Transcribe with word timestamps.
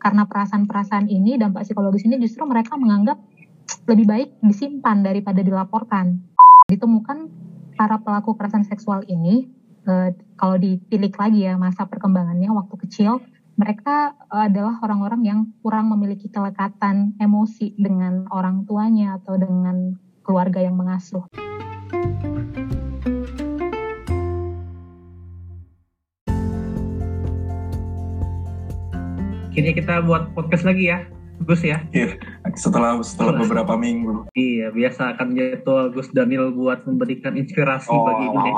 karena 0.00 0.24
perasaan-perasaan 0.24 1.06
ini 1.12 1.36
dampak 1.36 1.68
psikologis 1.68 2.08
ini 2.08 2.16
justru 2.16 2.48
mereka 2.48 2.80
menganggap 2.80 3.20
lebih 3.86 4.08
baik 4.08 4.28
disimpan 4.40 5.04
daripada 5.04 5.44
dilaporkan. 5.44 6.18
Ditemukan 6.72 7.28
para 7.76 8.00
pelaku 8.00 8.34
kekerasan 8.34 8.64
seksual 8.64 9.04
ini 9.06 9.46
eh, 9.84 10.16
kalau 10.40 10.56
ditilik 10.56 11.12
lagi 11.14 11.46
ya 11.46 11.60
masa 11.60 11.84
perkembangannya 11.84 12.48
waktu 12.50 12.74
kecil 12.88 13.20
mereka 13.60 14.16
adalah 14.32 14.80
orang-orang 14.80 15.20
yang 15.20 15.40
kurang 15.60 15.92
memiliki 15.92 16.32
kelekatan 16.32 17.12
emosi 17.20 17.76
dengan 17.76 18.24
orang 18.32 18.64
tuanya 18.64 19.20
atau 19.20 19.36
dengan 19.36 20.00
keluarga 20.24 20.64
yang 20.64 20.80
mengasuh. 20.80 21.28
Akhirnya 29.50 29.74
kita 29.74 30.06
buat 30.06 30.30
podcast 30.30 30.62
lagi 30.62 30.94
ya, 30.94 31.02
Gus 31.42 31.66
ya. 31.66 31.82
Iya, 31.90 32.14
setelah 32.54 33.02
setelah 33.02 33.34
beberapa 33.34 33.74
minggu. 33.74 34.30
Iya, 34.30 34.70
biasa 34.70 35.18
akan 35.18 35.34
jadwal 35.34 35.90
Gus 35.90 36.06
Daniel 36.14 36.54
buat 36.54 36.86
memberikan 36.86 37.34
inspirasi 37.34 37.90
oh, 37.90 38.06
bagi 38.06 38.30
ini. 38.30 38.52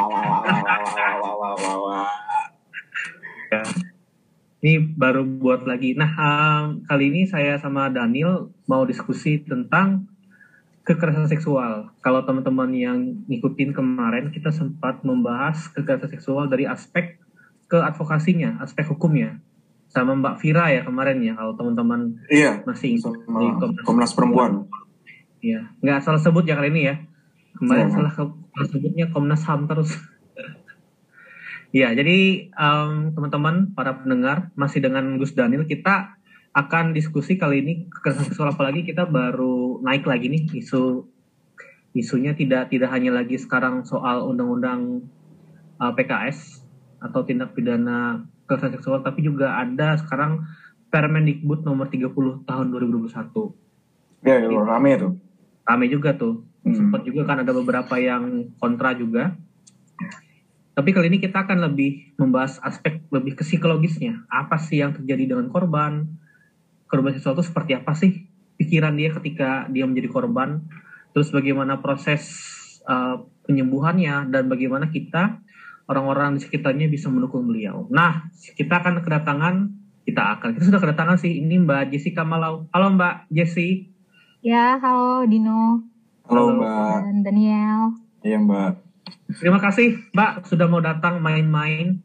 ya. 3.56 3.62
Ini 4.60 4.73
baru 4.92 5.24
buat 5.24 5.64
lagi. 5.64 5.97
Nah, 5.97 6.12
um, 6.12 6.84
kali 6.84 7.09
ini 7.09 7.24
saya 7.24 7.56
sama 7.56 7.88
Daniel 7.88 8.52
mau 8.69 8.84
diskusi 8.84 9.41
tentang 9.41 10.05
kekerasan 10.84 11.24
seksual. 11.24 11.88
Kalau 12.05 12.20
teman-teman 12.28 12.69
yang 12.77 12.98
ngikutin 13.33 13.72
kemarin, 13.72 14.28
kita 14.28 14.52
sempat 14.52 15.00
membahas 15.09 15.72
kekerasan 15.72 16.12
seksual 16.12 16.52
dari 16.52 16.69
aspek 16.69 17.16
keadvokasinya, 17.72 18.61
aspek 18.61 18.92
hukumnya 18.92 19.41
sama 19.92 20.16
Mbak 20.16 20.37
Vira 20.41 20.73
ya 20.73 20.80
kemarin 20.88 21.20
ya 21.20 21.37
kalau 21.37 21.52
teman-teman 21.52 22.16
iya, 22.33 22.64
masih 22.64 22.96
sama 22.96 23.60
Komnas, 23.60 23.84
Komnas 23.84 24.12
Perempuan. 24.16 24.64
Iya, 25.44 25.69
nggak 25.84 26.00
salah 26.00 26.20
sebut 26.22 26.48
ya 26.48 26.56
kali 26.56 26.72
ini 26.72 26.83
ya. 26.89 26.97
Kemarin 27.61 27.92
ya. 27.92 28.00
salah 28.00 28.12
sebutnya 28.72 29.06
Komnas 29.12 29.44
HAM 29.44 29.69
terus. 29.69 29.92
ya, 31.78 31.92
jadi 31.92 32.48
um, 32.56 33.12
teman-teman 33.12 33.77
para 33.77 34.00
pendengar 34.00 34.48
masih 34.56 34.81
dengan 34.81 35.20
Gus 35.20 35.36
Daniel 35.36 35.69
kita 35.69 36.16
akan 36.53 36.97
diskusi 36.97 37.36
kali 37.36 37.64
ini 37.64 37.72
kekerasan 37.88 38.28
seksual 38.28 38.53
apalagi 38.53 38.84
kita 38.84 39.09
baru 39.09 39.81
naik 39.81 40.05
lagi 40.05 40.28
nih 40.28 40.53
isu 40.61 41.09
isunya 41.97 42.36
tidak 42.36 42.69
tidak 42.69 42.92
hanya 42.92 43.12
lagi 43.16 43.41
sekarang 43.41 43.88
soal 43.88 44.28
undang-undang 44.28 45.09
uh, 45.81 45.92
PKS 45.97 46.61
atau 47.00 47.25
tindak 47.25 47.56
pidana 47.56 48.28
kekerasan 48.44 48.74
seksual 48.76 49.00
tapi 49.00 49.24
juga 49.24 49.58
ada 49.58 49.96
sekarang 49.98 50.46
Permendikbud 50.92 51.64
nomor 51.64 51.88
30 51.88 52.12
tahun 52.44 52.66
2021. 52.68 53.08
Ya, 54.28 54.44
ya 54.44 54.60
rame 54.60 54.92
tuh. 55.00 55.16
Rame 55.64 55.88
juga 55.88 56.12
tuh. 56.12 56.44
Hmm. 56.68 56.76
Sempat 56.76 57.08
juga 57.08 57.24
kan 57.24 57.40
ada 57.40 57.56
beberapa 57.56 57.96
yang 57.96 58.52
kontra 58.60 58.92
juga. 58.92 59.32
Tapi 60.76 60.88
kali 60.92 61.08
ini 61.08 61.18
kita 61.20 61.48
akan 61.48 61.64
lebih 61.64 62.12
membahas 62.20 62.60
aspek 62.60 63.08
lebih 63.08 63.40
ke 63.40 63.44
psikologisnya. 63.44 64.28
Apa 64.28 64.60
sih 64.60 64.84
yang 64.84 64.92
terjadi 64.92 65.32
dengan 65.32 65.48
korban? 65.48 66.12
Korban 66.92 67.16
seksual 67.16 67.40
itu 67.40 67.44
seperti 67.48 67.72
apa 67.72 67.96
sih 67.96 68.28
pikiran 68.60 68.92
dia 68.92 69.16
ketika 69.16 69.64
dia 69.72 69.88
menjadi 69.88 70.12
korban? 70.12 70.60
Terus 71.16 71.32
bagaimana 71.32 71.80
proses 71.80 72.20
uh, 72.84 73.20
penyembuhannya 73.48 74.28
dan 74.28 74.44
bagaimana 74.48 74.92
kita 74.92 75.40
orang-orang 75.92 76.40
di 76.40 76.40
sekitarnya 76.40 76.88
bisa 76.88 77.12
mendukung 77.12 77.44
beliau. 77.44 77.84
Nah, 77.92 78.32
kita 78.32 78.80
akan 78.80 79.04
kedatangan, 79.04 79.54
kita 80.08 80.22
akan, 80.40 80.56
kita 80.56 80.72
sudah 80.72 80.80
kedatangan 80.80 81.20
sih, 81.20 81.44
ini 81.44 81.60
Mbak 81.60 81.92
Jessica 81.92 82.24
Malau. 82.24 82.66
Halo 82.72 82.96
Mbak 82.96 83.28
Jessi. 83.28 83.92
Ya, 84.40 84.80
halo 84.80 85.28
Dino. 85.28 85.84
Halo, 86.26 86.56
Mbak. 86.56 86.96
Dan 87.04 87.18
Daniel. 87.22 87.94
Iya 88.24 88.38
Mbak. 88.40 88.72
Terima 89.38 89.60
kasih 89.60 90.00
Mbak 90.16 90.48
sudah 90.48 90.66
mau 90.66 90.81
datang 90.81 91.20
main-main. 91.20 92.00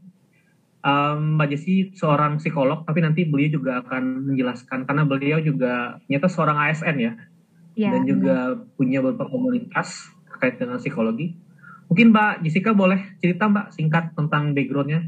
Um, 0.83 1.39
Mbak 1.39 1.47
Jessi 1.55 1.95
seorang 1.95 2.37
psikolog, 2.37 2.85
tapi 2.85 3.01
nanti 3.01 3.25
beliau 3.25 3.59
juga 3.59 3.81
akan 3.81 4.31
menjelaskan 4.31 4.85
karena 4.85 5.03
beliau 5.03 5.39
juga 5.41 5.99
nyata 6.07 6.29
seorang 6.29 6.57
ASN 6.69 6.95
ya, 7.01 7.13
ya 7.75 7.91
dan 7.91 8.07
juga 8.07 8.55
punya 8.77 9.03
beberapa 9.03 9.27
komunitas 9.27 10.13
terkait 10.29 10.61
dengan 10.61 10.77
psikologi. 10.77 11.46
Mungkin 11.87 12.11
Mbak 12.11 12.43
Jessica 12.43 12.75
boleh 12.75 12.99
cerita 13.23 13.47
Mbak 13.47 13.71
singkat 13.71 14.11
tentang 14.11 14.51
backgroundnya? 14.51 15.07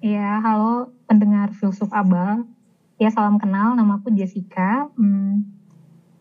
Iya, 0.00 0.40
halo 0.40 0.90
pendengar 1.04 1.52
filsuf 1.52 1.92
abal. 1.92 2.48
Ya 2.96 3.12
salam 3.12 3.36
kenal, 3.36 3.76
nama 3.76 4.00
aku 4.00 4.08
Jessica. 4.16 4.88
Hmm, 4.96 5.46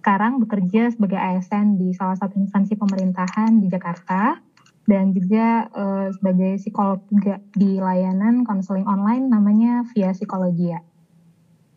sekarang 0.04 0.44
bekerja 0.44 0.92
sebagai 0.92 1.16
ASN 1.18 1.80
di 1.80 1.96
salah 1.96 2.18
satu 2.20 2.36
instansi 2.36 2.76
pemerintahan 2.76 3.64
di 3.64 3.72
Jakarta 3.72 4.44
dan 4.90 5.16
juga 5.16 5.70
uh, 5.72 6.10
sebagai 6.12 6.60
psikolog 6.60 7.00
juga 7.08 7.40
di 7.56 7.80
layanan 7.80 8.44
konseling 8.44 8.84
online 8.84 9.30
namanya 9.30 9.88
Via 9.94 10.12
Psikologia. 10.12 10.84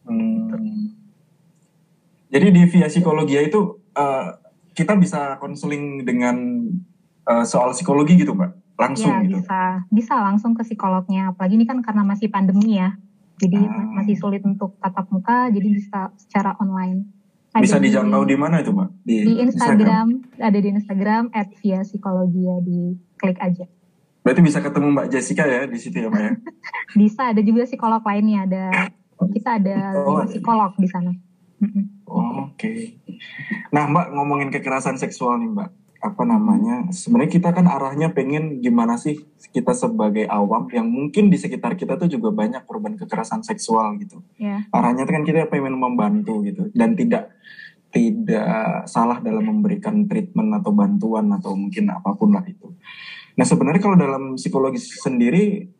Hmm. 0.08 0.90
Jadi 2.32 2.46
di 2.50 2.62
Via 2.66 2.90
Psikologia 2.90 3.38
itu 3.44 3.78
uh, 3.94 4.34
kita 4.74 4.98
bisa 4.98 5.38
konseling 5.38 6.02
dengan 6.02 6.66
uh, 7.28 7.44
soal 7.44 7.72
psikologi 7.72 8.20
gitu 8.20 8.36
mbak? 8.36 8.56
Langsung 8.74 9.10
ya, 9.10 9.22
gitu. 9.24 9.38
bisa. 9.40 9.60
Bisa 9.90 10.14
langsung 10.18 10.52
ke 10.52 10.62
psikolognya. 10.66 11.30
Apalagi 11.30 11.54
ini 11.54 11.66
kan 11.66 11.78
karena 11.80 12.02
masih 12.02 12.28
pandemi 12.28 12.78
ya. 12.78 12.98
Jadi 13.38 13.58
hmm. 13.58 13.98
masih 13.98 14.14
sulit 14.14 14.42
untuk 14.46 14.78
tatap 14.78 15.10
muka 15.10 15.50
jadi 15.50 15.68
bisa 15.68 16.14
secara 16.18 16.54
online. 16.62 17.10
Ada 17.54 17.62
bisa 17.62 17.78
dijangkau 17.78 18.22
di, 18.26 18.34
di 18.34 18.36
mana 18.38 18.62
itu 18.62 18.70
mbak? 18.74 18.90
Di, 19.06 19.16
di 19.22 19.34
Instagram, 19.46 20.06
Instagram. 20.10 20.42
Ada 20.42 20.58
di 20.58 20.68
Instagram 20.74 21.22
at 21.30 21.48
via 21.62 21.80
psikologi 21.86 22.42
ya 22.46 22.56
di 22.62 22.78
klik 23.18 23.38
aja. 23.38 23.66
Berarti 24.26 24.40
bisa 24.42 24.58
ketemu 24.58 24.86
mbak 24.90 25.06
Jessica 25.10 25.44
ya 25.46 25.62
di 25.70 25.78
situ 25.78 25.96
ya 26.02 26.08
mbak 26.10 26.22
ya? 26.22 26.32
Bisa. 27.00 27.30
Ada 27.30 27.42
juga 27.42 27.62
psikolog 27.66 28.02
lainnya. 28.02 28.46
Ada 28.46 28.64
kita 29.30 29.50
ada 29.62 29.78
oh, 30.02 30.26
psikolog 30.26 30.74
di 30.78 30.88
sana. 30.90 31.12
Oh, 32.10 32.50
oke. 32.50 32.58
Okay. 32.58 32.98
nah 33.70 33.86
mbak 33.86 34.14
ngomongin 34.14 34.50
kekerasan 34.50 34.98
seksual 34.98 35.38
nih 35.38 35.50
mbak 35.50 35.70
apa 36.04 36.22
namanya 36.28 36.92
sebenarnya 36.92 37.32
kita 37.32 37.48
kan 37.56 37.64
arahnya 37.64 38.12
pengen 38.12 38.60
gimana 38.60 39.00
sih 39.00 39.24
kita 39.56 39.72
sebagai 39.72 40.28
awam 40.28 40.68
yang 40.68 40.84
mungkin 40.84 41.32
di 41.32 41.40
sekitar 41.40 41.80
kita 41.80 41.96
tuh 41.96 42.12
juga 42.12 42.28
banyak 42.28 42.68
korban 42.68 43.00
kekerasan 43.00 43.40
seksual 43.40 43.96
gitu 43.96 44.20
yeah. 44.36 44.68
arahnya 44.68 45.08
kan 45.08 45.24
kita 45.24 45.48
pengen 45.48 45.80
membantu 45.80 46.44
gitu 46.44 46.68
dan 46.76 46.92
tidak 46.92 47.32
tidak 47.88 48.84
salah 48.84 49.24
dalam 49.24 49.48
memberikan 49.48 50.04
treatment 50.04 50.60
atau 50.60 50.76
bantuan 50.76 51.24
atau 51.32 51.56
mungkin 51.56 51.88
apa 51.88 52.12
pun 52.12 52.36
lah 52.36 52.44
itu 52.44 52.68
nah 53.40 53.48
sebenarnya 53.48 53.80
kalau 53.80 53.96
dalam 53.96 54.36
psikologi 54.36 54.84
sendiri 54.84 55.72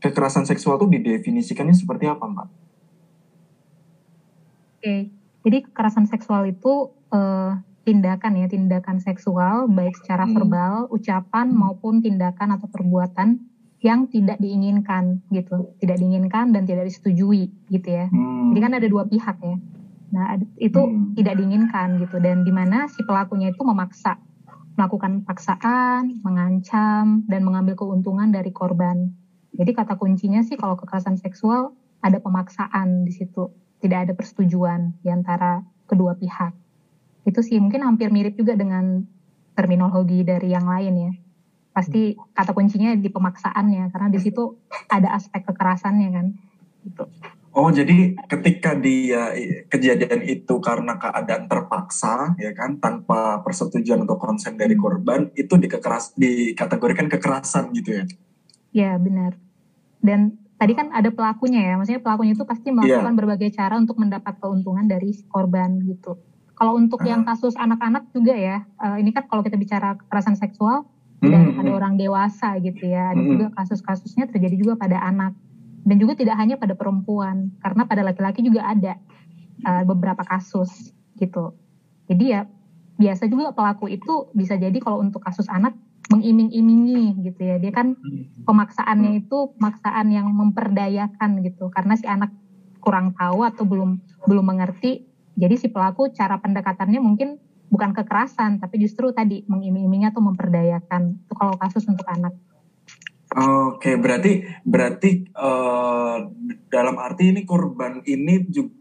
kekerasan 0.00 0.44
seksual 0.44 0.76
tuh 0.76 0.90
didefinisikannya 0.92 1.74
seperti 1.74 2.04
apa 2.06 2.24
mbak? 2.28 2.48
Oke, 4.76 4.84
okay. 4.84 5.00
jadi 5.42 5.66
kekerasan 5.66 6.06
seksual 6.06 6.46
itu 6.46 6.92
uh, 7.10 7.58
tindakan 7.86 8.42
ya, 8.42 8.50
tindakan 8.50 8.98
seksual 8.98 9.70
baik 9.70 9.94
secara 10.02 10.26
hmm. 10.26 10.34
verbal, 10.34 10.74
ucapan 10.90 11.54
maupun 11.54 12.02
tindakan 12.02 12.58
atau 12.58 12.66
perbuatan 12.66 13.38
yang 13.78 14.10
tidak 14.10 14.42
diinginkan 14.42 15.22
gitu, 15.30 15.70
tidak 15.78 16.02
diinginkan 16.02 16.50
dan 16.50 16.66
tidak 16.66 16.90
disetujui 16.90 17.54
gitu 17.70 17.88
ya. 17.88 18.10
Hmm. 18.10 18.50
Jadi 18.50 18.58
kan 18.58 18.72
ada 18.74 18.88
dua 18.90 19.06
pihak 19.06 19.38
ya. 19.38 19.56
Nah 20.10 20.42
itu 20.58 20.82
hmm. 20.82 21.14
tidak 21.14 21.38
diinginkan 21.38 22.02
gitu 22.02 22.18
dan 22.18 22.42
di 22.42 22.50
mana 22.50 22.90
si 22.90 23.06
pelakunya 23.06 23.54
itu 23.54 23.62
memaksa 23.62 24.18
melakukan 24.76 25.24
paksaan, 25.24 26.20
mengancam 26.20 27.24
dan 27.30 27.40
mengambil 27.46 27.80
keuntungan 27.80 28.28
dari 28.28 28.52
korban. 28.52 29.08
Jadi 29.56 29.72
kata 29.72 29.96
kuncinya 29.96 30.44
sih 30.44 30.60
kalau 30.60 30.76
kekerasan 30.76 31.16
seksual 31.16 31.72
ada 32.04 32.20
pemaksaan 32.20 33.08
di 33.08 33.12
situ, 33.14 33.48
tidak 33.80 34.04
ada 34.04 34.12
persetujuan 34.12 35.00
di 35.00 35.08
antara 35.08 35.64
kedua 35.88 36.12
pihak 36.12 36.65
itu 37.26 37.40
sih 37.42 37.58
mungkin 37.58 37.82
hampir 37.82 38.14
mirip 38.14 38.38
juga 38.38 38.54
dengan 38.54 39.02
terminologi 39.58 40.22
dari 40.22 40.54
yang 40.54 40.64
lain 40.64 40.94
ya 40.94 41.12
pasti 41.76 42.16
kata 42.32 42.56
kuncinya 42.56 42.96
di 42.96 43.12
pemaksaannya 43.12 43.92
karena 43.92 44.08
di 44.08 44.16
situ 44.16 44.56
ada 44.88 45.12
aspek 45.12 45.44
kekerasannya 45.44 46.08
kan 46.08 46.26
gitu. 46.88 47.04
Oh 47.56 47.72
jadi 47.72 48.16
ketika 48.28 48.76
dia 48.76 49.32
kejadian 49.72 50.24
itu 50.28 50.60
karena 50.60 50.96
keadaan 51.00 51.48
terpaksa 51.48 52.36
ya 52.36 52.52
kan 52.52 52.80
tanpa 52.80 53.40
persetujuan 53.44 54.04
atau 54.04 54.16
konsen 54.20 54.56
dari 54.60 54.76
hmm. 54.76 54.82
korban 54.84 55.20
itu 55.36 55.56
dikekeras 55.56 56.16
dikategorikan 56.16 57.08
kekerasan 57.12 57.72
gitu 57.76 58.00
ya? 58.00 58.04
Ya 58.76 58.92
benar. 59.00 59.40
Dan 60.04 60.36
tadi 60.60 60.76
kan 60.76 60.92
ada 60.92 61.08
pelakunya 61.08 61.64
ya, 61.64 61.80
maksudnya 61.80 62.04
pelakunya 62.04 62.36
itu 62.36 62.44
pasti 62.44 62.68
melakukan 62.72 63.12
yeah. 63.12 63.20
berbagai 63.24 63.50
cara 63.56 63.80
untuk 63.80 63.96
mendapat 63.96 64.36
keuntungan 64.36 64.84
dari 64.84 65.16
korban 65.32 65.80
gitu. 65.80 66.20
Kalau 66.56 66.72
untuk 66.74 67.04
yang 67.04 67.28
ah. 67.28 67.36
kasus 67.36 67.52
anak-anak 67.54 68.08
juga 68.16 68.32
ya, 68.32 68.64
uh, 68.80 68.96
ini 68.96 69.12
kan 69.12 69.28
kalau 69.28 69.44
kita 69.44 69.60
bicara 69.60 70.00
kekerasan 70.00 70.40
seksual 70.40 70.88
tidak 71.20 71.52
hmm. 71.52 71.60
ada 71.60 71.70
orang 71.76 71.94
dewasa 72.00 72.56
gitu 72.64 72.88
ya, 72.88 73.12
ada 73.12 73.20
hmm. 73.20 73.30
juga 73.32 73.46
kasus-kasusnya 73.56 74.28
terjadi 74.32 74.56
juga 74.56 74.74
pada 74.80 75.00
anak. 75.04 75.36
dan 75.86 76.02
juga 76.02 76.18
tidak 76.18 76.34
hanya 76.34 76.58
pada 76.58 76.74
perempuan 76.74 77.54
karena 77.62 77.86
pada 77.86 78.02
laki-laki 78.02 78.42
juga 78.42 78.66
ada 78.66 78.98
uh, 79.62 79.86
beberapa 79.86 80.26
kasus 80.26 80.90
gitu 81.16 81.56
jadi 82.10 82.24
ya 82.26 82.40
biasa 82.96 83.28
juga 83.28 83.52
pelaku 83.52 83.92
itu 83.92 84.28
bisa 84.32 84.56
jadi 84.56 84.76
kalau 84.80 85.00
untuk 85.04 85.20
kasus 85.24 85.48
anak 85.48 85.76
mengiming-imingi 86.06 87.18
gitu 87.28 87.40
ya 87.42 87.58
dia 87.58 87.74
kan 87.74 87.98
pemaksaannya 88.46 89.26
itu 89.26 89.52
pemaksaan 89.58 90.06
yang 90.14 90.30
memperdayakan 90.30 91.42
gitu 91.42 91.68
karena 91.74 91.98
si 91.98 92.06
anak 92.06 92.30
kurang 92.78 93.12
tahu 93.18 93.42
atau 93.42 93.66
belum 93.66 93.98
belum 94.30 94.44
mengerti 94.46 95.02
jadi 95.36 95.54
si 95.60 95.68
pelaku 95.68 96.10
cara 96.16 96.40
pendekatannya 96.40 96.98
mungkin 96.98 97.38
bukan 97.68 97.92
kekerasan 97.92 98.58
tapi 98.58 98.80
justru 98.82 99.12
tadi 99.12 99.44
mengiming-imingi 99.46 100.10
atau 100.10 100.24
memperdayakan 100.24 101.22
itu 101.22 101.34
kalau 101.36 101.54
kasus 101.60 101.86
untuk 101.86 102.08
anak 102.08 102.34
Oke, 103.36 103.98
berarti 103.98 104.48
berarti 104.62 105.28
uh, 105.34 106.30
dalam 106.72 106.96
arti 106.96 107.34
ini 107.34 107.42
korban 107.42 108.00
ini 108.06 108.46
juga 108.48 108.72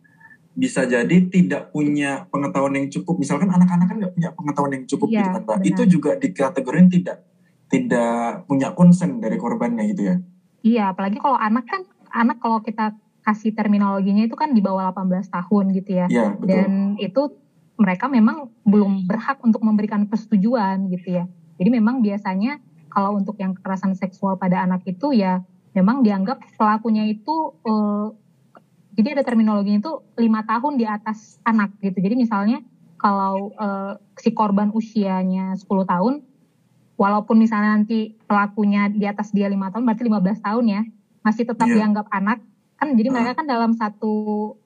bisa 0.56 0.88
jadi 0.88 1.28
tidak 1.28 1.76
punya 1.76 2.30
pengetahuan 2.32 2.80
yang 2.80 2.88
cukup. 2.88 3.20
Misalkan 3.20 3.52
anak-anak 3.52 3.86
kan 3.92 3.98
nggak 4.00 4.14
punya 4.16 4.30
pengetahuan 4.32 4.74
yang 4.80 4.86
cukup 4.88 5.08
ya, 5.12 5.18
gitu 5.20 5.30
kan, 5.36 5.44
Pak. 5.44 5.58
Itu 5.68 5.82
juga 5.90 6.12
dikategorin 6.16 6.88
tidak 6.88 7.28
tidak 7.68 8.48
punya 8.48 8.72
konsen 8.72 9.20
dari 9.20 9.36
korbannya 9.36 9.84
gitu 9.92 10.02
ya. 10.08 10.16
Iya, 10.64 10.84
apalagi 10.96 11.20
kalau 11.20 11.36
anak 11.36 11.66
kan 11.68 11.82
anak 12.16 12.38
kalau 12.40 12.64
kita 12.64 12.96
kasih 13.26 13.58
terminologinya 13.58 14.30
itu 14.30 14.38
kan 14.38 14.54
di 14.54 14.62
bawah 14.62 14.94
18 14.94 15.34
tahun 15.34 15.66
gitu 15.74 15.92
ya. 15.98 16.08
Betul. 16.08 16.46
Dan 16.46 16.70
itu 17.02 17.22
mereka 17.76 18.06
memang 18.08 18.54
belum 18.64 19.10
berhak 19.10 19.42
untuk 19.42 19.66
memberikan 19.66 20.06
persetujuan 20.06 20.88
gitu 20.94 21.18
ya. 21.20 21.26
Jadi 21.58 21.70
memang 21.74 22.06
biasanya 22.06 22.62
kalau 22.94 23.18
untuk 23.18 23.36
yang 23.42 23.58
kekerasan 23.58 23.98
seksual 23.98 24.38
pada 24.40 24.64
anak 24.64 24.86
itu 24.88 25.12
ya 25.12 25.44
memang 25.76 26.06
dianggap 26.06 26.40
pelakunya 26.56 27.04
itu 27.12 27.52
uh, 27.68 28.16
jadi 28.96 29.20
ada 29.20 29.24
terminologinya 29.28 29.84
itu 29.84 29.94
lima 30.16 30.48
tahun 30.48 30.80
di 30.80 30.88
atas 30.88 31.44
anak 31.44 31.76
gitu. 31.84 32.00
Jadi 32.00 32.16
misalnya 32.16 32.64
kalau 32.96 33.52
uh, 33.60 34.00
si 34.16 34.32
korban 34.32 34.72
usianya 34.72 35.60
10 35.60 35.68
tahun, 35.68 36.24
walaupun 36.96 37.36
misalnya 37.36 37.76
nanti 37.76 38.16
pelakunya 38.24 38.88
di 38.88 39.04
atas 39.04 39.36
dia 39.36 39.52
lima 39.52 39.68
tahun, 39.68 39.84
berarti 39.84 40.08
15 40.08 40.48
tahun 40.48 40.66
ya, 40.72 40.82
masih 41.28 41.44
tetap 41.44 41.68
yeah. 41.68 41.76
dianggap 41.84 42.08
anak. 42.08 42.40
Kan 42.76 42.96
jadi 43.00 43.08
mereka 43.08 43.40
kan 43.40 43.48
dalam 43.48 43.72
satu 43.74 44.14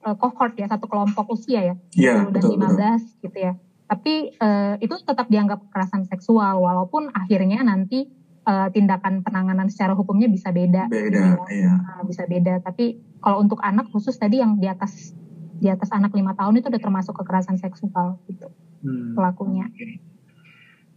uh, 0.01 0.15
cohort 0.17 0.57
ya, 0.57 0.65
satu 0.65 0.89
kelompok 0.89 1.29
usia 1.33 1.61
ya, 1.61 1.75
yeah, 1.93 2.25
10 2.25 2.33
dan 2.33 2.43
15 2.43 2.49
betul. 2.49 2.97
gitu 3.29 3.37
ya. 3.37 3.53
Tapi 3.89 4.13
uh, 4.37 4.75
itu 4.81 4.95
tetap 5.01 5.29
dianggap 5.29 5.65
kekerasan 5.69 6.05
seksual, 6.09 6.61
walaupun 6.61 7.13
akhirnya 7.13 7.61
nanti 7.61 8.09
uh, 8.49 8.67
tindakan 8.73 9.21
penanganan 9.21 9.69
secara 9.69 9.93
hukumnya 9.93 10.29
bisa 10.29 10.49
beda. 10.49 10.89
Beda, 10.89 11.17
ya. 11.17 11.33
iya. 11.53 11.73
Nah, 11.77 12.01
bisa 12.05 12.25
beda. 12.25 12.65
Tapi 12.65 13.01
kalau 13.21 13.41
untuk 13.45 13.61
anak 13.61 13.89
khusus 13.93 14.17
tadi 14.17 14.41
yang 14.41 14.57
di 14.57 14.65
atas 14.65 15.13
di 15.59 15.67
atas 15.67 15.91
anak 15.91 16.15
lima 16.15 16.33
tahun 16.33 16.63
itu 16.63 16.71
udah 16.71 16.81
termasuk 16.81 17.13
kekerasan 17.19 17.59
seksual 17.59 18.17
gitu 18.31 18.47
hmm. 18.83 19.13
pelakunya. 19.13 19.67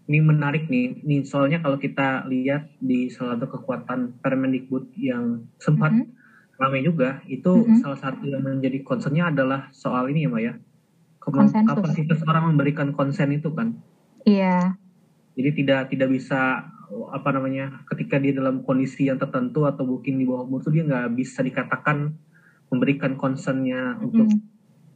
Ini 0.02 0.18
menarik 0.18 0.66
nih, 0.66 1.02
nih 1.06 1.22
soalnya 1.22 1.62
kalau 1.62 1.78
kita 1.78 2.26
lihat 2.26 2.74
di 2.82 3.06
salah 3.10 3.38
satu 3.38 3.58
kekuatan 3.58 4.18
Permendikbud 4.18 4.98
yang 4.98 5.46
sempat 5.62 5.94
mm 5.94 6.02
-hmm. 6.02 6.21
Ramai 6.60 6.84
juga, 6.84 7.20
itu 7.28 7.48
mm 7.48 7.64
-hmm. 7.64 7.78
salah 7.80 7.98
satu 7.98 8.24
yang 8.28 8.44
menjadi 8.44 8.80
concernnya 8.84 9.32
adalah 9.32 9.72
soal 9.72 10.08
ini 10.12 10.26
ya 10.26 10.28
Mbak 10.30 10.42
ya, 10.42 10.54
kapasitas 11.66 12.20
orang 12.26 12.54
memberikan 12.54 12.90
konsen 12.90 13.30
itu 13.34 13.52
kan. 13.54 13.78
Iya. 14.26 14.76
Jadi 15.32 15.50
tidak 15.64 15.88
tidak 15.88 16.08
bisa 16.12 16.68
apa 16.92 17.28
namanya 17.32 17.88
ketika 17.88 18.20
dia 18.20 18.36
dalam 18.36 18.60
kondisi 18.68 19.08
yang 19.08 19.16
tertentu 19.16 19.64
atau 19.64 19.88
mungkin 19.88 20.20
di 20.20 20.28
bawah 20.28 20.44
umur 20.44 20.60
itu 20.60 20.70
dia 20.76 20.84
nggak 20.84 21.16
bisa 21.16 21.40
dikatakan 21.40 22.12
memberikan 22.68 23.16
concernnya 23.16 23.96
mm. 23.96 24.04
untuk 24.04 24.28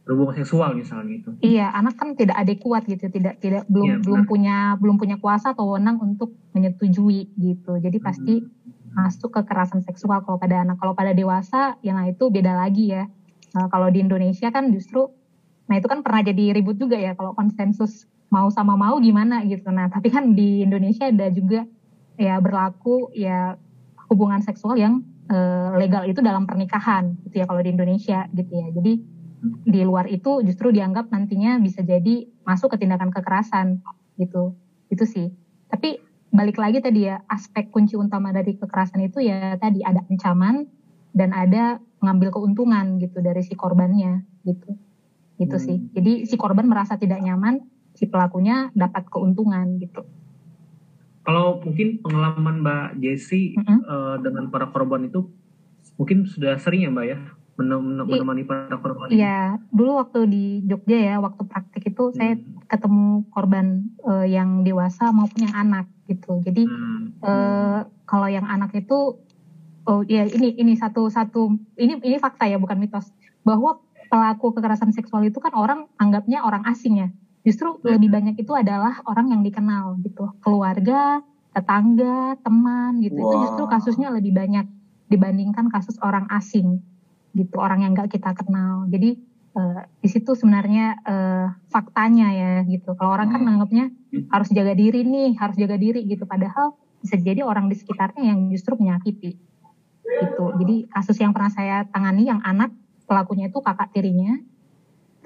berhubungan 0.07 0.39
seksual 0.39 0.71
misalnya 0.79 1.19
itu. 1.19 1.31
Iya, 1.43 1.75
anak 1.75 1.99
kan 1.99 2.15
tidak 2.15 2.39
adekuat 2.39 2.87
gitu, 2.87 3.11
tidak 3.11 3.43
tidak 3.43 3.67
belum 3.67 3.91
ya, 3.91 3.97
belum 3.99 4.23
punya 4.31 4.57
belum 4.79 4.97
punya 5.03 5.19
kuasa 5.19 5.51
atau 5.51 5.75
wewenang 5.75 5.99
untuk 5.99 6.31
menyetujui 6.55 7.35
gitu. 7.35 7.73
Jadi 7.83 7.99
pasti 7.99 8.35
hmm. 8.39 8.76
Masuk 8.97 9.37
kekerasan 9.37 9.85
seksual 9.85 10.25
kalau 10.25 10.41
pada 10.41 10.65
anak. 10.65 10.81
Kalau 10.81 10.97
pada 10.97 11.13
dewasa, 11.13 11.77
yang 11.85 12.01
nah 12.01 12.09
itu 12.09 12.33
beda 12.33 12.57
lagi 12.57 12.97
ya. 12.97 13.05
Nah, 13.53 13.69
kalau 13.69 13.93
di 13.93 14.01
Indonesia 14.01 14.49
kan 14.49 14.73
justru, 14.73 15.13
nah 15.69 15.77
itu 15.77 15.85
kan 15.85 16.01
pernah 16.01 16.25
jadi 16.25 16.57
ribut 16.57 16.81
juga 16.81 16.97
ya 16.97 17.13
kalau 17.13 17.37
konsensus 17.37 18.09
mau 18.31 18.49
sama 18.51 18.75
mau 18.75 18.99
gimana 18.99 19.43
gitu. 19.47 19.71
Nah 19.71 19.87
tapi 19.91 20.11
kan 20.11 20.35
di 20.35 20.67
Indonesia 20.67 21.07
ada 21.07 21.31
juga 21.31 21.63
ya 22.17 22.41
berlaku 22.43 23.13
ya 23.15 23.55
hubungan 24.11 24.43
seksual 24.43 24.79
yang 24.79 25.03
uh, 25.31 25.75
legal 25.79 26.07
itu 26.07 26.23
dalam 26.23 26.47
pernikahan 26.47 27.19
gitu 27.27 27.43
ya 27.43 27.47
kalau 27.47 27.63
di 27.63 27.71
Indonesia 27.71 28.27
gitu 28.35 28.53
ya. 28.53 28.67
Jadi 28.75 28.93
di 29.67 29.81
luar 29.87 30.11
itu 30.11 30.43
justru 30.43 30.75
dianggap 30.75 31.13
nantinya 31.13 31.61
bisa 31.63 31.85
jadi 31.87 32.27
masuk 32.43 32.75
ke 32.75 32.83
tindakan 32.83 33.15
kekerasan 33.15 33.83
gitu. 34.19 34.59
Itu 34.91 35.07
sih. 35.07 35.31
Tapi 35.71 35.99
balik 36.35 36.59
lagi 36.59 36.83
tadi 36.83 37.09
ya 37.09 37.23
aspek 37.31 37.71
kunci 37.71 37.95
utama 37.95 38.35
dari 38.35 38.59
kekerasan 38.59 39.07
itu 39.07 39.23
ya 39.23 39.57
tadi 39.57 39.81
ada 39.83 40.03
ancaman 40.11 40.67
dan 41.17 41.33
ada 41.33 41.81
mengambil 42.03 42.29
keuntungan 42.35 43.01
gitu 43.01 43.25
dari 43.25 43.41
si 43.41 43.57
korbannya 43.57 44.23
gitu. 44.45 44.77
Gitu 45.37 45.57
hmm. 45.57 45.65
sih. 45.65 45.79
Jadi 45.97 46.13
si 46.29 46.35
korban 46.37 46.69
merasa 46.69 46.97
tidak 47.01 47.21
nyaman, 47.21 47.65
si 47.97 48.09
pelakunya 48.09 48.69
dapat 48.77 49.09
keuntungan 49.09 49.81
gitu. 49.81 50.05
Kalau 51.27 51.59
mungkin 51.59 51.99
pengalaman 52.05 52.63
Mbak 52.63 53.03
Jessie 53.03 53.59
mm 53.59 53.63
-hmm. 53.65 53.79
uh, 53.83 54.17
dengan 54.23 54.47
para 54.53 54.71
korban 54.71 55.11
itu 55.11 55.27
mungkin 55.99 56.29
sudah 56.29 56.55
sering 56.61 56.87
ya 56.87 56.91
Mbak 56.93 57.07
ya 57.09 57.19
menemani 57.57 58.45
para 58.45 58.77
korban? 58.79 59.09
Iya, 59.09 59.57
dulu 59.73 60.01
waktu 60.01 60.19
di 60.29 60.45
Jogja 60.69 60.99
ya, 60.99 61.15
waktu 61.19 61.43
praktik 61.49 61.89
itu 61.89 62.13
hmm. 62.13 62.17
saya 62.17 62.35
ketemu 62.69 63.25
korban 63.33 63.89
uh, 64.05 64.27
yang 64.29 64.63
dewasa 64.63 65.11
maupun 65.11 65.49
yang 65.49 65.57
anak 65.57 65.89
gitu. 66.07 66.41
Jadi 66.45 66.69
hmm. 66.69 67.21
uh, 67.25 67.89
kalau 68.05 68.29
yang 68.29 68.45
anak 68.45 68.77
itu, 68.77 69.19
oh 69.89 70.01
ya 70.05 70.29
ini 70.29 70.53
ini 70.61 70.77
satu 70.77 71.09
satu 71.09 71.57
ini 71.81 71.97
ini 72.05 72.17
fakta 72.21 72.45
ya 72.45 72.61
bukan 72.61 72.77
mitos 72.77 73.09
bahwa 73.47 73.81
pelaku 74.07 74.55
kekerasan 74.55 74.95
seksual 74.95 75.27
itu 75.27 75.41
kan 75.43 75.55
orang 75.57 75.91
anggapnya 75.99 76.47
orang 76.47 76.63
asing 76.69 77.03
ya 77.03 77.09
Justru 77.47 77.79
hmm. 77.79 77.87
lebih 77.87 78.11
banyak 78.11 78.35
itu 78.43 78.53
adalah 78.59 78.99
orang 79.07 79.31
yang 79.31 79.47
dikenal 79.47 80.03
gitu, 80.03 80.35
keluarga, 80.43 81.23
tetangga, 81.55 82.35
teman 82.43 82.99
gitu. 82.99 83.23
Wow. 83.23 83.31
Itu 83.31 83.37
justru 83.47 83.65
kasusnya 83.71 84.11
lebih 84.11 84.35
banyak 84.35 84.67
dibandingkan 85.07 85.71
kasus 85.71 85.95
orang 86.03 86.27
asing 86.35 86.83
gitu, 87.37 87.61
orang 87.61 87.85
yang 87.85 87.93
nggak 87.93 88.17
kita 88.17 88.33
kenal. 88.33 88.89
Jadi 88.89 89.21
uh, 89.55 89.85
di 90.01 90.09
situ 90.09 90.33
sebenarnya 90.33 90.97
uh, 91.05 91.47
faktanya 91.69 92.33
ya 92.33 92.53
gitu. 92.65 92.97
Kalau 92.97 93.13
orang 93.13 93.29
kan 93.29 93.39
hmm. 93.39 93.45
menganggapnya 93.45 93.87
harus 94.33 94.49
jaga 94.51 94.73
diri 94.73 95.05
nih, 95.05 95.37
harus 95.37 95.61
jaga 95.61 95.77
diri 95.77 96.09
gitu. 96.09 96.25
Padahal 96.25 96.81
bisa 97.05 97.21
jadi 97.21 97.45
orang 97.45 97.69
di 97.69 97.77
sekitarnya 97.77 98.33
yang 98.33 98.49
justru 98.49 98.75
menyakiti 98.81 99.37
gitu. 100.07 100.45
Jadi 100.57 100.89
kasus 100.89 101.21
yang 101.21 101.37
pernah 101.37 101.53
saya 101.53 101.85
tangani 101.93 102.27
yang 102.27 102.41
anak 102.41 102.73
pelakunya 103.05 103.53
itu 103.53 103.61
kakak 103.61 103.93
tirinya 103.93 104.41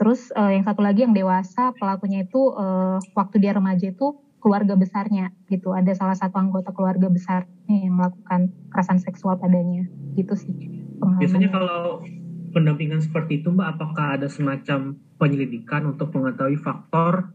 Terus 0.00 0.32
uh, 0.32 0.48
yang 0.48 0.64
satu 0.64 0.80
lagi 0.80 1.04
yang 1.04 1.12
dewasa 1.12 1.76
pelakunya 1.76 2.24
itu 2.24 2.56
uh, 2.56 2.96
waktu 3.12 3.36
dia 3.36 3.52
remaja 3.52 3.92
itu 3.92 4.16
keluarga 4.40 4.72
besarnya 4.72 5.28
gitu. 5.52 5.76
Ada 5.76 5.92
salah 5.92 6.16
satu 6.16 6.40
anggota 6.40 6.72
keluarga 6.72 7.12
besarnya 7.12 7.68
yang 7.68 8.00
melakukan 8.00 8.48
kekerasan 8.72 8.96
seksual 9.04 9.36
padanya 9.36 9.84
gitu 10.16 10.32
sih. 10.40 10.56
Biasanya 11.00 11.48
kalau 11.48 12.04
pendampingan 12.52 13.00
seperti 13.00 13.40
itu 13.40 13.48
Mbak, 13.52 13.68
apakah 13.78 14.06
ada 14.20 14.28
semacam 14.28 14.98
penyelidikan 15.16 15.88
untuk 15.88 16.12
mengetahui 16.12 16.60
faktor 16.60 17.32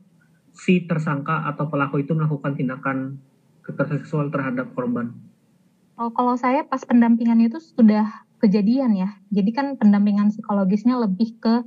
si 0.56 0.86
tersangka 0.86 1.46
atau 1.50 1.68
pelaku 1.68 2.02
itu 2.04 2.16
melakukan 2.16 2.56
tindakan 2.56 3.20
kekerasan 3.66 4.02
seksual 4.04 4.30
terhadap 4.30 4.72
korban? 4.78 5.14
Oh, 5.96 6.12
kalau 6.12 6.36
saya 6.36 6.68
pas 6.68 6.84
pendampingan 6.84 7.40
itu 7.48 7.58
sudah 7.58 8.28
kejadian 8.44 8.94
ya. 9.00 9.10
Jadi 9.32 9.50
kan 9.56 9.80
pendampingan 9.80 10.30
psikologisnya 10.30 11.00
lebih 11.00 11.40
ke 11.40 11.64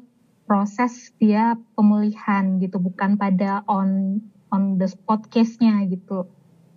proses 0.48 1.12
dia 1.20 1.60
pemulihan 1.76 2.56
gitu 2.56 2.80
bukan 2.80 3.20
pada 3.20 3.60
on 3.68 4.18
on 4.48 4.80
the 4.80 4.88
spot 4.88 5.28
case-nya 5.28 5.84
gitu 5.92 6.24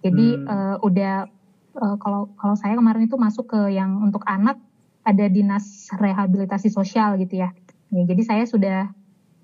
jadi 0.04 0.28
hmm. 0.36 0.46
uh, 0.46 0.76
udah 0.84 1.32
uh, 1.80 1.96
kalau 1.96 2.36
kalau 2.36 2.56
saya 2.60 2.76
kemarin 2.76 3.08
itu 3.08 3.16
masuk 3.16 3.48
ke 3.56 3.72
yang 3.72 4.04
untuk 4.04 4.28
anak 4.28 4.60
ada 5.02 5.26
dinas 5.28 5.90
rehabilitasi 5.98 6.70
sosial 6.70 7.18
gitu 7.18 7.42
ya, 7.42 7.50
ya 7.90 8.04
jadi 8.06 8.22
saya 8.22 8.44
sudah 8.46 8.80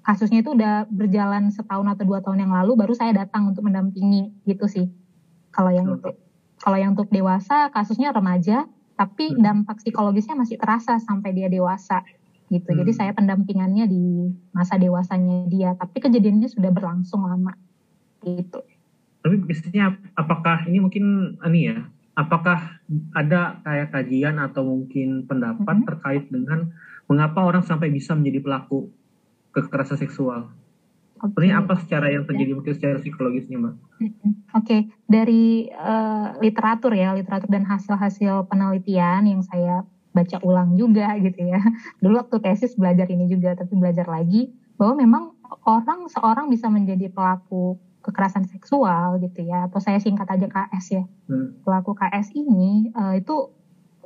kasusnya 0.05 0.45
itu 0.45 0.55
udah 0.55 0.87
berjalan 0.87 1.51
setahun 1.51 1.87
atau 1.97 2.03
dua 2.07 2.19
tahun 2.23 2.47
yang 2.47 2.53
lalu 2.55 2.79
baru 2.79 2.93
saya 2.95 3.11
datang 3.11 3.51
untuk 3.51 3.67
mendampingi 3.67 4.31
gitu 4.47 4.69
sih 4.69 4.87
kalau 5.51 5.73
yang 5.73 5.99
untuk 5.99 6.15
kalau 6.57 6.77
yang 6.79 6.95
untuk 6.95 7.11
dewasa 7.11 7.67
kasusnya 7.75 8.15
remaja 8.15 8.69
tapi 8.97 9.29
hmm. 9.29 9.39
dampak 9.39 9.77
psikologisnya 9.79 10.33
masih 10.33 10.57
terasa 10.57 10.97
sampai 10.97 11.31
dia 11.31 11.47
dewasa 11.47 12.01
gitu. 12.49 12.73
Hmm. 12.73 12.81
Jadi 12.83 12.91
saya 12.97 13.11
pendampingannya 13.13 13.85
di 13.85 14.33
masa 14.51 14.75
dewasanya 14.81 15.45
dia, 15.47 15.69
tapi 15.77 16.01
kejadiannya 16.01 16.49
sudah 16.49 16.73
berlangsung 16.73 17.23
lama 17.23 17.53
gitu. 18.25 18.65
Tapi 19.21 19.35
biasanya 19.45 19.95
apakah 20.17 20.65
ini 20.65 20.81
mungkin 20.81 21.37
ini 21.45 21.59
ya 21.71 21.77
apakah 22.17 22.81
ada 23.13 23.61
kayak 23.61 23.93
kajian 23.93 24.41
atau 24.41 24.65
mungkin 24.65 25.29
pendapat 25.29 25.61
mm 25.61 25.81
-hmm. 25.85 25.89
terkait 25.93 26.25
dengan 26.33 26.73
mengapa 27.05 27.45
orang 27.45 27.61
sampai 27.61 27.93
bisa 27.93 28.17
menjadi 28.17 28.41
pelaku 28.41 28.89
kekerasan 29.53 30.01
seksual? 30.01 30.49
Okay. 31.17 31.49
Ini 31.49 31.65
apa 31.65 31.73
secara 31.81 32.13
yang 32.13 32.29
terjadi 32.29 32.53
mungkin 32.53 32.77
secara 32.77 33.01
psikologisnya, 33.01 33.57
Mbak? 33.57 33.73
Oke, 33.73 34.13
okay. 34.53 34.81
dari 35.09 35.65
uh, 35.73 36.37
literatur 36.37 36.93
ya, 36.93 37.17
literatur 37.17 37.49
dan 37.49 37.65
hasil-hasil 37.65 38.45
penelitian 38.45 39.25
yang 39.25 39.41
saya 39.41 39.81
baca 40.13 40.37
ulang 40.45 40.77
juga 40.77 41.17
gitu 41.25 41.41
ya. 41.41 41.57
Dulu 42.01 42.21
waktu 42.21 42.37
tesis 42.37 42.77
belajar 42.77 43.09
ini 43.09 43.25
juga, 43.25 43.57
tapi 43.57 43.73
belajar 43.73 44.05
lagi 44.05 44.53
bahwa 44.77 44.93
memang 45.01 45.23
orang 45.65 46.05
seorang 46.05 46.53
bisa 46.53 46.69
menjadi 46.69 47.09
pelaku 47.09 47.81
kekerasan 48.07 48.47
seksual 48.47 49.19
gitu 49.19 49.43
ya, 49.43 49.67
atau 49.67 49.83
saya 49.83 49.99
singkat 49.99 50.31
aja 50.31 50.47
KS 50.47 50.85
ya. 50.95 51.03
Hmm. 51.27 51.59
Pelaku 51.67 51.91
KS 51.91 52.31
ini 52.39 52.95
uh, 52.95 53.19
itu 53.19 53.51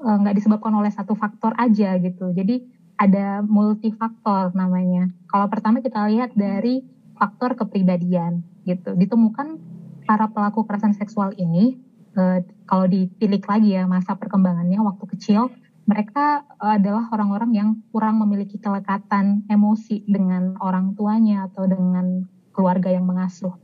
eh, 0.01 0.17
nggak 0.17 0.34
uh, 0.34 0.38
disebabkan 0.41 0.74
oleh 0.74 0.89
satu 0.89 1.13
faktor 1.13 1.53
aja 1.62 2.01
gitu. 2.01 2.34
Jadi 2.34 2.65
ada 2.98 3.46
multifaktor 3.46 4.53
namanya. 4.58 5.10
Kalau 5.29 5.46
pertama 5.50 5.81
kita 5.86 6.05
lihat 6.10 6.34
dari 6.34 6.81
faktor 7.17 7.53
kepribadian 7.53 8.41
gitu. 8.65 8.98
Ditemukan 8.98 9.62
para 10.05 10.29
pelaku 10.29 10.65
kekerasan 10.65 10.98
seksual 10.98 11.38
ini 11.38 11.77
eh, 12.17 12.41
kalau 12.65 12.86
ditilik 12.89 13.41
lagi 13.46 13.77
ya 13.77 13.86
masa 13.86 14.17
perkembangannya 14.17 14.81
waktu 14.81 15.05
kecil 15.17 15.53
mereka 15.89 16.46
adalah 16.62 17.10
orang-orang 17.10 17.51
yang 17.58 17.70
kurang 17.89 18.22
memiliki 18.22 18.62
kelekatan 18.62 19.43
emosi 19.50 20.05
dengan 20.05 20.55
orang 20.62 20.93
tuanya 20.93 21.50
atau 21.50 21.65
dengan 21.65 22.29
keluarga 22.53 22.93
yang 22.93 23.10
mengasuh 23.10 23.58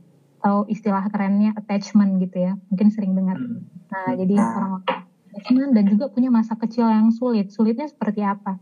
atau 0.48 0.64
istilah 0.64 1.04
kerennya 1.12 1.52
attachment 1.60 2.24
gitu 2.24 2.40
ya 2.40 2.56
mungkin 2.72 2.88
sering 2.88 3.12
dengar 3.12 3.36
hmm. 3.36 3.68
nah 3.92 4.16
jadi 4.16 4.40
orang 4.40 4.80
attachment 5.28 5.76
dan 5.76 5.84
juga 5.92 6.08
punya 6.08 6.32
masa 6.32 6.56
kecil 6.56 6.88
yang 6.88 7.12
sulit 7.12 7.52
sulitnya 7.52 7.84
seperti 7.84 8.24
apa 8.24 8.56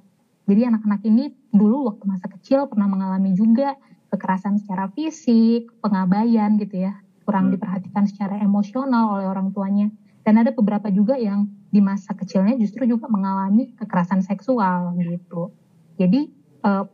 jadi 0.50 0.66
anak-anak 0.66 1.07
ini 1.07 1.31
dulu 1.55 1.95
waktu 1.95 2.02
masa 2.11 2.26
kecil 2.26 2.66
pernah 2.66 2.90
mengalami 2.90 3.38
juga 3.38 3.78
kekerasan 4.14 4.62
secara 4.62 4.90
fisik, 4.95 5.66
pengabaian 5.83 6.55
gitu 6.62 6.87
ya, 6.87 6.95
kurang 7.26 7.50
hmm. 7.50 7.59
diperhatikan 7.59 8.07
secara 8.07 8.38
emosional 8.38 9.19
oleh 9.19 9.26
orang 9.26 9.50
tuanya. 9.50 9.90
Dan 10.23 10.38
ada 10.38 10.55
beberapa 10.55 10.87
juga 10.90 11.19
yang 11.19 11.50
di 11.71 11.83
masa 11.83 12.14
kecilnya 12.14 12.55
justru 12.62 12.87
juga 12.87 13.11
mengalami 13.11 13.75
kekerasan 13.75 14.23
seksual 14.23 14.95
gitu. 15.02 15.50
Jadi 15.99 16.31
eh, 16.62 16.85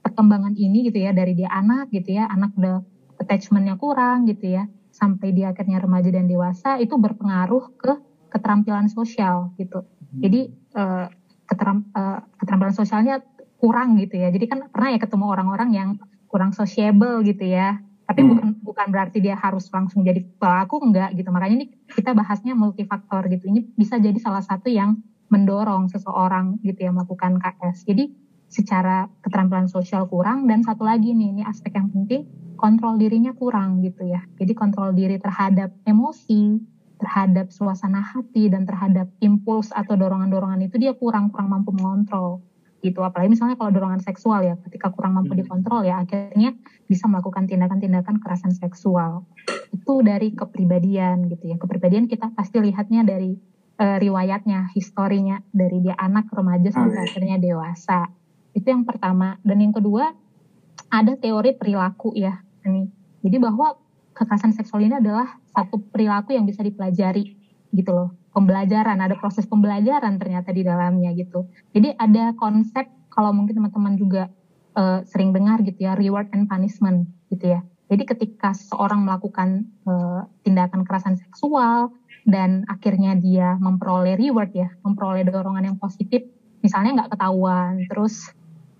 perkembangan 0.00 0.56
ini 0.56 0.88
gitu 0.88 1.04
ya 1.04 1.12
dari 1.12 1.36
dia 1.36 1.52
anak 1.52 1.92
gitu 1.92 2.16
ya, 2.16 2.32
anak 2.32 2.56
udah 2.56 2.80
attachmentnya 3.22 3.78
kurang 3.78 4.26
gitu 4.26 4.58
ya, 4.58 4.66
sampai 4.90 5.32
dia 5.32 5.54
akhirnya 5.54 5.78
remaja 5.80 6.10
dan 6.10 6.26
dewasa 6.28 6.76
itu 6.82 6.98
berpengaruh 6.98 7.78
ke 7.78 7.92
keterampilan 8.28 8.90
sosial 8.90 9.54
gitu. 9.56 9.84
Hmm. 9.84 10.20
Jadi 10.20 10.40
eh, 10.52 11.06
keteram, 11.52 11.84
uh, 11.92 12.24
keterampilan 12.40 12.72
sosialnya 12.72 13.20
kurang 13.60 14.00
gitu 14.00 14.16
ya. 14.16 14.32
Jadi 14.32 14.44
kan 14.48 14.58
pernah 14.72 14.96
ya 14.96 14.98
ketemu 14.98 15.24
orang-orang 15.28 15.70
yang 15.76 15.88
kurang 16.26 16.56
sociable 16.56 17.20
gitu 17.22 17.44
ya. 17.44 17.78
Tapi 18.08 18.20
hmm. 18.24 18.28
bukan 18.32 18.48
bukan 18.64 18.86
berarti 18.88 19.18
dia 19.20 19.36
harus 19.36 19.68
langsung 19.68 20.02
jadi 20.02 20.24
pelaku 20.40 20.80
enggak 20.80 21.12
gitu. 21.14 21.28
Makanya 21.28 21.54
ini 21.62 21.66
kita 21.92 22.16
bahasnya 22.16 22.56
multifaktor 22.56 23.28
gitu. 23.28 23.52
Ini 23.52 23.76
bisa 23.76 24.00
jadi 24.00 24.16
salah 24.16 24.42
satu 24.42 24.72
yang 24.72 24.98
mendorong 25.28 25.88
seseorang 25.88 26.60
gitu 26.64 26.88
ya 26.88 26.90
melakukan 26.92 27.40
KS. 27.40 27.88
Jadi 27.88 28.12
secara 28.52 29.08
keterampilan 29.24 29.66
sosial 29.72 30.04
kurang 30.04 30.44
dan 30.44 30.60
satu 30.60 30.84
lagi 30.84 31.16
nih 31.16 31.32
ini 31.32 31.42
aspek 31.48 31.72
yang 31.72 31.88
penting 31.88 32.28
kontrol 32.60 33.00
dirinya 33.00 33.32
kurang 33.32 33.80
gitu 33.80 34.04
ya. 34.06 34.20
Jadi 34.36 34.52
kontrol 34.52 34.92
diri 34.92 35.16
terhadap 35.16 35.72
emosi, 35.88 36.60
terhadap 37.02 37.50
suasana 37.50 37.98
hati 37.98 38.46
dan 38.46 38.62
terhadap 38.62 39.10
impuls 39.18 39.74
atau 39.74 39.98
dorongan-dorongan 39.98 40.70
itu 40.70 40.78
dia 40.78 40.94
kurang 40.94 41.34
kurang 41.34 41.50
mampu 41.50 41.74
mengontrol 41.74 42.44
gitu 42.82 42.98
apalagi 43.02 43.38
misalnya 43.38 43.54
kalau 43.54 43.70
dorongan 43.70 44.02
seksual 44.02 44.42
ya 44.42 44.58
ketika 44.66 44.90
kurang 44.90 45.14
mampu 45.14 45.34
hmm. 45.34 45.46
dikontrol 45.46 45.86
ya 45.86 46.02
akhirnya 46.02 46.58
bisa 46.90 47.06
melakukan 47.06 47.46
tindakan-tindakan 47.46 48.18
kekerasan 48.18 48.54
seksual 48.58 49.22
itu 49.70 49.94
dari 50.02 50.34
kepribadian 50.34 51.30
gitu 51.30 51.54
ya 51.54 51.56
kepribadian 51.62 52.10
kita 52.10 52.34
pasti 52.34 52.58
lihatnya 52.58 53.06
dari 53.06 53.38
uh, 53.78 53.98
riwayatnya 54.02 54.74
historinya 54.74 55.38
dari 55.54 55.78
dia 55.78 55.94
anak 55.94 56.26
remaja 56.34 56.74
sampai 56.74 56.90
oh, 56.90 56.98
iya. 56.98 57.06
akhirnya 57.06 57.36
dewasa 57.38 58.10
itu 58.52 58.66
yang 58.68 58.84
pertama. 58.84 59.36
Dan 59.44 59.60
yang 59.64 59.74
kedua 59.74 60.12
ada 60.92 61.12
teori 61.16 61.56
perilaku 61.56 62.12
ya 62.16 62.40
ini 62.68 63.02
jadi 63.22 63.38
bahwa 63.38 63.78
kekerasan 64.12 64.52
seksual 64.52 64.82
ini 64.84 64.98
adalah 64.98 65.38
satu 65.54 65.78
perilaku 65.88 66.34
yang 66.34 66.44
bisa 66.44 66.60
dipelajari 66.60 67.38
gitu 67.72 67.90
loh. 67.94 68.08
Pembelajaran 68.34 68.98
ada 68.98 69.14
proses 69.16 69.46
pembelajaran 69.46 70.18
ternyata 70.18 70.50
di 70.50 70.66
dalamnya 70.66 71.14
gitu. 71.14 71.48
Jadi 71.72 71.94
ada 71.96 72.34
konsep 72.36 72.88
kalau 73.12 73.30
mungkin 73.32 73.60
teman-teman 73.60 73.94
juga 73.96 74.28
uh, 74.76 75.04
sering 75.04 75.30
dengar 75.36 75.60
gitu 75.64 75.84
ya 75.84 75.94
reward 75.94 76.28
and 76.34 76.48
punishment 76.50 77.08
gitu 77.30 77.56
ya. 77.56 77.60
Jadi 77.92 78.08
ketika 78.08 78.56
seorang 78.56 79.04
melakukan 79.04 79.68
uh, 79.84 80.24
tindakan 80.44 80.82
kekerasan 80.82 81.20
seksual 81.20 81.92
dan 82.24 82.64
akhirnya 82.70 83.18
dia 83.18 83.58
memperoleh 83.58 84.14
reward 84.14 84.54
ya 84.54 84.70
memperoleh 84.86 85.26
dorongan 85.26 85.74
yang 85.74 85.78
positif 85.78 86.22
misalnya 86.62 87.02
nggak 87.02 87.18
ketahuan 87.18 87.82
terus 87.90 88.30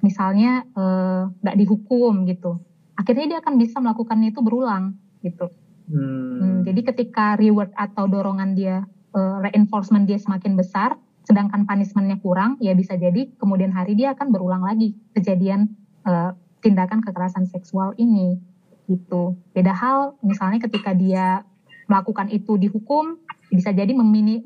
misalnya 0.03 0.67
eh, 0.67 1.23
nggak 1.31 1.57
uh, 1.57 1.61
dihukum 1.63 2.27
gitu 2.27 2.61
akhirnya 3.03 3.37
dia 3.37 3.39
akan 3.43 3.55
bisa 3.59 3.83
melakukan 3.83 4.19
itu 4.23 4.41
berulang 4.45 4.95
gitu. 5.27 5.51
Hmm. 5.91 6.39
Hmm, 6.39 6.57
jadi 6.63 6.81
ketika 6.95 7.35
reward 7.35 7.75
atau 7.75 8.07
dorongan 8.07 8.55
dia 8.55 8.87
uh, 9.17 9.43
reinforcement 9.43 10.07
dia 10.07 10.23
semakin 10.23 10.55
besar, 10.55 10.95
sedangkan 11.27 11.67
punishmentnya 11.67 12.23
kurang, 12.23 12.59
ya 12.63 12.73
bisa 12.79 12.95
jadi 12.95 13.31
kemudian 13.39 13.75
hari 13.75 13.99
dia 13.99 14.15
akan 14.15 14.31
berulang 14.31 14.63
lagi 14.63 14.95
kejadian 15.19 15.75
uh, 16.07 16.39
tindakan 16.63 17.03
kekerasan 17.03 17.51
seksual 17.51 17.99
ini 17.99 18.39
gitu. 18.87 19.35
Beda 19.51 19.75
hal 19.75 20.15
misalnya 20.23 20.63
ketika 20.63 20.95
dia 20.95 21.43
melakukan 21.91 22.31
itu 22.31 22.57
dihukum, 22.57 23.19
bisa 23.51 23.75
jadi 23.75 23.91
memini, 23.93 24.41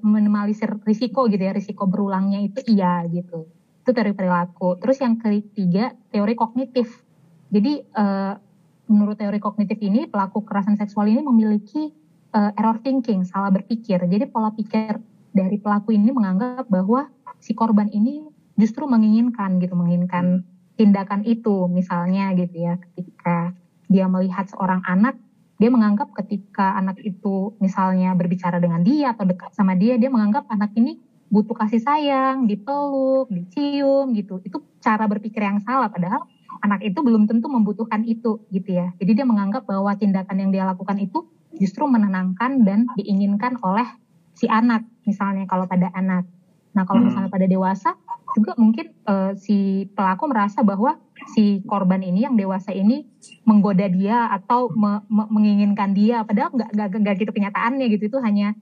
meminimalisir 0.00 0.80
risiko 0.86 1.26
gitu 1.26 1.42
ya, 1.42 1.52
risiko 1.52 1.84
berulangnya 1.90 2.40
itu 2.40 2.62
iya 2.70 3.04
gitu. 3.10 3.50
Itu 3.90 3.98
teori 3.98 4.14
perilaku. 4.14 4.78
Terus 4.78 5.02
yang 5.02 5.18
ketiga 5.18 5.90
teori 6.14 6.38
kognitif. 6.38 7.02
Jadi 7.50 7.82
uh, 7.98 8.38
menurut 8.86 9.18
teori 9.18 9.42
kognitif 9.42 9.82
ini 9.82 10.06
pelaku 10.06 10.46
kekerasan 10.46 10.78
seksual 10.78 11.10
ini 11.10 11.26
memiliki 11.26 11.90
uh, 12.30 12.54
error 12.54 12.78
thinking, 12.86 13.26
salah 13.26 13.50
berpikir. 13.50 13.98
Jadi 13.98 14.30
pola 14.30 14.54
pikir 14.54 15.02
dari 15.34 15.58
pelaku 15.58 15.90
ini 15.90 16.14
menganggap 16.14 16.70
bahwa 16.70 17.10
si 17.42 17.50
korban 17.50 17.90
ini 17.90 18.30
justru 18.54 18.86
menginginkan 18.86 19.58
gitu, 19.58 19.74
menginginkan 19.74 20.46
tindakan 20.78 21.26
itu 21.26 21.66
misalnya 21.66 22.30
gitu 22.38 22.70
ya 22.70 22.78
ketika 22.78 23.58
dia 23.90 24.06
melihat 24.06 24.46
seorang 24.46 24.86
anak 24.86 25.18
dia 25.60 25.68
menganggap 25.68 26.14
ketika 26.16 26.78
anak 26.78 26.96
itu 27.04 27.52
misalnya 27.60 28.16
berbicara 28.16 28.56
dengan 28.62 28.80
dia 28.86 29.12
atau 29.12 29.28
dekat 29.28 29.52
sama 29.52 29.76
dia 29.76 30.00
dia 30.00 30.08
menganggap 30.08 30.48
anak 30.48 30.72
ini 30.78 30.96
butuh 31.30 31.54
kasih 31.54 31.80
sayang, 31.80 32.50
dipeluk, 32.50 33.30
dicium 33.30 34.12
gitu. 34.18 34.42
Itu 34.42 34.66
cara 34.82 35.06
berpikir 35.06 35.40
yang 35.46 35.62
salah 35.62 35.88
padahal 35.88 36.26
anak 36.60 36.82
itu 36.84 36.98
belum 37.00 37.30
tentu 37.30 37.46
membutuhkan 37.46 38.02
itu 38.04 38.42
gitu 38.50 38.70
ya. 38.74 38.92
Jadi 38.98 39.22
dia 39.22 39.26
menganggap 39.26 39.64
bahwa 39.64 39.94
tindakan 39.94 40.36
yang 40.36 40.50
dia 40.50 40.66
lakukan 40.66 40.98
itu 40.98 41.24
justru 41.56 41.86
menenangkan 41.86 42.66
dan 42.66 42.90
diinginkan 42.98 43.56
oleh 43.62 43.86
si 44.34 44.50
anak 44.50 44.84
misalnya 45.06 45.46
kalau 45.46 45.70
pada 45.70 45.88
anak. 45.94 46.26
Nah 46.74 46.86
kalau 46.86 47.02
hmm. 47.02 47.08
misalnya 47.10 47.30
pada 47.30 47.46
dewasa 47.46 47.90
juga 48.30 48.54
mungkin 48.54 48.94
uh, 49.10 49.34
si 49.34 49.90
pelaku 49.90 50.30
merasa 50.30 50.62
bahwa 50.62 50.98
si 51.34 51.62
korban 51.66 52.00
ini 52.00 52.26
yang 52.26 52.38
dewasa 52.38 52.70
ini 52.70 53.06
menggoda 53.42 53.90
dia 53.90 54.30
atau 54.30 54.70
me, 54.70 55.02
me, 55.10 55.26
menginginkan 55.28 55.92
dia 55.92 56.22
padahal 56.22 56.54
nggak 56.54 56.94
nggak 56.94 57.16
gitu 57.18 57.30
kenyataannya 57.34 57.86
gitu 57.90 58.06
itu 58.06 58.18
hanya 58.22 58.54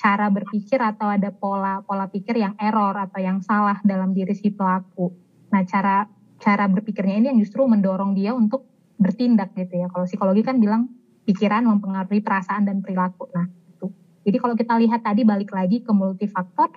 cara 0.00 0.32
berpikir 0.32 0.80
atau 0.80 1.12
ada 1.12 1.28
pola 1.28 1.84
pola 1.84 2.08
pikir 2.08 2.40
yang 2.40 2.56
error 2.56 2.96
atau 2.96 3.20
yang 3.20 3.44
salah 3.44 3.76
dalam 3.84 4.16
diri 4.16 4.32
si 4.32 4.48
pelaku. 4.48 5.12
Nah 5.52 5.60
cara 5.68 6.08
cara 6.40 6.64
berpikirnya 6.72 7.20
ini 7.20 7.26
yang 7.28 7.38
justru 7.44 7.68
mendorong 7.68 8.16
dia 8.16 8.32
untuk 8.32 8.64
bertindak 8.96 9.52
gitu 9.52 9.84
ya. 9.84 9.86
Kalau 9.92 10.08
psikologi 10.08 10.40
kan 10.40 10.56
bilang 10.56 10.88
pikiran 11.28 11.68
mempengaruhi 11.68 12.24
perasaan 12.24 12.64
dan 12.64 12.80
perilaku. 12.80 13.28
Nah, 13.36 13.46
itu. 13.68 13.92
Jadi 14.24 14.36
kalau 14.40 14.54
kita 14.56 14.74
lihat 14.80 15.04
tadi 15.04 15.22
balik 15.22 15.52
lagi 15.52 15.84
ke 15.84 15.92
multifaktor 15.92 16.72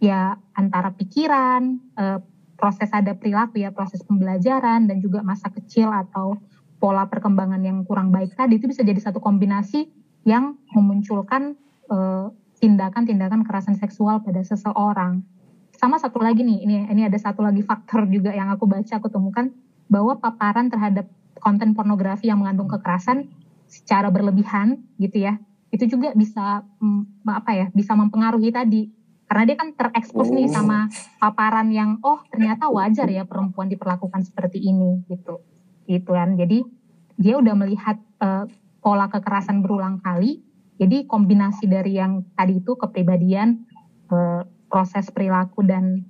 ya 0.00 0.36
antara 0.56 0.92
pikiran, 0.92 1.80
eh, 2.00 2.18
proses 2.56 2.88
ada 2.92 3.12
perilaku 3.12 3.60
ya, 3.60 3.70
proses 3.72 4.00
pembelajaran 4.04 4.88
dan 4.88 5.00
juga 5.04 5.20
masa 5.20 5.52
kecil 5.52 5.92
atau 5.92 6.40
pola 6.80 7.08
perkembangan 7.08 7.64
yang 7.64 7.80
kurang 7.88 8.12
baik 8.12 8.36
tadi 8.36 8.60
itu 8.60 8.68
bisa 8.68 8.84
jadi 8.84 9.00
satu 9.00 9.16
kombinasi 9.20 9.88
yang 10.28 10.60
memunculkan 10.76 11.56
eh, 11.88 12.26
tindakan-tindakan 12.64 13.44
kekerasan 13.44 13.76
seksual 13.76 14.24
pada 14.24 14.40
seseorang. 14.40 15.20
Sama 15.76 16.00
satu 16.00 16.24
lagi 16.24 16.40
nih 16.40 16.64
ini 16.64 16.74
ini 16.88 17.02
ada 17.04 17.20
satu 17.20 17.44
lagi 17.44 17.60
faktor 17.60 18.08
juga 18.08 18.32
yang 18.32 18.48
aku 18.48 18.64
baca 18.64 18.96
aku 18.96 19.12
temukan 19.12 19.52
bahwa 19.92 20.16
paparan 20.16 20.72
terhadap 20.72 21.04
konten 21.44 21.76
pornografi 21.76 22.32
yang 22.32 22.40
mengandung 22.40 22.72
kekerasan 22.72 23.28
secara 23.68 24.08
berlebihan 24.08 24.80
gitu 24.96 25.28
ya 25.28 25.36
itu 25.68 25.84
juga 25.90 26.16
bisa 26.16 26.64
mm, 26.80 27.28
apa 27.28 27.52
ya 27.52 27.66
bisa 27.76 27.92
mempengaruhi 27.92 28.48
tadi. 28.48 28.88
Karena 29.28 29.44
dia 29.44 29.56
kan 29.60 29.68
terekspos 29.76 30.30
oh. 30.30 30.32
nih 30.32 30.48
sama 30.48 30.88
paparan 31.20 31.68
yang 31.68 32.00
oh 32.00 32.24
ternyata 32.32 32.72
wajar 32.72 33.10
ya 33.12 33.28
perempuan 33.28 33.68
diperlakukan 33.68 34.24
seperti 34.24 34.62
ini 34.62 35.04
gitu. 35.12 35.42
Gitu 35.84 36.08
kan 36.08 36.38
jadi 36.40 36.64
dia 37.20 37.34
udah 37.36 37.54
melihat 37.60 38.00
uh, 38.24 38.48
pola 38.80 39.12
kekerasan 39.12 39.60
berulang 39.60 40.00
kali 40.00 40.40
jadi 40.78 41.06
kombinasi 41.06 41.70
dari 41.70 41.98
yang 41.98 42.26
tadi 42.34 42.58
itu 42.58 42.74
kepribadian 42.74 43.62
uh, 44.10 44.42
proses 44.66 45.06
perilaku 45.14 45.62
dan 45.62 46.02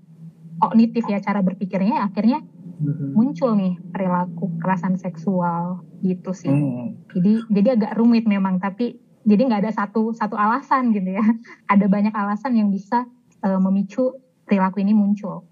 kognitif 0.56 1.04
ya 1.04 1.20
cara 1.20 1.44
berpikirnya 1.44 2.08
akhirnya 2.08 2.40
hmm. 2.80 3.12
muncul 3.12 3.52
nih 3.52 3.76
perilaku 3.92 4.56
kekerasan 4.56 4.96
seksual 4.96 5.84
gitu 6.00 6.32
sih. 6.32 6.52
Hmm. 6.52 6.96
Jadi 7.12 7.44
jadi 7.52 7.68
agak 7.76 7.92
rumit 8.00 8.24
memang 8.24 8.56
tapi 8.56 8.96
jadi 9.24 9.48
nggak 9.48 9.62
ada 9.68 9.72
satu 9.72 10.12
satu 10.16 10.36
alasan 10.36 10.92
gitu 10.92 11.16
ya. 11.16 11.24
Ada 11.72 11.88
banyak 11.88 12.12
alasan 12.12 12.60
yang 12.60 12.68
bisa 12.68 13.08
uh, 13.40 13.60
memicu 13.60 14.20
perilaku 14.44 14.84
ini 14.84 14.92
muncul. 14.92 15.48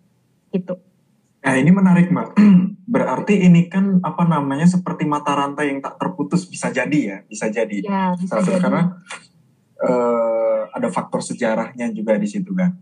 Gitu. 0.52 0.76
Nah 1.42 1.54
ini 1.58 1.70
menarik 1.74 2.08
mbak. 2.08 2.38
Berarti 2.92 3.42
ini 3.42 3.66
kan 3.66 3.98
apa 4.02 4.26
namanya 4.26 4.66
seperti 4.66 5.06
mata 5.06 5.34
rantai 5.34 5.74
yang 5.74 5.82
tak 5.82 5.98
terputus 5.98 6.46
bisa 6.46 6.70
jadi 6.70 6.98
ya, 6.98 7.18
bisa 7.26 7.50
jadi. 7.50 7.82
Ya, 7.82 8.14
bisa 8.14 8.38
Salah 8.38 8.44
jadi. 8.46 8.62
Karena 8.62 8.82
uh, 9.82 10.60
ada 10.70 10.88
faktor 10.90 11.20
sejarahnya 11.22 11.90
juga 11.90 12.14
di 12.18 12.28
situ 12.30 12.54
kan. 12.54 12.78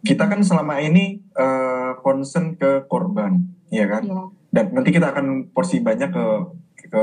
Kita 0.00 0.26
kan 0.26 0.40
selama 0.40 0.80
ini 0.80 1.20
uh, 1.36 2.00
concern 2.00 2.56
ke 2.56 2.88
korban, 2.88 3.36
ya 3.68 3.84
kan? 3.86 4.02
Ya. 4.06 4.22
Dan 4.50 4.64
nanti 4.74 4.90
kita 4.90 5.12
akan 5.12 5.52
porsi 5.54 5.78
banyak 5.78 6.10
ke 6.10 6.26
ke 6.90 7.02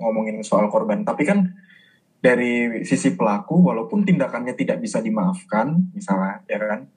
ngomongin 0.00 0.40
soal 0.42 0.66
korban. 0.72 1.04
Tapi 1.06 1.22
kan 1.28 1.54
dari 2.18 2.82
sisi 2.82 3.14
pelaku 3.14 3.62
walaupun 3.62 4.02
tindakannya 4.02 4.58
tidak 4.58 4.82
bisa 4.82 4.98
dimaafkan 4.98 5.94
misalnya 5.94 6.42
ya 6.50 6.58
kan 6.58 6.90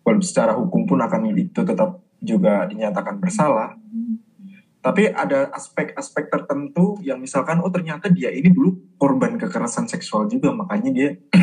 walaupun 0.00 0.24
secara 0.24 0.56
hukum 0.56 0.88
pun 0.88 1.04
akan 1.04 1.36
itu 1.36 1.60
tetap 1.60 2.00
juga 2.20 2.66
dinyatakan 2.68 3.18
bersalah. 3.18 3.78
Tapi 4.84 5.08
ada 5.08 5.48
aspek-aspek 5.56 6.28
tertentu 6.28 7.00
yang 7.00 7.16
misalkan 7.16 7.56
oh 7.64 7.72
ternyata 7.72 8.12
dia 8.12 8.28
ini 8.28 8.52
dulu 8.52 8.76
korban 9.00 9.40
kekerasan 9.40 9.88
seksual 9.88 10.28
juga 10.28 10.52
makanya 10.52 10.90
dia 10.92 11.08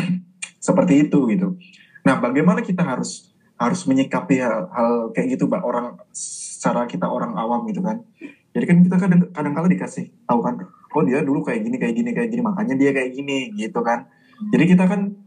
seperti 0.66 1.10
itu 1.10 1.26
gitu. 1.26 1.58
Nah 2.06 2.22
bagaimana 2.22 2.62
kita 2.62 2.86
harus 2.86 3.34
harus 3.58 3.82
menyikapi 3.90 4.38
hal, 4.38 4.70
hal 4.70 4.92
kayak 5.10 5.34
gitu 5.34 5.50
mbak? 5.50 5.62
Orang 5.66 5.98
secara 6.14 6.86
kita 6.86 7.10
orang 7.10 7.34
awam 7.34 7.66
gitu 7.66 7.82
kan? 7.82 8.06
Jadi 8.54 8.64
kan 8.68 8.76
kita 8.86 8.96
kadang 9.00 9.20
kadang 9.34 9.52
kala 9.58 9.66
dikasih 9.66 10.12
tahu 10.28 10.38
kan 10.44 10.54
oh 10.92 11.02
dia 11.02 11.24
dulu 11.24 11.42
kayak 11.42 11.66
gini 11.66 11.76
kayak 11.82 11.94
gini 11.98 12.10
kayak 12.12 12.28
gini 12.30 12.42
makanya 12.46 12.74
dia 12.78 12.90
kayak 12.94 13.10
gini 13.10 13.50
gitu 13.58 13.82
kan? 13.82 14.06
Jadi 14.54 14.64
kita 14.70 14.86
kan 14.86 15.21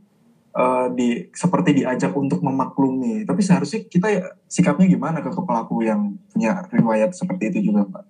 uh, 0.55 0.88
di 0.95 1.29
seperti 1.35 1.83
diajak 1.83 2.15
untuk 2.15 2.41
memaklumi 2.41 3.27
tapi 3.27 3.43
seharusnya 3.43 3.85
kita 3.85 4.07
ya, 4.09 4.24
sikapnya 4.50 4.88
gimana 4.89 5.21
ke 5.21 5.29
pelaku 5.29 5.83
yang 5.83 6.15
punya 6.31 6.63
riwayat 6.71 7.12
seperti 7.13 7.51
itu 7.53 7.71
juga 7.71 7.85
mbak 7.85 8.05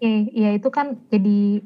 Iya, 0.00 0.32
ya 0.32 0.50
itu 0.56 0.68
kan 0.72 0.96
jadi 1.12 1.60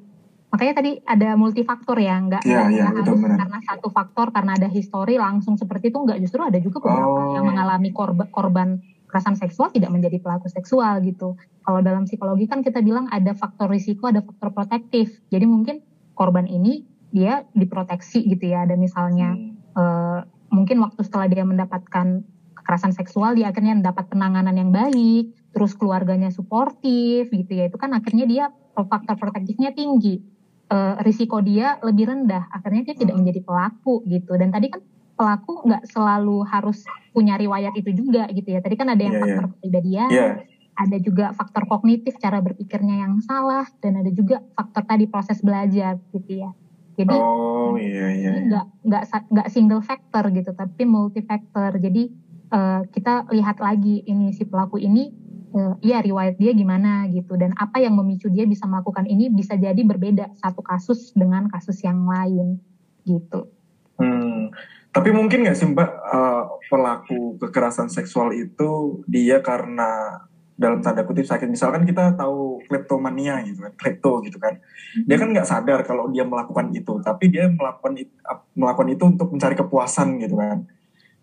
makanya 0.51 0.75
tadi 0.83 0.93
ada 1.07 1.39
multifaktor 1.39 1.99
ya 2.03 2.19
nggak 2.19 2.43
ya, 2.43 2.67
ya, 2.67 2.91
harus 2.91 3.07
karena 3.15 3.59
satu 3.63 3.95
faktor 3.95 4.35
karena 4.35 4.59
ada 4.59 4.67
histori 4.67 5.19
langsung 5.19 5.55
seperti 5.55 5.95
itu 5.95 6.03
nggak 6.03 6.19
justru 6.19 6.43
ada 6.43 6.59
juga 6.59 6.83
beberapa 6.83 7.31
oh. 7.31 7.35
yang 7.39 7.47
mengalami 7.47 7.95
korban 7.95 8.27
korban 8.35 8.83
kekerasan 9.15 9.39
seksual 9.39 9.71
tidak 9.71 9.95
menjadi 9.95 10.19
pelaku 10.19 10.51
seksual 10.51 10.99
gitu. 11.07 11.39
Kalau 11.63 11.79
dalam 11.87 12.03
psikologi 12.03 12.51
kan 12.51 12.67
kita 12.67 12.83
bilang 12.83 13.07
ada 13.15 13.31
faktor 13.39 13.71
risiko, 13.71 14.11
ada 14.11 14.19
faktor 14.27 14.51
protektif. 14.51 15.23
Jadi 15.31 15.47
mungkin 15.47 15.87
korban 16.19 16.51
ini 16.51 16.83
dia 17.15 17.47
diproteksi 17.55 18.27
gitu 18.27 18.51
ya. 18.51 18.67
Ada 18.67 18.75
misalnya 18.75 19.39
hmm. 19.39 19.64
Uh, 19.75 20.25
mungkin 20.55 20.81
waktu 20.83 21.03
setelah 21.03 21.27
dia 21.27 21.43
mendapatkan 21.43 22.23
kekerasan 22.55 22.97
seksual 22.97 23.37
dia 23.37 23.53
akhirnya 23.53 23.77
mendapat 23.77 24.09
penanganan 24.09 24.57
yang 24.57 24.73
baik, 24.73 25.37
terus 25.53 25.77
keluarganya 25.77 26.33
suportif 26.33 27.29
gitu 27.29 27.53
ya. 27.53 27.69
Itu 27.69 27.77
kan 27.77 27.93
akhirnya 27.93 28.25
dia 28.25 28.45
faktor 28.73 29.21
protektifnya 29.21 29.77
tinggi. 29.77 30.25
Uh, 30.65 30.97
risiko 31.05 31.45
dia 31.45 31.77
lebih 31.85 32.09
rendah, 32.09 32.49
akhirnya 32.49 32.89
dia 32.89 32.97
tidak 32.97 33.15
hmm. 33.15 33.21
menjadi 33.21 33.41
pelaku 33.45 34.01
gitu. 34.09 34.33
Dan 34.41 34.49
tadi 34.49 34.73
kan 34.73 34.81
pelaku 35.15 35.61
nggak 35.61 35.85
selalu 35.93 36.41
harus 36.49 36.89
punya 37.13 37.37
riwayat 37.37 37.77
itu 37.77 37.93
juga 37.93 38.25
gitu 38.33 38.49
ya. 38.49 38.65
Tadi 38.65 38.75
kan 38.75 38.89
ada 38.89 39.03
yang 39.05 39.13
yeah, 39.13 39.23
faktor 39.23 39.45
yeah. 39.45 39.53
kepribadian, 39.53 40.09
yeah. 40.11 40.35
ada 40.75 40.97
juga 40.99 41.27
faktor 41.37 41.69
kognitif 41.69 42.17
cara 42.17 42.41
berpikirnya 42.41 43.05
yang 43.05 43.21
salah, 43.23 43.69
dan 43.85 44.01
ada 44.01 44.09
juga 44.09 44.41
faktor 44.57 44.89
tadi 44.89 45.05
proses 45.05 45.39
belajar 45.45 46.01
gitu 46.17 46.33
ya. 46.49 46.51
Jadi 46.95 47.15
oh, 47.15 47.75
yeah, 47.75 48.11
yeah, 48.15 48.35
nggak 48.47 48.67
nggak 48.87 49.03
nggak 49.35 49.49
single 49.51 49.83
factor 49.83 50.23
gitu, 50.31 50.55
tapi 50.55 50.83
multi 50.87 51.27
factor. 51.27 51.75
Jadi 51.75 52.11
uh, 52.55 52.87
kita 52.91 53.27
lihat 53.35 53.59
lagi 53.59 54.07
ini 54.07 54.31
si 54.31 54.47
pelaku 54.47 54.79
ini, 54.79 55.11
uh, 55.59 55.75
iya 55.83 55.99
riwayat 55.99 56.39
dia 56.39 56.55
gimana 56.55 57.11
gitu, 57.11 57.35
dan 57.35 57.51
apa 57.59 57.83
yang 57.83 57.99
memicu 57.99 58.31
dia 58.31 58.47
bisa 58.47 58.71
melakukan 58.71 59.11
ini 59.11 59.27
bisa 59.27 59.59
jadi 59.59 59.79
berbeda 59.83 60.39
satu 60.39 60.63
kasus 60.63 61.11
dengan 61.19 61.51
kasus 61.51 61.83
yang 61.83 62.07
lain 62.07 62.63
gitu. 63.03 63.51
Hmm. 63.99 64.55
Tapi 64.95 65.11
mungkin 65.11 65.43
nggak 65.43 65.59
sih 65.59 65.67
Mbak 65.67 65.91
uh, 65.91 66.45
pelaku 66.71 67.43
kekerasan 67.43 67.91
seksual 67.91 68.31
itu 68.31 69.03
dia 69.11 69.43
karena 69.43 70.23
dalam 70.55 70.81
tanda 70.81 71.03
kutip 71.03 71.27
sakit. 71.27 71.51
Misalkan 71.51 71.83
kita 71.85 72.15
tahu 72.15 72.63
kleptomania 72.67 73.43
gitu 73.43 73.63
kan 73.63 73.73
klepto 73.75 74.23
gitu 74.27 74.39
kan. 74.39 74.59
Dia 75.07 75.17
kan 75.19 75.29
nggak 75.35 75.49
sadar 75.49 75.83
kalau 75.83 76.11
dia 76.11 76.23
melakukan 76.23 76.71
itu 76.71 76.99
tapi 77.03 77.31
dia 77.31 77.51
melakukan 77.51 77.99
itu, 77.99 78.13
melakukan 78.55 78.89
itu 78.95 79.05
untuk 79.07 79.29
mencari 79.35 79.55
kepuasan 79.59 80.23
gitu 80.23 80.39
kan. 80.39 80.67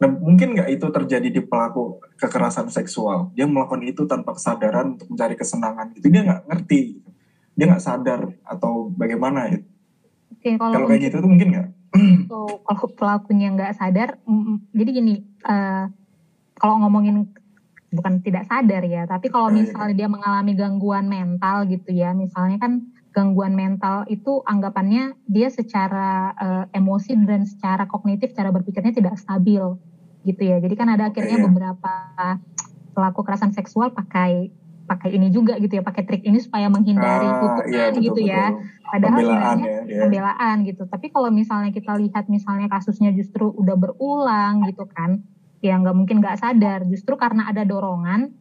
Nah 0.02 0.08
mungkin 0.10 0.58
nggak 0.58 0.70
itu 0.74 0.86
terjadi 0.90 1.30
di 1.30 1.42
pelaku 1.46 2.02
kekerasan 2.20 2.68
seksual. 2.68 3.32
Dia 3.38 3.48
melakukan 3.48 3.84
itu 3.88 4.04
tanpa 4.10 4.36
kesadaran 4.36 5.00
untuk 5.00 5.08
mencari 5.12 5.36
kesenangan 5.40 5.96
itu 5.96 6.08
dia 6.12 6.22
nggak 6.28 6.42
ngerti 6.50 7.02
dia 7.56 7.66
nggak 7.68 7.84
sadar 7.84 8.32
atau 8.48 8.90
bagaimana 8.90 9.52
itu 9.52 9.68
Oke, 10.32 10.58
kalau, 10.58 10.74
kalau 10.74 10.88
kayak 10.90 11.02
gitu 11.06 11.16
tuh 11.22 11.30
mungkin 11.30 11.50
nggak? 11.54 11.70
Kalau 12.32 12.88
pelakunya 12.96 13.52
nggak 13.52 13.76
sadar, 13.78 14.18
mm, 14.24 14.72
jadi 14.72 14.90
gini, 14.96 15.16
uh, 15.44 15.92
kalau 16.56 16.80
ngomongin 16.82 17.28
bukan 17.92 18.24
tidak 18.24 18.48
sadar 18.48 18.84
ya, 18.88 19.04
tapi 19.04 19.28
kalau 19.28 19.52
iya, 19.52 19.56
iya. 19.56 19.62
misalnya 19.68 19.94
dia 20.00 20.08
mengalami 20.08 20.52
gangguan 20.56 21.06
mental 21.12 21.68
gitu 21.68 21.92
ya, 21.92 22.16
misalnya 22.16 22.58
kan 22.58 22.88
gangguan 23.12 23.54
mental 23.54 24.08
itu 24.08 24.40
anggapannya 24.48 25.20
dia 25.28 25.52
secara 25.52 26.32
uh, 26.40 26.64
emosi 26.72 27.20
dan 27.28 27.44
secara 27.44 27.84
kognitif, 27.86 28.32
cara 28.32 28.50
berpikirnya 28.56 28.96
tidak 28.96 29.20
stabil 29.20 29.76
gitu 30.24 30.42
ya. 30.42 30.64
Jadi 30.64 30.74
kan 30.80 30.88
ada 30.88 31.12
akhirnya 31.12 31.38
iya. 31.38 31.46
beberapa 31.46 31.94
pelaku 32.96 33.24
kekerasan 33.24 33.52
seksual 33.52 33.92
pakai 33.92 34.52
pakai 34.88 35.16
ini 35.16 35.32
juga 35.32 35.56
gitu 35.60 35.80
ya, 35.80 35.84
pakai 35.84 36.04
trik 36.04 36.24
ini 36.28 36.40
supaya 36.40 36.68
menghindari 36.68 37.28
ah, 37.28 37.40
hukuman 37.40 37.72
iya, 37.72 37.86
betul, 37.92 38.04
gitu 38.04 38.22
ya. 38.28 38.46
Padahal 38.92 39.20
pembelaan 39.24 39.58
ya, 39.60 39.72
ya. 39.88 40.00
pembelaan 40.04 40.56
gitu. 40.68 40.84
Tapi 40.88 41.08
kalau 41.16 41.30
misalnya 41.32 41.72
kita 41.72 41.96
lihat 41.96 42.28
misalnya 42.28 42.68
kasusnya 42.68 43.16
justru 43.16 43.52
udah 43.56 43.76
berulang 43.80 44.68
gitu 44.68 44.84
kan, 44.92 45.24
ya 45.62 45.78
nggak 45.78 45.96
mungkin 45.96 46.20
nggak 46.20 46.42
sadar. 46.42 46.84
Justru 46.90 47.16
karena 47.16 47.48
ada 47.48 47.62
dorongan, 47.64 48.34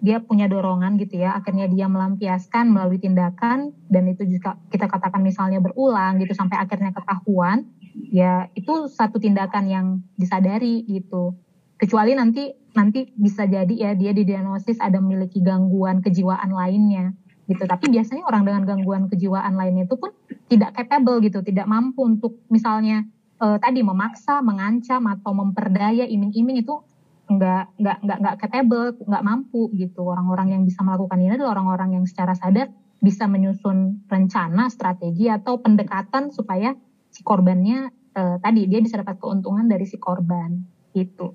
dia 0.00 0.20
punya 0.20 0.48
dorongan 0.48 1.00
gitu 1.00 1.20
ya, 1.20 1.36
akhirnya 1.36 1.68
dia 1.68 1.88
melampiaskan 1.88 2.68
melalui 2.68 3.00
tindakan 3.00 3.72
dan 3.88 4.04
itu 4.08 4.28
juga 4.28 4.60
kita 4.68 4.88
katakan 4.88 5.24
misalnya 5.24 5.60
berulang 5.60 6.20
gitu 6.20 6.36
sampai 6.36 6.60
akhirnya 6.60 6.92
ketahuan, 6.92 7.64
ya 8.12 8.48
itu 8.52 8.88
satu 8.92 9.16
tindakan 9.16 9.64
yang 9.68 9.86
disadari 10.16 10.84
gitu. 10.84 11.36
Kecuali 11.76 12.16
nanti 12.16 12.52
nanti 12.76 13.08
bisa 13.16 13.48
jadi 13.48 13.72
ya 13.72 13.90
dia 13.96 14.12
didiagnosis 14.12 14.80
ada 14.80 15.00
memiliki 15.00 15.40
gangguan 15.40 16.04
kejiwaan 16.04 16.52
lainnya 16.52 17.16
gitu. 17.48 17.64
Tapi 17.64 17.88
biasanya 17.88 18.24
orang 18.28 18.44
dengan 18.44 18.62
gangguan 18.68 19.08
kejiwaan 19.08 19.56
lainnya 19.56 19.88
itu 19.88 19.96
pun 19.96 20.12
tidak 20.52 20.76
capable 20.76 21.24
gitu, 21.24 21.40
tidak 21.40 21.64
mampu 21.64 22.04
untuk 22.04 22.40
misalnya 22.52 23.04
uh, 23.40 23.58
tadi 23.60 23.80
memaksa, 23.84 24.40
mengancam 24.40 25.04
atau 25.08 25.32
memperdaya 25.36 26.04
iming-iming 26.08 26.62
itu 26.64 26.80
nggak 27.26 27.74
nggak 27.82 27.98
nggak 28.06 28.18
nggak 28.22 28.36
capable, 28.38 28.94
nggak 29.02 29.24
mampu 29.26 29.62
gitu. 29.74 30.06
Orang-orang 30.06 30.54
yang 30.58 30.62
bisa 30.62 30.86
melakukan 30.86 31.18
ini 31.18 31.34
adalah 31.34 31.58
orang-orang 31.58 32.00
yang 32.00 32.04
secara 32.06 32.32
sadar 32.38 32.70
bisa 33.02 33.28
menyusun 33.28 34.06
rencana, 34.08 34.70
strategi 34.72 35.28
atau 35.28 35.60
pendekatan 35.60 36.32
supaya 36.32 36.72
si 37.10 37.20
korbannya 37.26 37.90
uh, 38.16 38.36
tadi 38.40 38.64
dia 38.70 38.80
bisa 38.80 39.00
dapat 39.02 39.20
keuntungan 39.20 39.66
dari 39.68 39.84
si 39.84 40.00
korban 40.00 40.62
gitu. 40.96 41.34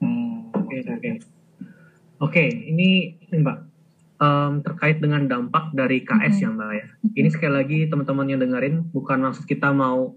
Hmm, 0.00 0.52
oke 0.54 0.76
oke. 0.82 1.10
Oke, 2.16 2.48
ini 2.48 3.12
Mbak 3.28 3.58
um, 4.20 4.64
terkait 4.64 4.98
dengan 5.00 5.28
dampak 5.28 5.72
dari 5.76 6.00
KS 6.00 6.40
ya 6.40 6.48
Mbak 6.48 6.70
ya. 6.72 6.86
Ini 7.12 7.28
sekali 7.28 7.52
lagi 7.52 7.78
teman-teman 7.88 8.26
yang 8.28 8.40
dengerin 8.40 8.88
bukan 8.92 9.20
maksud 9.20 9.44
kita 9.44 9.72
mau 9.72 10.16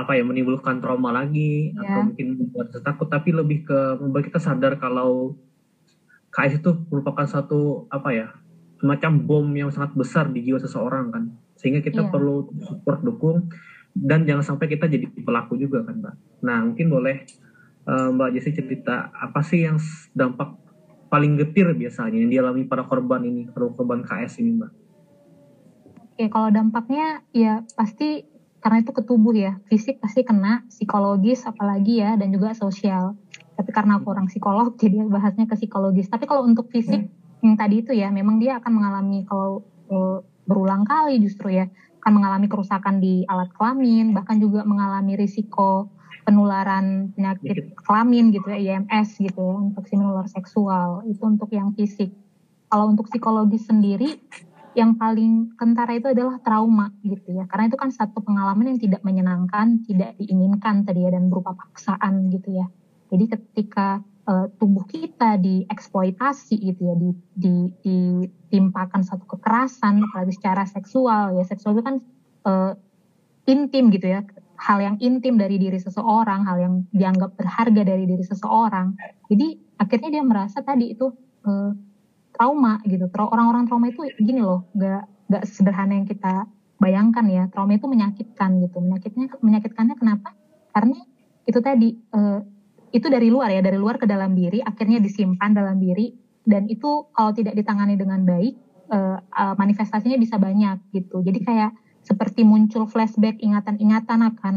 apa 0.00 0.16
ya 0.16 0.24
menimbulkan 0.24 0.80
trauma 0.80 1.12
lagi 1.12 1.76
yeah. 1.76 1.84
atau 1.84 2.00
mungkin 2.08 2.26
membuat 2.40 2.72
takut 2.80 3.08
tapi 3.12 3.36
lebih 3.36 3.68
ke 3.68 3.78
membuat 4.00 4.32
kita 4.32 4.40
sadar 4.40 4.80
kalau 4.80 5.36
KS 6.30 6.62
itu 6.62 6.70
merupakan 6.88 7.26
satu 7.26 7.90
apa 7.92 8.08
ya 8.14 8.28
semacam 8.80 9.12
bom 9.28 9.46
yang 9.52 9.68
sangat 9.68 9.92
besar 9.92 10.32
di 10.32 10.40
jiwa 10.40 10.56
seseorang 10.56 11.12
kan 11.12 11.24
sehingga 11.60 11.84
kita 11.84 12.08
yeah. 12.08 12.10
perlu 12.10 12.48
support 12.64 13.04
dukung 13.04 13.52
dan 13.92 14.24
jangan 14.24 14.54
sampai 14.54 14.70
kita 14.70 14.88
jadi 14.88 15.04
pelaku 15.20 15.60
juga 15.60 15.84
kan 15.84 16.00
mbak 16.00 16.14
nah 16.40 16.64
mungkin 16.64 16.88
boleh 16.88 17.28
uh, 17.84 18.08
mbak 18.14 18.38
Jesse 18.38 18.56
cerita 18.56 19.12
apa 19.12 19.44
sih 19.44 19.68
yang 19.68 19.76
dampak 20.16 20.56
paling 21.10 21.36
getir 21.36 21.68
biasanya 21.74 22.16
yang 22.24 22.30
dialami 22.30 22.64
para 22.64 22.86
korban 22.86 23.20
ini 23.26 23.50
para 23.50 23.68
korban 23.68 24.00
KS 24.06 24.40
ini 24.40 24.52
mbak 24.56 24.72
Oke, 26.20 26.28
kalau 26.28 26.52
dampaknya 26.52 27.24
ya 27.32 27.64
pasti 27.72 28.28
karena 28.60 28.84
itu 28.84 28.92
ke 28.92 29.02
tubuh 29.02 29.32
ya, 29.32 29.56
fisik 29.72 30.04
pasti 30.04 30.20
kena, 30.20 30.68
psikologis 30.68 31.48
apalagi 31.48 32.04
ya, 32.04 32.20
dan 32.20 32.28
juga 32.28 32.52
sosial. 32.52 33.16
Tapi 33.56 33.70
karena 33.72 33.96
aku 34.00 34.12
orang 34.12 34.28
psikolog, 34.28 34.76
jadi 34.82 35.00
bahasnya 35.08 35.48
ke 35.48 35.56
psikologis. 35.56 36.12
Tapi 36.12 36.28
kalau 36.28 36.44
untuk 36.44 36.68
fisik 36.68 37.08
hmm. 37.08 37.44
yang 37.44 37.56
tadi 37.56 37.80
itu 37.80 37.92
ya, 37.96 38.12
memang 38.12 38.36
dia 38.36 38.60
akan 38.60 38.72
mengalami 38.72 39.24
kalau 39.24 39.64
uh, 39.88 40.20
berulang 40.44 40.84
kali 40.84 41.16
justru 41.24 41.56
ya, 41.56 41.72
akan 42.04 42.12
mengalami 42.20 42.46
kerusakan 42.52 43.00
di 43.00 43.24
alat 43.28 43.48
kelamin, 43.56 44.12
bahkan 44.12 44.36
juga 44.36 44.64
mengalami 44.64 45.16
risiko 45.16 45.88
penularan 46.28 47.16
penyakit 47.16 47.72
kelamin 47.80 48.28
gitu 48.28 48.48
ya, 48.52 48.76
IMS 48.76 49.16
gitu 49.24 49.40
ya, 49.40 49.56
infeksi 49.72 49.96
menular 49.96 50.28
seksual. 50.28 51.00
Itu 51.08 51.24
untuk 51.24 51.48
yang 51.48 51.72
fisik. 51.72 52.12
Kalau 52.70 52.92
untuk 52.92 53.08
psikologis 53.08 53.66
sendiri, 53.66 54.20
yang 54.78 54.94
paling 54.94 55.50
kentara 55.58 55.98
itu 55.98 56.14
adalah 56.14 56.38
trauma 56.38 56.94
gitu 57.02 57.34
ya. 57.34 57.44
Karena 57.50 57.66
itu 57.66 57.76
kan 57.78 57.90
satu 57.90 58.22
pengalaman 58.22 58.74
yang 58.74 58.78
tidak 58.78 59.02
menyenangkan 59.02 59.82
tidak 59.82 60.14
diinginkan 60.18 60.86
tadi 60.86 61.02
ya 61.02 61.10
dan 61.10 61.26
berupa 61.26 61.58
paksaan 61.58 62.30
gitu 62.30 62.54
ya. 62.54 62.66
Jadi 63.10 63.24
ketika 63.26 63.98
uh, 64.30 64.46
tubuh 64.54 64.86
kita 64.86 65.42
dieksploitasi 65.42 66.54
gitu 66.62 66.80
ya 66.86 66.94
di, 66.94 67.10
di, 67.34 67.54
ditimpakan 67.82 69.02
satu 69.02 69.26
kekerasan 69.26 70.06
apalagi 70.06 70.38
secara 70.38 70.62
seksual 70.70 71.34
ya. 71.34 71.42
Seksual 71.42 71.74
itu 71.74 71.82
kan 71.82 71.96
uh, 72.46 72.72
intim 73.50 73.90
gitu 73.90 74.06
ya. 74.06 74.22
Hal 74.60 74.78
yang 74.78 74.96
intim 75.02 75.40
dari 75.40 75.58
diri 75.58 75.80
seseorang 75.82 76.46
hal 76.46 76.56
yang 76.60 76.74
dianggap 76.94 77.34
berharga 77.34 77.82
dari 77.82 78.06
diri 78.06 78.22
seseorang. 78.22 78.94
Jadi 79.26 79.56
akhirnya 79.80 80.20
dia 80.20 80.22
merasa 80.22 80.62
tadi 80.62 80.94
itu 80.94 81.10
uh, 81.48 81.72
trauma 82.40 82.80
gitu. 82.88 83.04
Orang-orang 83.12 83.68
trauma 83.68 83.92
itu 83.92 84.00
gini 84.16 84.40
loh, 84.40 84.64
gak 84.72 85.04
gak 85.28 85.44
sederhana 85.44 86.00
yang 86.00 86.08
kita 86.08 86.48
bayangkan 86.80 87.28
ya. 87.28 87.44
Trauma 87.52 87.76
itu 87.76 87.84
menyakitkan 87.84 88.64
gitu. 88.64 88.80
Menyakitnya 88.80 89.28
menyakitkannya 89.44 89.94
kenapa? 90.00 90.32
Karena 90.72 90.96
itu 91.44 91.60
tadi 91.60 92.00
uh, 92.16 92.40
itu 92.96 93.12
dari 93.12 93.28
luar 93.28 93.52
ya, 93.52 93.60
dari 93.60 93.76
luar 93.76 94.00
ke 94.00 94.08
dalam 94.08 94.32
diri, 94.32 94.64
akhirnya 94.64 95.04
disimpan 95.04 95.52
dalam 95.52 95.76
diri 95.76 96.16
dan 96.48 96.64
itu 96.72 97.12
kalau 97.12 97.36
tidak 97.36 97.52
ditangani 97.52 98.00
dengan 98.00 98.24
baik 98.24 98.56
uh, 98.88 99.20
uh, 99.20 99.54
manifestasinya 99.60 100.16
bisa 100.16 100.40
banyak 100.40 100.80
gitu. 100.96 101.20
Jadi 101.20 101.44
kayak 101.44 101.76
seperti 102.00 102.48
muncul 102.48 102.88
flashback 102.88 103.36
ingatan-ingatan 103.44 104.18
akan 104.32 104.54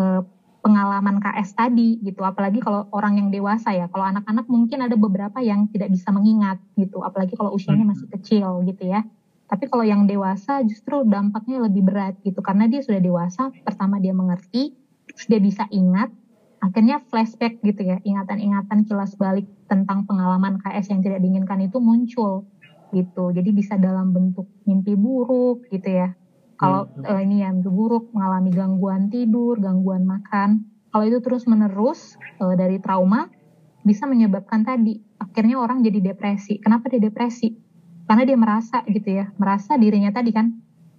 uh, 0.00 0.24
pengalaman 0.60 1.20
KS 1.20 1.56
tadi 1.56 2.00
gitu. 2.04 2.20
Apalagi 2.24 2.60
kalau 2.60 2.86
orang 2.92 3.16
yang 3.16 3.28
dewasa 3.32 3.72
ya. 3.72 3.88
Kalau 3.88 4.04
anak-anak 4.06 4.46
mungkin 4.46 4.84
ada 4.84 4.96
beberapa 4.96 5.40
yang 5.40 5.68
tidak 5.72 5.92
bisa 5.92 6.12
mengingat 6.12 6.60
gitu. 6.76 7.00
Apalagi 7.00 7.34
kalau 7.34 7.56
usianya 7.56 7.84
masih 7.88 8.06
hmm. 8.08 8.14
kecil 8.20 8.48
gitu 8.68 8.84
ya. 8.88 9.04
Tapi 9.50 9.66
kalau 9.66 9.82
yang 9.82 10.06
dewasa 10.06 10.62
justru 10.62 11.02
dampaknya 11.08 11.64
lebih 11.66 11.82
berat 11.82 12.14
gitu. 12.22 12.38
Karena 12.44 12.70
dia 12.70 12.84
sudah 12.84 13.02
dewasa 13.02 13.50
pertama 13.64 13.98
dia 13.98 14.14
mengerti 14.14 14.76
terus 15.10 15.26
dia 15.26 15.40
bisa 15.42 15.66
ingat. 15.72 16.12
Akhirnya 16.60 17.00
flashback 17.08 17.58
gitu 17.64 17.80
ya. 17.80 17.98
Ingatan-ingatan 18.04 18.84
kilas 18.84 19.16
balik 19.16 19.48
tentang 19.66 20.04
pengalaman 20.04 20.60
KS 20.60 20.92
yang 20.92 21.00
tidak 21.00 21.24
diinginkan 21.24 21.64
itu 21.64 21.80
muncul 21.80 22.44
gitu. 22.92 23.32
Jadi 23.32 23.50
bisa 23.50 23.80
dalam 23.80 24.12
bentuk 24.12 24.46
mimpi 24.68 24.92
buruk 24.92 25.66
gitu 25.72 25.88
ya 25.88 26.19
kalau 26.60 26.92
hmm. 26.92 27.08
uh, 27.08 27.20
ini 27.24 27.40
yang 27.40 27.64
buruk, 27.64 28.12
mengalami 28.12 28.52
gangguan 28.52 29.08
tidur, 29.08 29.56
gangguan 29.56 30.04
makan, 30.04 30.68
kalau 30.92 31.08
itu 31.08 31.24
terus 31.24 31.48
menerus 31.48 32.20
uh, 32.36 32.52
dari 32.52 32.76
trauma 32.84 33.32
bisa 33.80 34.04
menyebabkan 34.04 34.60
tadi 34.60 35.00
akhirnya 35.16 35.56
orang 35.56 35.80
jadi 35.80 36.12
depresi. 36.12 36.60
Kenapa 36.60 36.92
dia 36.92 37.00
depresi? 37.00 37.56
Karena 38.04 38.28
dia 38.28 38.36
merasa 38.36 38.84
gitu 38.84 39.08
ya, 39.08 39.32
merasa 39.40 39.80
dirinya 39.80 40.12
tadi 40.12 40.36
kan 40.36 40.52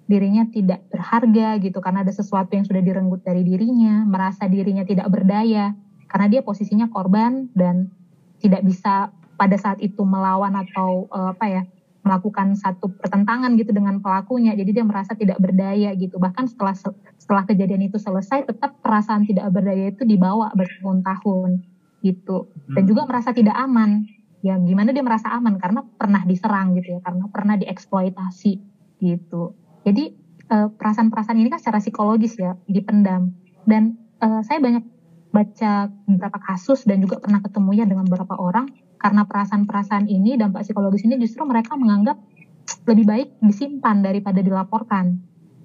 dirinya 0.09 0.43
tidak 0.49 0.83
berharga 0.91 1.61
gitu 1.61 1.79
karena 1.79 2.03
ada 2.03 2.11
sesuatu 2.11 2.51
yang 2.57 2.65
sudah 2.65 2.81
direnggut 2.81 3.21
dari 3.21 3.45
dirinya, 3.45 4.01
merasa 4.03 4.49
dirinya 4.49 4.81
tidak 4.81 5.07
berdaya 5.13 5.77
karena 6.09 6.27
dia 6.27 6.41
posisinya 6.41 6.89
korban 6.89 7.47
dan 7.53 7.93
tidak 8.41 8.65
bisa 8.65 9.13
pada 9.37 9.55
saat 9.55 9.77
itu 9.79 10.01
melawan 10.03 10.57
atau 10.57 11.05
uh, 11.13 11.31
apa 11.31 11.45
ya 11.47 11.61
melakukan 12.01 12.57
satu 12.57 12.89
pertentangan 12.97 13.53
gitu 13.61 13.71
dengan 13.71 14.01
pelakunya 14.01 14.57
jadi 14.57 14.81
dia 14.81 14.85
merasa 14.85 15.13
tidak 15.13 15.37
berdaya 15.37 15.93
gitu. 15.93 16.17
Bahkan 16.17 16.49
setelah 16.49 16.73
setelah 17.17 17.43
kejadian 17.45 17.85
itu 17.85 18.01
selesai 18.01 18.49
tetap 18.49 18.81
perasaan 18.81 19.29
tidak 19.29 19.53
berdaya 19.53 19.93
itu 19.93 20.01
dibawa 20.03 20.49
bertahun-tahun 20.57 21.61
gitu. 22.01 22.49
Dan 22.73 22.83
juga 22.89 23.05
merasa 23.05 23.31
tidak 23.31 23.53
aman. 23.53 24.09
Ya 24.41 24.57
gimana 24.57 24.89
dia 24.89 25.05
merasa 25.05 25.29
aman? 25.37 25.61
Karena 25.61 25.85
pernah 25.85 26.25
diserang 26.25 26.73
gitu 26.73 26.97
ya 26.97 26.99
karena 27.05 27.29
pernah 27.29 27.55
dieksploitasi 27.61 28.53
gitu. 29.05 29.53
Jadi 29.85 30.03
eh, 30.49 30.67
perasaan-perasaan 30.73 31.37
ini 31.37 31.53
kan 31.53 31.61
secara 31.61 31.77
psikologis 31.77 32.33
ya 32.41 32.57
dipendam. 32.65 33.37
Dan 33.61 33.93
uh, 34.21 34.41
saya 34.41 34.57
banyak 34.57 34.81
baca 35.31 35.87
beberapa 36.05 36.39
kasus 36.43 36.83
dan 36.83 36.99
juga 36.99 37.21
pernah 37.23 37.39
ketemu 37.39 37.69
ya 37.77 37.85
dengan 37.87 38.05
beberapa 38.05 38.35
orang 38.35 38.67
karena 39.01 39.25
perasaan-perasaan 39.25 40.05
ini 40.05 40.37
dampak 40.37 40.61
psikologis 40.61 41.01
ini 41.09 41.17
justru 41.17 41.41
mereka 41.49 41.73
menganggap 41.73 42.21
lebih 42.85 43.05
baik 43.09 43.27
disimpan 43.41 44.05
daripada 44.05 44.45
dilaporkan 44.45 45.17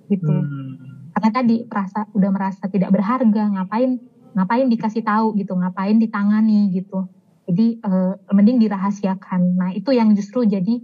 gitu. 0.08 0.32
Hmm. 0.32 0.96
karena 1.16 1.30
tadi 1.32 1.56
perasa 1.64 2.06
udah 2.12 2.30
merasa 2.30 2.68
tidak 2.68 2.92
berharga 2.92 3.48
ngapain 3.48 3.98
ngapain 4.36 4.68
dikasih 4.68 5.00
tahu 5.00 5.32
gitu 5.40 5.56
ngapain 5.56 5.96
ditangani 5.96 6.68
gitu. 6.76 7.08
Jadi 7.48 7.80
uh, 7.80 8.20
mending 8.36 8.60
dirahasiakan. 8.60 9.56
Nah 9.56 9.70
itu 9.72 9.96
yang 9.96 10.12
justru 10.12 10.44
jadi 10.44 10.76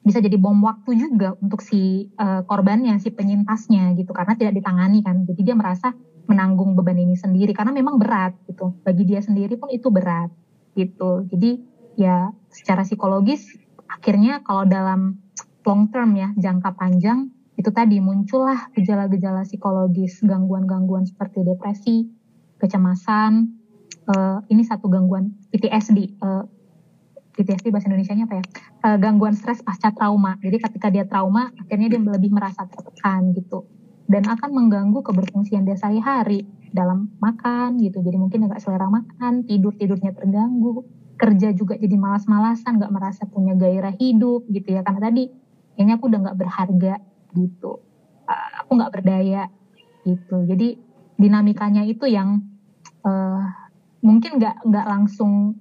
bisa 0.00 0.24
jadi 0.24 0.40
bom 0.40 0.56
waktu 0.64 0.96
juga 0.96 1.36
untuk 1.44 1.60
si 1.60 2.08
uh, 2.16 2.48
korbannya 2.48 2.96
si 2.96 3.12
penyintasnya 3.12 3.92
gitu 4.00 4.16
karena 4.16 4.40
tidak 4.40 4.56
ditangani 4.56 5.04
kan. 5.04 5.28
Jadi 5.28 5.40
dia 5.44 5.52
merasa 5.52 5.92
menanggung 6.24 6.72
beban 6.72 6.96
ini 6.96 7.12
sendiri 7.12 7.52
karena 7.52 7.76
memang 7.76 8.00
berat 8.00 8.32
gitu. 8.48 8.72
Bagi 8.80 9.04
dia 9.04 9.20
sendiri 9.20 9.60
pun 9.60 9.68
itu 9.68 9.92
berat 9.92 10.32
gitu. 10.76 11.24
Jadi 11.32 11.64
ya 11.96 12.30
secara 12.52 12.84
psikologis 12.84 13.56
akhirnya 13.88 14.44
kalau 14.44 14.68
dalam 14.68 15.18
long 15.64 15.88
term 15.90 16.14
ya 16.14 16.30
jangka 16.36 16.76
panjang 16.76 17.32
itu 17.56 17.72
tadi 17.72 17.98
muncullah 18.04 18.68
gejala-gejala 18.76 19.48
psikologis, 19.48 20.20
gangguan-gangguan 20.20 21.08
seperti 21.08 21.40
depresi, 21.40 22.04
kecemasan, 22.60 23.48
uh, 24.12 24.44
ini 24.52 24.62
satu 24.62 24.92
gangguan 24.92 25.32
PTSD. 25.50 26.20
Uh, 26.20 26.44
eh, 26.44 26.44
PTSD 27.36 27.68
bahasa 27.68 27.88
Indonesia-nya 27.88 28.28
apa 28.28 28.40
ya? 28.40 28.44
Uh, 28.84 28.96
gangguan 29.00 29.32
stres 29.32 29.64
pasca 29.64 29.88
trauma. 29.92 30.36
Jadi 30.44 30.56
ketika 30.56 30.88
dia 30.92 31.08
trauma, 31.08 31.52
akhirnya 31.56 31.96
dia 31.96 32.00
lebih 32.00 32.32
merasa 32.32 32.68
tertekan 32.68 33.32
gitu. 33.32 33.64
Dan 34.04 34.28
akan 34.28 34.52
mengganggu 34.52 35.00
keberfungsian 35.00 35.64
dia 35.64 35.80
sehari-hari 35.80 36.44
dalam 36.72 37.12
makan 37.18 37.78
gitu. 37.82 38.02
Jadi 38.02 38.16
mungkin 38.18 38.46
agak 38.48 38.62
selera 38.62 38.88
makan 38.90 39.46
tidur 39.46 39.74
tidurnya 39.74 40.14
terganggu. 40.14 40.86
Kerja 41.16 41.54
juga 41.56 41.80
jadi 41.80 41.96
malas-malasan 41.96 42.76
nggak 42.76 42.92
merasa 42.92 43.24
punya 43.24 43.56
gairah 43.56 43.94
hidup 43.96 44.44
gitu 44.52 44.76
ya. 44.76 44.84
Karena 44.84 45.08
tadi 45.08 45.32
kayaknya 45.76 45.94
aku 45.96 46.04
udah 46.08 46.20
nggak 46.28 46.38
berharga 46.38 46.94
gitu. 47.36 47.72
Uh, 48.26 48.50
aku 48.64 48.70
nggak 48.76 48.92
berdaya 48.92 49.42
gitu. 50.04 50.36
Jadi 50.44 50.68
dinamikanya 51.16 51.86
itu 51.88 52.04
yang 52.10 52.44
uh, 53.06 53.42
mungkin 54.04 54.36
nggak 54.36 54.66
nggak 54.66 54.86
langsung 54.86 55.56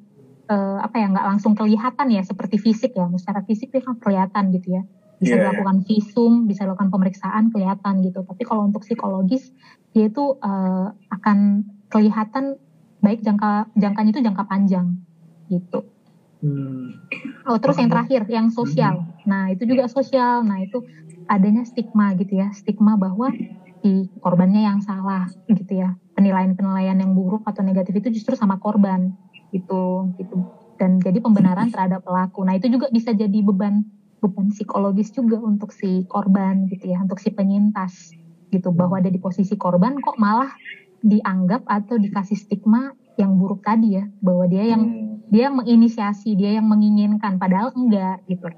uh, 0.52 0.80
apa 0.84 0.96
ya 1.00 1.08
nggak 1.14 1.28
langsung 1.32 1.54
kelihatan 1.56 2.08
ya 2.12 2.22
seperti 2.26 2.60
fisik 2.60 2.98
ya. 2.98 3.08
Secara 3.16 3.46
fisik 3.48 3.72
dia 3.72 3.82
kan 3.86 3.96
kelihatan 4.02 4.52
gitu 4.52 4.82
ya 4.82 4.84
bisa 5.20 5.36
yeah, 5.36 5.40
iya. 5.40 5.44
dilakukan 5.48 5.78
visum, 5.88 6.34
bisa 6.46 6.68
dilakukan 6.68 6.92
pemeriksaan 6.92 7.50
kelihatan 7.52 8.04
gitu. 8.04 8.20
Tapi 8.28 8.44
kalau 8.44 8.68
untuk 8.68 8.84
psikologis 8.84 9.52
dia 9.96 10.12
itu 10.12 10.36
uh, 10.44 10.92
akan 11.12 11.64
kelihatan 11.88 12.60
baik 13.00 13.24
jangka 13.24 13.72
jangkanya 13.80 14.12
itu 14.12 14.22
jangka 14.26 14.44
panjang 14.50 15.00
gitu. 15.48 15.88
Hmm. 16.44 17.00
Oh 17.48 17.58
terus 17.62 17.80
yang 17.80 17.88
terakhir 17.88 18.28
yang 18.28 18.52
sosial. 18.52 19.02
Hmm. 19.02 19.30
Nah 19.30 19.44
itu 19.56 19.64
juga 19.64 19.88
sosial. 19.88 20.44
Nah 20.44 20.60
itu 20.60 20.84
adanya 21.32 21.64
stigma 21.64 22.14
gitu 22.20 22.38
ya, 22.38 22.52
stigma 22.52 23.00
bahwa 23.00 23.32
si 23.82 24.12
korbannya 24.20 24.68
yang 24.68 24.84
salah 24.84 25.32
gitu 25.48 25.80
ya. 25.80 25.96
Penilaian-penilaian 26.16 26.96
yang 27.00 27.12
buruk 27.16 27.44
atau 27.48 27.64
negatif 27.64 28.04
itu 28.04 28.20
justru 28.20 28.36
sama 28.36 28.60
korban 28.60 29.16
gitu 29.56 30.12
gitu. 30.20 30.44
Dan 30.76 31.00
jadi 31.00 31.24
pembenaran 31.24 31.72
terhadap 31.72 32.04
pelaku. 32.04 32.44
Nah 32.44 32.60
itu 32.60 32.68
juga 32.68 32.92
bisa 32.92 33.16
jadi 33.16 33.40
beban 33.40 33.95
beban 34.26 34.50
psikologis 34.50 35.14
juga 35.14 35.38
untuk 35.38 35.70
si 35.70 36.02
korban 36.10 36.66
gitu 36.74 36.90
ya, 36.90 36.98
untuk 37.06 37.22
si 37.22 37.30
penyintas 37.30 38.10
gitu 38.50 38.74
bahwa 38.74 38.98
ada 38.98 39.14
di 39.14 39.22
posisi 39.22 39.54
korban 39.54 40.02
kok 40.02 40.18
malah 40.18 40.50
dianggap 41.06 41.62
atau 41.70 42.02
dikasih 42.02 42.34
stigma 42.34 42.98
yang 43.22 43.38
buruk 43.38 43.62
tadi 43.62 44.02
ya, 44.02 44.10
bahwa 44.26 44.50
dia 44.50 44.74
yang 44.74 44.84
hmm. 44.84 45.30
dia 45.30 45.54
yang 45.54 45.62
menginisiasi, 45.62 46.34
dia 46.34 46.58
yang 46.58 46.66
menginginkan 46.66 47.38
padahal 47.38 47.70
enggak 47.78 48.26
gitu. 48.26 48.50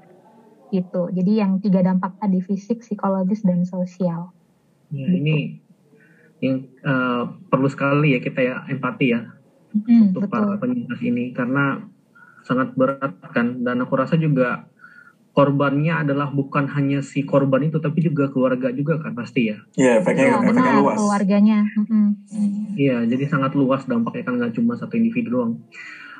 Gitu. 0.68 1.02
Jadi 1.12 1.32
yang 1.36 1.60
tiga 1.60 1.80
dampak 1.80 2.16
tadi 2.20 2.40
fisik, 2.44 2.84
psikologis 2.84 3.40
dan 3.44 3.64
sosial. 3.64 4.32
Ya, 4.88 5.04
gitu. 5.04 5.20
ini 5.20 5.36
yang 6.38 6.70
uh, 6.86 7.34
perlu 7.50 7.68
sekali 7.68 8.14
ya 8.14 8.20
kita 8.22 8.40
ya 8.40 8.56
empati 8.70 9.06
ya 9.10 9.26
hmm, 9.74 10.14
untuk 10.14 10.30
betul. 10.30 10.32
para 10.32 10.54
penyintas 10.62 11.00
ini 11.02 11.34
karena 11.34 11.82
sangat 12.46 12.72
berat 12.78 13.18
kan 13.34 13.66
dan 13.66 13.82
aku 13.82 13.98
rasa 13.98 14.14
juga 14.14 14.70
korbannya 15.38 15.94
adalah 16.02 16.34
bukan 16.34 16.66
hanya 16.74 16.98
si 16.98 17.22
korban 17.22 17.70
itu 17.70 17.78
tapi 17.78 18.02
juga 18.02 18.26
keluarga 18.26 18.74
juga 18.74 18.98
kan 18.98 19.14
pasti 19.14 19.54
ya. 19.54 19.62
Iya, 19.78 19.86
yeah, 19.86 19.94
efeknya, 20.02 20.26
ya, 20.26 20.36
efeknya 20.42 20.72
luas. 20.82 20.98
Keluarganya. 20.98 21.58
Iya, 22.74 22.96
mm 22.98 23.06
jadi 23.06 23.24
sangat 23.30 23.54
luas 23.54 23.86
dampaknya 23.86 24.26
kan 24.26 24.34
nggak 24.42 24.58
cuma 24.58 24.74
satu 24.74 24.98
individu 24.98 25.38
doang. 25.38 25.62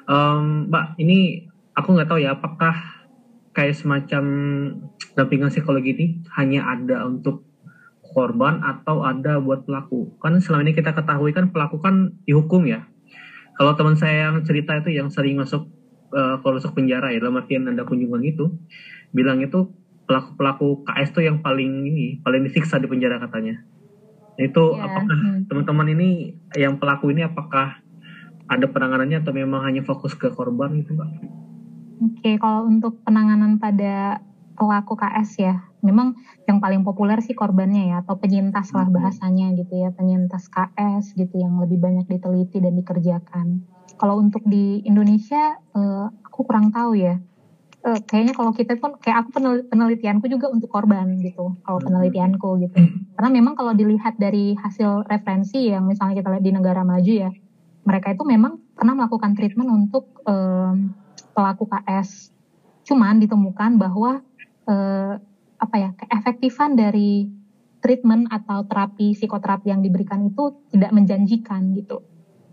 Um, 0.06 0.70
Mbak, 0.70 1.02
ini 1.02 1.50
aku 1.74 1.98
nggak 1.98 2.06
tahu 2.14 2.22
ya 2.22 2.38
apakah 2.38 2.78
kayak 3.58 3.74
semacam 3.74 4.24
dampingan 5.18 5.50
psikologi 5.50 5.98
ini 5.98 6.06
hanya 6.38 6.78
ada 6.78 7.02
untuk 7.02 7.42
korban 8.14 8.62
atau 8.62 9.02
ada 9.02 9.42
buat 9.42 9.66
pelaku. 9.66 10.14
Kan 10.22 10.38
selama 10.38 10.62
ini 10.62 10.78
kita 10.78 10.94
ketahui 10.94 11.34
kan 11.34 11.50
pelaku 11.50 11.82
kan 11.82 12.14
dihukum 12.22 12.70
ya. 12.70 12.86
Kalau 13.58 13.74
teman 13.74 13.98
saya 13.98 14.30
yang 14.30 14.46
cerita 14.46 14.78
itu 14.78 14.94
yang 14.94 15.10
sering 15.10 15.42
masuk 15.42 15.66
uh, 16.12 16.40
kalau 16.40 16.56
masuk 16.58 16.72
penjara 16.76 17.12
ya 17.12 17.18
dalam 17.20 17.40
artian 17.40 17.68
ada 17.68 17.84
kunjungan 17.84 18.22
itu 18.24 18.52
bilang 19.12 19.40
itu 19.40 19.72
pelaku 20.08 20.30
pelaku 20.40 20.66
KS 20.88 21.12
tuh 21.12 21.22
yang 21.24 21.44
paling 21.44 21.84
ini 21.84 22.20
paling 22.24 22.44
disiksa 22.48 22.80
di 22.80 22.88
penjara 22.88 23.20
katanya 23.20 23.60
itu 24.38 24.62
yeah. 24.78 24.86
apakah 24.86 25.18
hmm. 25.18 25.50
teman-teman 25.50 25.88
ini 25.98 26.08
yang 26.54 26.78
pelaku 26.78 27.10
ini 27.10 27.26
apakah 27.26 27.82
ada 28.48 28.66
penanganannya 28.70 29.20
atau 29.20 29.34
memang 29.34 29.66
hanya 29.68 29.84
fokus 29.84 30.16
ke 30.16 30.32
korban 30.32 30.72
itu 30.78 30.96
mbak? 30.96 31.10
Oke 31.98 32.22
okay, 32.22 32.34
kalau 32.38 32.64
untuk 32.64 33.02
penanganan 33.04 33.60
pada 33.60 34.22
pelaku 34.54 34.94
KS 34.94 35.30
ya 35.42 35.54
memang 35.82 36.18
yang 36.46 36.58
paling 36.58 36.82
populer 36.82 37.22
sih 37.22 37.38
korbannya 37.38 37.94
ya 37.94 38.02
atau 38.02 38.18
penyintas 38.18 38.74
lah 38.74 38.86
hmm. 38.86 38.94
bahasanya 38.94 39.54
gitu 39.54 39.74
ya 39.78 39.90
penyintas 39.94 40.50
KS 40.50 41.14
gitu 41.14 41.38
yang 41.38 41.58
lebih 41.58 41.78
banyak 41.82 42.06
diteliti 42.06 42.58
dan 42.62 42.78
dikerjakan. 42.78 43.66
Kalau 43.98 44.22
untuk 44.22 44.46
di 44.46 44.80
Indonesia 44.86 45.58
uh, 45.74 46.06
aku 46.24 46.46
kurang 46.46 46.70
tahu 46.70 46.94
ya. 46.94 47.18
Uh, 47.78 47.98
kayaknya 48.10 48.34
kalau 48.34 48.50
kita 48.50 48.74
pun 48.74 48.98
kayak 48.98 49.22
aku 49.22 49.38
penelitianku 49.70 50.26
juga 50.26 50.50
untuk 50.50 50.66
korban 50.66 51.18
gitu 51.22 51.54
kalau 51.62 51.78
hmm. 51.78 51.86
penelitianku 51.86 52.48
gitu. 52.62 52.78
Karena 53.14 53.30
memang 53.30 53.54
kalau 53.58 53.74
dilihat 53.74 54.18
dari 54.18 54.54
hasil 54.58 55.06
referensi 55.06 55.70
yang 55.70 55.86
misalnya 55.86 56.18
kita 56.18 56.28
lihat 56.30 56.44
di 56.46 56.52
negara 56.54 56.82
maju 56.82 57.12
ya 57.12 57.30
mereka 57.88 58.12
itu 58.12 58.20
memang 58.28 58.60
pernah 58.76 58.92
melakukan 58.92 59.32
treatment 59.32 59.72
untuk 59.72 60.20
um, 60.28 60.92
pelaku 61.32 61.64
KS 61.64 62.36
cuman 62.84 63.16
ditemukan 63.24 63.80
bahwa 63.80 64.20
uh, 64.68 65.14
apa 65.56 65.76
ya 65.80 65.90
keefektifan 65.96 66.76
dari 66.76 67.32
treatment 67.80 68.28
atau 68.28 68.68
terapi 68.68 69.16
psikoterapi 69.16 69.72
yang 69.72 69.80
diberikan 69.80 70.28
itu 70.28 70.60
tidak 70.68 70.92
menjanjikan 70.92 71.72
gitu. 71.72 72.04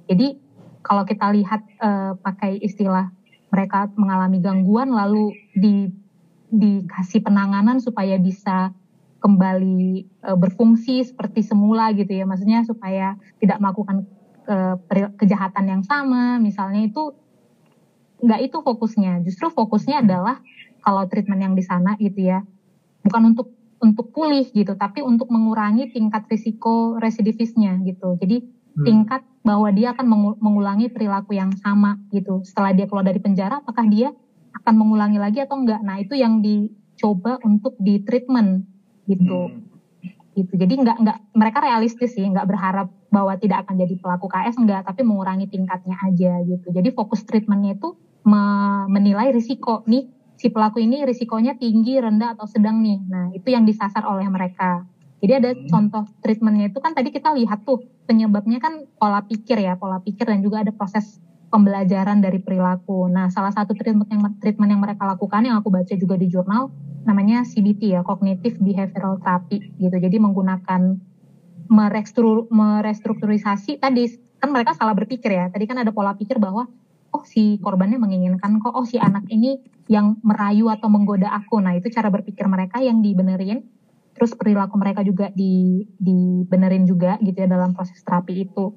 Jadi 0.07 0.39
kalau 0.85 1.01
kita 1.01 1.33
lihat 1.33 1.65
uh, 1.81 2.13
pakai 2.21 2.61
istilah 2.61 3.09
mereka 3.49 3.89
mengalami 3.97 4.37
gangguan 4.37 4.93
lalu 4.93 5.33
di 5.57 5.89
dikasih 6.55 7.25
penanganan 7.25 7.81
supaya 7.81 8.15
bisa 8.21 8.71
kembali 9.19 10.05
e, 10.05 10.29
berfungsi 10.37 11.01
seperti 11.01 11.41
semula 11.41 11.89
gitu 11.97 12.13
ya. 12.13 12.29
Maksudnya 12.29 12.61
supaya 12.61 13.17
tidak 13.41 13.57
melakukan 13.57 14.05
e, 14.45 14.55
kejahatan 15.17 15.65
yang 15.65 15.83
sama. 15.83 16.37
Misalnya 16.37 16.85
itu 16.85 17.11
nggak 18.21 18.41
itu 18.45 18.57
fokusnya. 18.61 19.25
Justru 19.25 19.49
fokusnya 19.49 20.05
adalah 20.05 20.39
kalau 20.85 21.09
treatment 21.09 21.41
yang 21.41 21.55
di 21.57 21.63
sana 21.65 21.97
gitu 21.97 22.21
ya. 22.21 22.45
Bukan 23.01 23.33
untuk 23.35 23.49
untuk 23.81 24.13
pulih 24.15 24.47
gitu 24.55 24.73
tapi 24.79 25.03
untuk 25.03 25.27
mengurangi 25.33 25.91
tingkat 25.91 26.29
risiko 26.29 26.95
residivisnya 27.01 27.81
gitu. 27.83 28.15
Jadi 28.21 28.45
Hmm. 28.75 28.83
tingkat 28.83 29.21
bahwa 29.45 29.69
dia 29.69 29.93
akan 29.93 30.35
mengulangi 30.41 30.89
perilaku 30.89 31.37
yang 31.37 31.53
sama 31.61 32.01
gitu. 32.09 32.41
Setelah 32.41 32.73
dia 32.73 32.89
keluar 32.89 33.05
dari 33.05 33.21
penjara, 33.21 33.61
apakah 33.61 33.85
dia 33.85 34.09
akan 34.57 34.73
mengulangi 34.73 35.21
lagi 35.21 35.45
atau 35.45 35.61
enggak? 35.61 35.85
Nah 35.85 36.01
itu 36.01 36.17
yang 36.17 36.41
dicoba 36.41 37.37
untuk 37.45 37.77
di 37.77 38.01
treatment 38.01 38.65
gitu. 39.05 39.53
Hmm. 39.53 39.61
gitu. 40.33 40.51
Jadi 40.57 40.73
enggak 40.81 40.97
enggak 40.99 41.17
mereka 41.37 41.57
realistis 41.61 42.17
sih, 42.17 42.25
enggak 42.25 42.49
berharap 42.49 42.89
bahwa 43.13 43.37
tidak 43.37 43.63
akan 43.63 43.79
jadi 43.79 43.95
pelaku 44.01 44.25
KS 44.27 44.57
enggak, 44.59 44.81
tapi 44.83 45.05
mengurangi 45.05 45.45
tingkatnya 45.47 45.95
aja 46.01 46.41
gitu. 46.43 46.73
Jadi 46.73 46.89
fokus 46.91 47.21
treatmentnya 47.23 47.77
itu 47.77 47.93
menilai 48.89 49.29
risiko 49.29 49.85
nih 49.85 50.09
si 50.35 50.49
pelaku 50.51 50.83
ini 50.83 51.05
risikonya 51.05 51.55
tinggi, 51.55 52.01
rendah 52.01 52.35
atau 52.35 52.49
sedang 52.49 52.81
nih. 52.81 52.99
Nah 53.07 53.25
itu 53.31 53.47
yang 53.53 53.63
disasar 53.63 54.03
oleh 54.03 54.27
mereka. 54.27 54.83
Jadi 55.23 55.33
ada 55.33 55.51
hmm. 55.55 55.67
contoh 55.71 56.03
treatmentnya 56.19 56.69
itu 56.69 56.79
kan 56.83 56.91
tadi 56.91 57.09
kita 57.09 57.31
lihat 57.33 57.63
tuh 57.63 57.81
penyebabnya 58.05 58.59
kan 58.59 58.85
pola 58.99 59.23
pikir 59.23 59.57
ya, 59.57 59.79
pola 59.79 60.03
pikir 60.03 60.27
dan 60.27 60.43
juga 60.43 60.61
ada 60.61 60.75
proses 60.75 61.23
pembelajaran 61.49 62.19
dari 62.19 62.43
perilaku. 62.43 63.07
Nah, 63.07 63.31
salah 63.31 63.53
satu 63.53 63.71
treatment 63.77 64.11
yang 64.11 64.21
treatment 64.43 64.69
yang 64.75 64.81
mereka 64.83 65.07
lakukan 65.07 65.45
yang 65.45 65.55
aku 65.61 65.71
baca 65.71 65.93
juga 65.95 66.19
di 66.19 66.27
jurnal 66.27 66.67
namanya 67.05 67.45
CBT 67.45 67.95
ya, 67.95 68.01
Cognitive 68.03 68.59
Behavioral 68.59 69.21
Therapy 69.21 69.71
gitu. 69.79 69.95
Jadi 69.95 70.17
menggunakan 70.19 70.99
merekstru, 71.69 72.49
merestrukturisasi 72.51 73.81
tadi 73.81 74.09
kan 74.41 74.51
mereka 74.51 74.75
salah 74.75 74.93
berpikir 74.97 75.31
ya. 75.31 75.45
Tadi 75.47 75.63
kan 75.65 75.79
ada 75.79 75.95
pola 75.95 76.17
pikir 76.17 76.41
bahwa 76.41 76.67
oh 77.15 77.23
si 77.23 77.55
korbannya 77.63 77.95
menginginkan 77.95 78.59
kok, 78.59 78.75
oh 78.75 78.83
si 78.83 78.99
anak 78.99 79.23
ini 79.31 79.63
yang 79.87 80.19
merayu 80.25 80.67
atau 80.67 80.91
menggoda 80.91 81.31
aku. 81.31 81.63
Nah, 81.63 81.77
itu 81.77 81.87
cara 81.87 82.11
berpikir 82.11 82.43
mereka 82.49 82.83
yang 82.83 82.99
dibenerin 82.99 83.63
terus 84.15 84.31
perilaku 84.31 84.79
mereka 84.79 85.03
juga 85.03 85.27
di 85.35 85.83
dibenerin 85.99 86.87
juga 86.87 87.19
gitu 87.19 87.35
ya 87.35 87.47
dalam 87.51 87.75
proses 87.75 87.99
terapi 88.01 88.47
itu. 88.47 88.71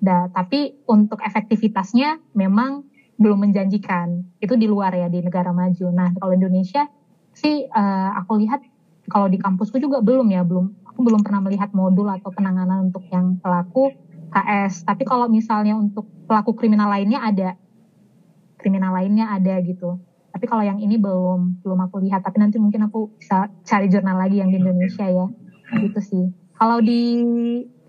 Nah, 0.00 0.32
tapi 0.32 0.80
untuk 0.88 1.20
efektivitasnya 1.20 2.32
memang 2.32 2.88
belum 3.20 3.44
menjanjikan. 3.44 4.24
Itu 4.40 4.56
di 4.56 4.64
luar 4.64 4.96
ya 4.96 5.12
di 5.12 5.20
negara 5.20 5.52
maju. 5.52 5.86
Nah, 5.92 6.08
kalau 6.16 6.32
Indonesia 6.32 6.88
sih 7.36 7.68
uh, 7.68 8.10
aku 8.16 8.40
lihat 8.40 8.64
kalau 9.12 9.28
di 9.28 9.36
kampusku 9.36 9.76
juga 9.76 10.00
belum 10.00 10.32
ya, 10.32 10.40
belum 10.42 10.88
aku 10.88 11.00
belum 11.04 11.20
pernah 11.20 11.44
melihat 11.44 11.70
modul 11.76 12.08
atau 12.08 12.32
penanganan 12.32 12.88
untuk 12.88 13.04
yang 13.12 13.36
pelaku 13.44 13.92
KS. 14.32 14.88
Tapi 14.88 15.04
kalau 15.04 15.28
misalnya 15.28 15.76
untuk 15.76 16.08
pelaku 16.24 16.56
kriminal 16.56 16.88
lainnya 16.88 17.20
ada. 17.20 17.50
Kriminal 18.58 18.90
lainnya 18.90 19.30
ada 19.30 19.54
gitu 19.62 20.07
tapi 20.38 20.46
kalau 20.46 20.62
yang 20.62 20.78
ini 20.78 21.02
belum 21.02 21.66
belum 21.66 21.90
aku 21.90 21.98
lihat. 22.06 22.22
Tapi 22.22 22.38
nanti 22.38 22.62
mungkin 22.62 22.86
aku 22.86 23.10
bisa 23.18 23.50
cari 23.66 23.90
jurnal 23.90 24.14
lagi 24.22 24.38
yang 24.38 24.54
di 24.54 24.62
Indonesia 24.62 25.02
ya. 25.02 25.26
Gitu 25.82 25.98
sih. 25.98 26.24
Kalau 26.54 26.78
di 26.78 27.18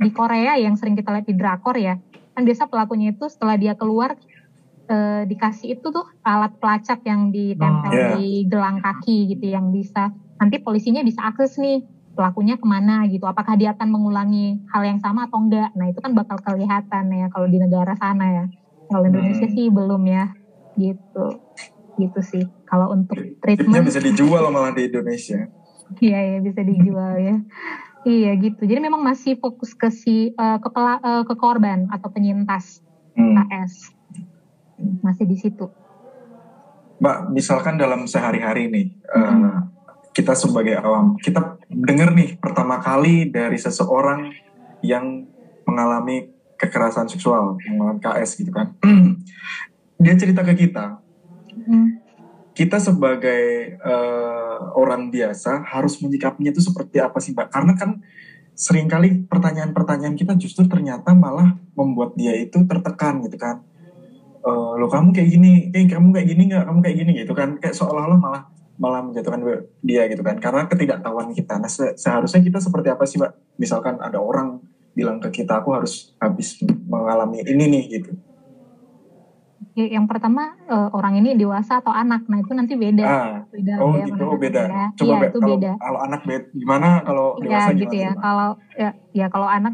di 0.02 0.10
Korea 0.10 0.58
yang 0.58 0.74
sering 0.74 0.98
kita 0.98 1.14
lihat 1.14 1.30
di 1.30 1.38
drakor 1.38 1.78
ya 1.78 2.02
kan 2.34 2.48
biasa 2.48 2.72
pelakunya 2.72 3.12
itu 3.12 3.28
setelah 3.28 3.60
dia 3.60 3.76
keluar 3.76 4.16
eh, 4.88 5.28
dikasih 5.28 5.76
itu 5.76 5.92
tuh 5.92 6.08
alat 6.24 6.56
pelacak 6.56 7.04
yang 7.04 7.36
ditempel 7.36 7.92
oh, 7.92 7.94
yeah. 7.94 8.16
di 8.16 8.48
gelang 8.48 8.80
kaki 8.80 9.36
gitu 9.36 9.52
yang 9.52 9.76
bisa 9.76 10.16
nanti 10.40 10.58
polisinya 10.64 11.04
bisa 11.04 11.20
akses 11.28 11.60
nih 11.60 11.84
pelakunya 12.16 12.56
ke 12.56 12.66
mana 12.66 13.06
gitu. 13.12 13.28
Apakah 13.30 13.60
dia 13.60 13.76
akan 13.78 13.92
mengulangi 13.94 14.58
hal 14.74 14.88
yang 14.88 14.98
sama 15.04 15.30
atau 15.30 15.44
enggak? 15.44 15.70
Nah 15.78 15.92
itu 15.92 16.02
kan 16.02 16.18
bakal 16.18 16.42
kelihatan 16.42 17.12
ya 17.14 17.28
kalau 17.30 17.46
di 17.46 17.62
negara 17.62 17.94
sana 18.00 18.26
ya. 18.32 18.46
Kalau 18.90 19.06
Indonesia 19.06 19.46
hmm. 19.46 19.54
sih 19.54 19.68
belum 19.70 20.02
ya 20.10 20.34
gitu 20.80 21.44
gitu 22.00 22.20
sih. 22.24 22.44
Kalau 22.64 22.96
untuk 22.96 23.20
treatment 23.44 23.84
bisa 23.84 24.00
dijual 24.00 24.48
malah 24.50 24.72
di 24.72 24.88
Indonesia. 24.88 25.52
Iya 26.00 26.20
ya 26.36 26.38
bisa 26.40 26.62
dijual 26.64 27.14
ya. 27.20 27.36
Iya 28.08 28.32
gitu. 28.40 28.64
Jadi 28.64 28.80
memang 28.80 29.04
masih 29.04 29.36
fokus 29.36 29.76
ke 29.76 29.92
si 29.92 30.32
uh, 30.40 30.58
ke, 30.64 30.70
pela, 30.72 31.04
uh, 31.04 31.24
ke 31.28 31.36
korban 31.36 31.92
atau 31.92 32.08
penyintas 32.08 32.80
hmm. 33.20 33.36
KS. 33.36 33.74
Masih 35.04 35.28
di 35.28 35.36
situ. 35.36 35.68
Mbak, 37.00 37.32
misalkan 37.32 37.76
dalam 37.76 38.08
sehari-hari 38.08 38.72
nih 38.72 38.88
hmm. 39.04 39.44
uh, 39.44 39.60
kita 40.16 40.36
sebagai 40.36 40.80
awam, 40.80 41.20
kita 41.20 41.60
dengar 41.68 42.16
nih 42.16 42.40
pertama 42.40 42.80
kali 42.80 43.28
dari 43.28 43.60
seseorang 43.60 44.32
yang 44.80 45.28
mengalami 45.68 46.32
kekerasan 46.60 47.08
seksual, 47.08 47.56
mengalami 47.68 48.00
KS 48.00 48.30
gitu 48.40 48.52
kan. 48.52 48.76
Dia 50.04 50.16
cerita 50.16 50.44
ke 50.48 50.56
kita, 50.56 51.00
kita 52.60 52.76
sebagai 52.76 53.80
uh, 53.80 54.76
orang 54.76 55.08
biasa 55.08 55.64
harus 55.64 55.96
menyikapinya 56.04 56.52
itu 56.52 56.60
seperti 56.60 57.00
apa 57.00 57.16
sih 57.24 57.32
mbak? 57.32 57.48
Karena 57.48 57.72
kan 57.80 58.04
sering 58.52 58.92
kali 58.92 59.24
pertanyaan-pertanyaan 59.24 60.20
kita 60.20 60.36
justru 60.36 60.68
ternyata 60.68 61.16
malah 61.16 61.56
membuat 61.80 62.20
dia 62.20 62.36
itu 62.36 62.60
tertekan 62.68 63.24
gitu 63.24 63.40
kan. 63.40 63.64
Uh, 64.44 64.76
lo 64.76 64.92
kamu 64.92 65.16
kayak 65.16 65.30
gini, 65.32 65.72
eh 65.72 65.88
kamu 65.88 66.12
kayak 66.12 66.28
gini 66.28 66.42
nggak? 66.52 66.64
Kamu 66.68 66.80
kayak 66.84 66.98
gini 67.00 67.12
gitu 67.24 67.32
kan? 67.32 67.50
Kayak 67.64 67.76
seolah-olah 67.80 68.20
malah 68.20 68.44
malah 68.80 69.04
menjatuhkan 69.08 69.40
dia 69.80 70.08
gitu 70.12 70.24
kan 70.24 70.36
karena 70.40 70.68
ketidaktahuan 70.68 71.32
kita. 71.32 71.60
Nah 71.60 71.72
se 71.72 71.96
seharusnya 71.96 72.44
kita 72.44 72.60
seperti 72.60 72.92
apa 72.92 73.08
sih 73.08 73.24
mbak? 73.24 73.40
Misalkan 73.56 74.04
ada 74.04 74.20
orang 74.20 74.60
bilang 74.92 75.24
ke 75.24 75.32
kita 75.32 75.64
aku 75.64 75.72
harus 75.80 76.12
habis 76.20 76.60
mengalami 76.88 77.40
ini 77.48 77.72
nih 77.72 77.84
gitu 77.88 78.12
yang 79.78 80.06
pertama 80.10 80.58
uh, 80.68 80.90
orang 80.92 81.22
ini 81.22 81.38
dewasa 81.38 81.80
atau 81.80 81.94
anak. 81.94 82.26
Nah 82.26 82.42
itu 82.42 82.52
nanti 82.52 82.74
beda. 82.74 83.06
Ah, 83.06 83.38
beda. 83.48 83.74
Oh 83.80 83.94
ya, 83.96 84.06
gitu. 84.10 84.24
oh, 84.26 84.38
beda. 84.40 84.62
ya. 84.66 84.86
coba 84.98 85.14
ya, 85.14 85.30
itu 85.30 85.40
kalau, 85.40 85.50
beda. 85.56 85.72
kalau 85.78 86.00
anak 86.04 86.22
beda 86.26 86.46
gimana 86.58 86.90
kalau 87.06 87.28
ya, 87.38 87.42
dewasa 87.46 87.70
ya. 87.70 87.80
gitu 87.80 87.96
ya 87.96 88.12
kalau 88.18 88.50
ya 88.76 88.90
ya 89.14 89.26
kalau 89.30 89.48
anak 89.48 89.74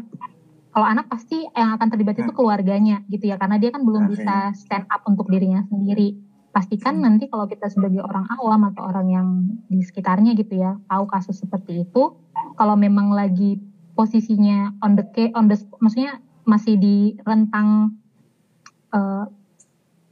kalau 0.76 0.86
anak 0.86 1.06
pasti 1.08 1.48
yang 1.56 1.72
akan 1.80 1.88
terlibat 1.88 2.16
itu 2.20 2.32
keluarganya 2.36 3.00
gitu 3.08 3.24
ya. 3.26 3.36
Karena 3.40 3.56
dia 3.56 3.72
kan 3.72 3.82
belum 3.82 4.12
bisa 4.12 4.52
stand 4.52 4.86
up 4.92 5.02
untuk 5.08 5.26
dirinya 5.32 5.64
sendiri. 5.66 6.20
Pastikan 6.52 7.00
nanti 7.00 7.28
kalau 7.28 7.48
kita 7.48 7.68
sebagai 7.68 8.00
orang 8.00 8.28
awam 8.36 8.68
atau 8.72 8.88
orang 8.88 9.06
yang 9.12 9.28
di 9.68 9.84
sekitarnya 9.84 10.32
gitu 10.36 10.56
ya 10.56 10.80
tahu 10.88 11.04
kasus 11.04 11.44
seperti 11.44 11.84
itu 11.84 12.16
kalau 12.56 12.72
memang 12.80 13.12
lagi 13.12 13.60
posisinya 13.92 14.72
on 14.80 14.96
the 14.96 15.04
on 15.36 15.52
the 15.52 15.56
maksudnya 15.80 16.20
masih 16.48 16.80
di 16.80 16.96
rentang 17.26 17.98
uh, 18.96 19.28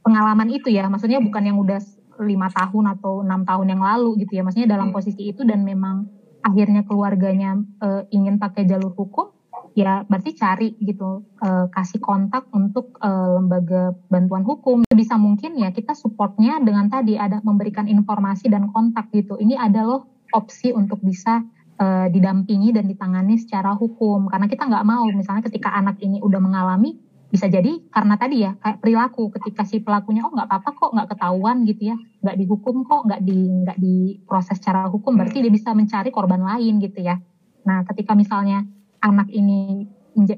pengalaman 0.05 0.53
itu 0.53 0.69
ya. 0.69 0.85
Maksudnya 0.85 1.17
bukan 1.17 1.41
yang 1.41 1.57
udah 1.57 1.81
lima 2.21 2.47
tahun 2.53 2.95
atau 2.95 3.25
enam 3.25 3.41
tahun 3.43 3.67
yang 3.73 3.81
lalu 3.81 4.21
gitu 4.23 4.37
ya. 4.37 4.45
Maksudnya 4.45 4.69
dalam 4.69 4.93
hmm. 4.93 4.95
posisi 4.95 5.33
itu 5.33 5.41
dan 5.41 5.65
memang 5.65 6.05
akhirnya 6.45 6.85
keluarganya 6.85 7.57
uh, 7.81 8.05
ingin 8.13 8.37
pakai 8.37 8.69
jalur 8.69 8.93
hukum 8.93 9.33
ya 9.75 10.07
berarti 10.07 10.31
cari 10.39 10.71
gitu 10.79 11.27
uh, 11.43 11.67
kasih 11.67 11.99
kontak 11.99 12.47
untuk 12.55 12.95
uh, 13.03 13.37
lembaga 13.37 13.91
bantuan 14.07 14.47
hukum. 14.47 14.87
Bisa 14.87 15.19
mungkin 15.19 15.59
ya 15.59 15.75
kita 15.75 15.91
supportnya 15.91 16.63
dengan 16.63 16.87
tadi 16.87 17.19
ada 17.19 17.43
memberikan 17.43 17.85
informasi 17.91 18.47
dan 18.47 18.71
kontak 18.71 19.11
gitu. 19.11 19.35
Ini 19.35 19.59
ada 19.59 19.83
loh 19.83 20.23
opsi 20.31 20.71
untuk 20.71 21.03
bisa 21.03 21.43
uh, 21.75 22.07
didampingi 22.07 22.71
dan 22.71 22.87
ditangani 22.87 23.35
secara 23.35 23.75
hukum. 23.75 24.31
Karena 24.31 24.47
kita 24.47 24.63
nggak 24.63 24.85
mau 24.87 25.03
misalnya 25.11 25.43
ketika 25.43 25.75
anak 25.75 25.99
ini 25.99 26.23
udah 26.23 26.39
mengalami 26.39 26.95
bisa 27.35 27.51
jadi 27.51 27.83
karena 27.91 28.15
tadi 28.15 28.47
ya 28.47 28.55
kayak 28.55 28.79
perilaku. 28.79 29.27
Ketika 29.35 29.67
si 29.67 29.83
pelakunya 29.83 30.23
oh 30.23 30.31
nggak 30.31 30.47
apa-apa 30.47 30.69
kok 30.79 30.91
nggak 30.95 31.09
ketahuan 31.11 31.67
gitu 31.67 31.91
ya. 31.91 31.95
Nggak 32.23 32.35
dihukum 32.39 32.87
kok 32.87 33.03
nggak 33.11 33.21
di 33.27 33.39
nggak 33.67 33.77
diproses 33.77 34.55
secara 34.55 34.87
hukum 34.87 35.19
berarti 35.19 35.43
dia 35.43 35.51
bisa 35.51 35.75
mencari 35.75 36.09
korban 36.15 36.39
lain 36.39 36.79
gitu 36.79 37.03
ya. 37.03 37.19
Nah 37.67 37.83
ketika 37.83 38.15
misalnya 38.15 38.63
anak 39.03 39.27
ini 39.29 39.83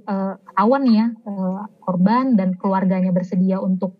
uh, 0.09 0.35
ketahuan 0.41 0.83
ya 0.89 1.05
uh, 1.23 1.69
korban 1.85 2.33
dan 2.33 2.57
keluarganya 2.57 3.13
bersedia 3.13 3.61
untuk 3.61 3.95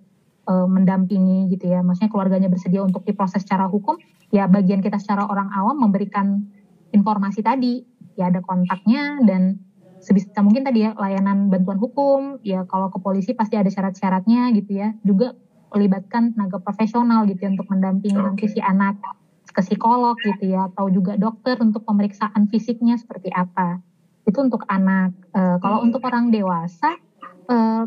uh, 0.50 0.66
mendampingi 0.66 1.52
gitu 1.54 1.70
ya, 1.70 1.86
maksudnya 1.86 2.10
keluarganya 2.10 2.50
bersedia 2.50 2.82
untuk 2.82 3.06
diproses 3.06 3.44
secara 3.46 3.70
hukum, 3.70 4.00
ya 4.34 4.50
bagian 4.50 4.82
kita 4.82 4.98
secara 4.98 5.28
orang 5.28 5.52
awam 5.54 5.78
memberikan 5.78 6.48
informasi 6.96 7.44
tadi, 7.44 7.84
ya 8.16 8.32
ada 8.32 8.42
kontaknya 8.42 9.22
dan 9.28 9.62
sebisa 10.08 10.40
mungkin 10.40 10.64
tadi 10.64 10.88
ya 10.88 10.96
layanan 10.96 11.52
bantuan 11.52 11.76
hukum, 11.76 12.40
ya 12.40 12.64
kalau 12.64 12.88
ke 12.88 13.04
polisi 13.04 13.36
pasti 13.36 13.60
ada 13.60 13.68
syarat-syaratnya 13.68 14.56
gitu 14.56 14.80
ya, 14.80 14.96
juga 15.04 15.36
melibatkan 15.76 16.32
tenaga 16.32 16.64
profesional 16.64 17.28
gitu 17.28 17.44
ya, 17.44 17.52
untuk 17.52 17.68
mendampingi 17.68 18.16
okay. 18.16 18.28
nanti 18.32 18.46
si 18.48 18.60
anak 18.64 18.96
ke 19.52 19.60
psikolog 19.60 20.16
gitu 20.24 20.48
ya, 20.48 20.72
atau 20.72 20.88
juga 20.88 21.20
dokter 21.20 21.60
untuk 21.60 21.84
pemeriksaan 21.84 22.48
fisiknya 22.48 22.96
seperti 22.96 23.36
apa 23.36 23.84
itu 24.24 24.40
untuk 24.40 24.64
anak. 24.72 25.12
Uh, 25.36 25.60
kalau 25.60 25.84
untuk 25.84 26.04
orang 26.08 26.32
dewasa, 26.32 26.96
uh, 27.52 27.84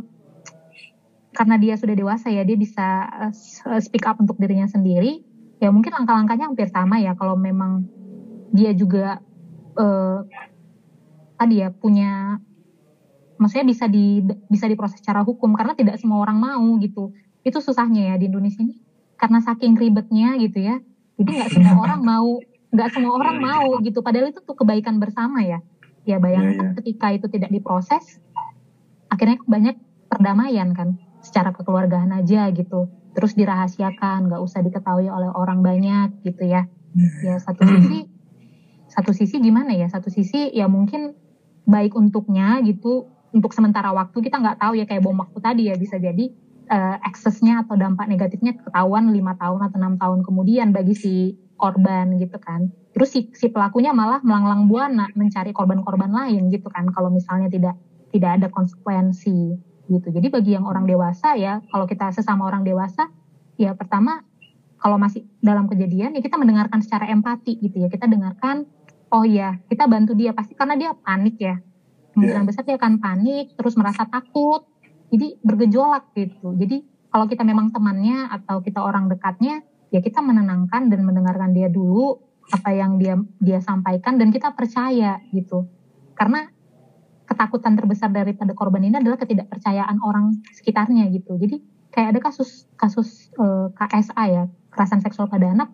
karena 1.33 1.57
dia 1.57 1.81
sudah 1.81 1.97
dewasa 1.97 2.29
ya, 2.29 2.45
dia 2.45 2.57
bisa 2.61 3.09
uh, 3.29 3.81
speak 3.81 4.05
up 4.05 4.21
untuk 4.21 4.37
dirinya 4.37 4.69
sendiri. 4.69 5.25
Ya 5.61 5.69
mungkin 5.69 5.93
langkah-langkahnya 5.93 6.53
hampir 6.53 6.69
sama 6.73 7.01
ya. 7.01 7.13
Kalau 7.17 7.37
memang 7.37 7.85
dia 8.53 8.73
juga 8.73 9.21
uh, 9.77 10.25
tadi 11.41 11.65
ya 11.65 11.73
punya, 11.73 12.37
maksudnya 13.41 13.65
bisa 13.65 13.89
di 13.89 14.21
bisa 14.53 14.69
diproses 14.69 15.01
secara 15.01 15.25
hukum 15.25 15.57
karena 15.57 15.73
tidak 15.73 15.97
semua 15.97 16.21
orang 16.21 16.37
mau 16.37 16.77
gitu. 16.85 17.17
Itu 17.41 17.65
susahnya 17.65 18.13
ya 18.13 18.15
di 18.21 18.29
Indonesia 18.29 18.61
ini 18.61 18.77
karena 19.17 19.41
saking 19.41 19.81
ribetnya 19.81 20.37
gitu 20.37 20.61
ya. 20.61 20.77
Jadi 21.17 21.31
nggak 21.33 21.51
semua 21.57 21.77
orang 21.89 22.01
mau, 22.05 22.37
nggak 22.69 22.89
semua 22.93 23.13
orang 23.17 23.37
iya, 23.41 23.49
iya. 23.49 23.49
mau 23.57 23.69
gitu. 23.81 23.99
Padahal 24.05 24.29
itu 24.29 24.45
tuh 24.45 24.57
kebaikan 24.61 25.01
bersama 25.01 25.41
ya 25.41 25.65
ya 26.09 26.17
bayangkan 26.17 26.73
yeah. 26.73 26.77
ketika 26.81 27.07
itu 27.13 27.27
tidak 27.29 27.51
diproses 27.53 28.21
akhirnya 29.13 29.43
banyak 29.45 29.77
perdamaian 30.09 30.73
kan 30.73 30.97
secara 31.21 31.53
kekeluargaan 31.53 32.15
aja 32.17 32.49
gitu 32.55 32.89
terus 33.13 33.37
dirahasiakan 33.37 34.31
nggak 34.31 34.41
usah 34.41 34.65
diketahui 34.65 35.11
oleh 35.11 35.29
orang 35.29 35.61
banyak 35.61 36.25
gitu 36.25 36.47
ya 36.47 36.65
ya 37.23 37.37
satu 37.39 37.63
sisi 37.67 37.99
satu 38.91 39.13
sisi 39.15 39.37
gimana 39.39 39.77
ya 39.77 39.87
satu 39.87 40.09
sisi 40.11 40.51
ya 40.51 40.67
mungkin 40.67 41.15
baik 41.65 41.97
untuknya 41.97 42.61
gitu 42.65 43.11
untuk 43.31 43.55
sementara 43.55 43.95
waktu 43.95 44.19
kita 44.21 44.43
nggak 44.43 44.59
tahu 44.59 44.73
ya 44.79 44.85
kayak 44.87 45.03
bom 45.07 45.19
waktu 45.19 45.39
tadi 45.39 45.63
ya 45.71 45.79
bisa 45.79 45.97
jadi 45.99 46.35
uh, 46.71 46.97
eksesnya 47.07 47.67
atau 47.67 47.79
dampak 47.79 48.07
negatifnya 48.07 48.59
ketahuan 48.59 49.11
lima 49.11 49.35
tahun 49.39 49.71
atau 49.71 49.77
enam 49.79 49.95
tahun 49.99 50.21
kemudian 50.27 50.71
bagi 50.75 50.95
si 50.95 51.15
korban 51.61 52.17
gitu 52.17 52.41
kan. 52.41 52.73
Terus 52.97 53.13
si, 53.13 53.21
si 53.37 53.53
pelakunya 53.53 53.93
malah 53.93 54.25
melanglang 54.25 54.67
buana 54.67 55.07
mencari 55.13 55.53
korban-korban 55.53 56.11
lain 56.11 56.49
gitu 56.49 56.73
kan 56.73 56.89
kalau 56.91 57.13
misalnya 57.13 57.53
tidak 57.53 57.77
tidak 58.11 58.41
ada 58.41 58.49
konsekuensi 58.49 59.55
gitu. 59.91 60.09
Jadi 60.09 60.27
bagi 60.33 60.57
yang 60.57 60.65
orang 60.65 60.89
dewasa 60.89 61.37
ya, 61.37 61.61
kalau 61.69 61.85
kita 61.85 62.11
sesama 62.15 62.49
orang 62.49 62.65
dewasa 62.65 63.11
ya 63.61 63.77
pertama 63.77 64.25
kalau 64.81 64.97
masih 64.97 65.29
dalam 65.45 65.69
kejadian 65.69 66.17
ya 66.17 66.25
kita 66.25 66.41
mendengarkan 66.41 66.81
secara 66.81 67.07
empati 67.13 67.61
gitu 67.61 67.85
ya. 67.85 67.93
Kita 67.93 68.09
dengarkan 68.09 68.65
oh 69.11 69.25
ya, 69.27 69.59
kita 69.67 69.87
bantu 69.91 70.15
dia 70.15 70.35
pasti 70.35 70.55
karena 70.55 70.75
dia 70.79 70.91
panik 70.95 71.37
ya. 71.39 71.59
Kemungkinan 72.15 72.43
yeah. 72.43 72.49
besar 72.49 72.63
dia 72.67 72.77
akan 72.79 72.99
panik, 72.99 73.55
terus 73.55 73.75
merasa 73.79 74.07
takut. 74.07 74.67
Jadi 75.11 75.39
bergejolak 75.43 76.15
gitu. 76.15 76.55
Jadi 76.55 76.87
kalau 77.11 77.27
kita 77.27 77.43
memang 77.43 77.75
temannya 77.75 78.31
atau 78.31 78.63
kita 78.63 78.79
orang 78.83 79.11
dekatnya, 79.11 79.67
ya 79.91 79.99
kita 79.99 80.23
menenangkan 80.23 80.87
dan 80.87 81.01
mendengarkan 81.03 81.51
dia 81.51 81.67
dulu 81.67 82.31
apa 82.51 82.71
yang 82.75 82.99
dia 82.99 83.15
dia 83.39 83.59
sampaikan 83.63 84.19
dan 84.19 84.35
kita 84.35 84.51
percaya 84.55 85.23
gitu 85.31 85.71
karena 86.19 86.51
ketakutan 87.31 87.79
terbesar 87.79 88.11
daripada 88.11 88.51
korban 88.59 88.83
ini 88.83 88.99
adalah 88.99 89.19
ketidakpercayaan 89.23 90.03
orang 90.03 90.43
sekitarnya 90.51 91.07
gitu 91.15 91.39
jadi 91.39 91.63
kayak 91.95 92.19
ada 92.19 92.21
kasus 92.23 92.67
kasus 92.75 93.31
uh, 93.39 93.71
eh, 93.71 93.87
KSA 93.87 94.25
ya 94.27 94.45
kekerasan 94.71 95.01
seksual 95.03 95.31
pada 95.31 95.55
anak 95.55 95.71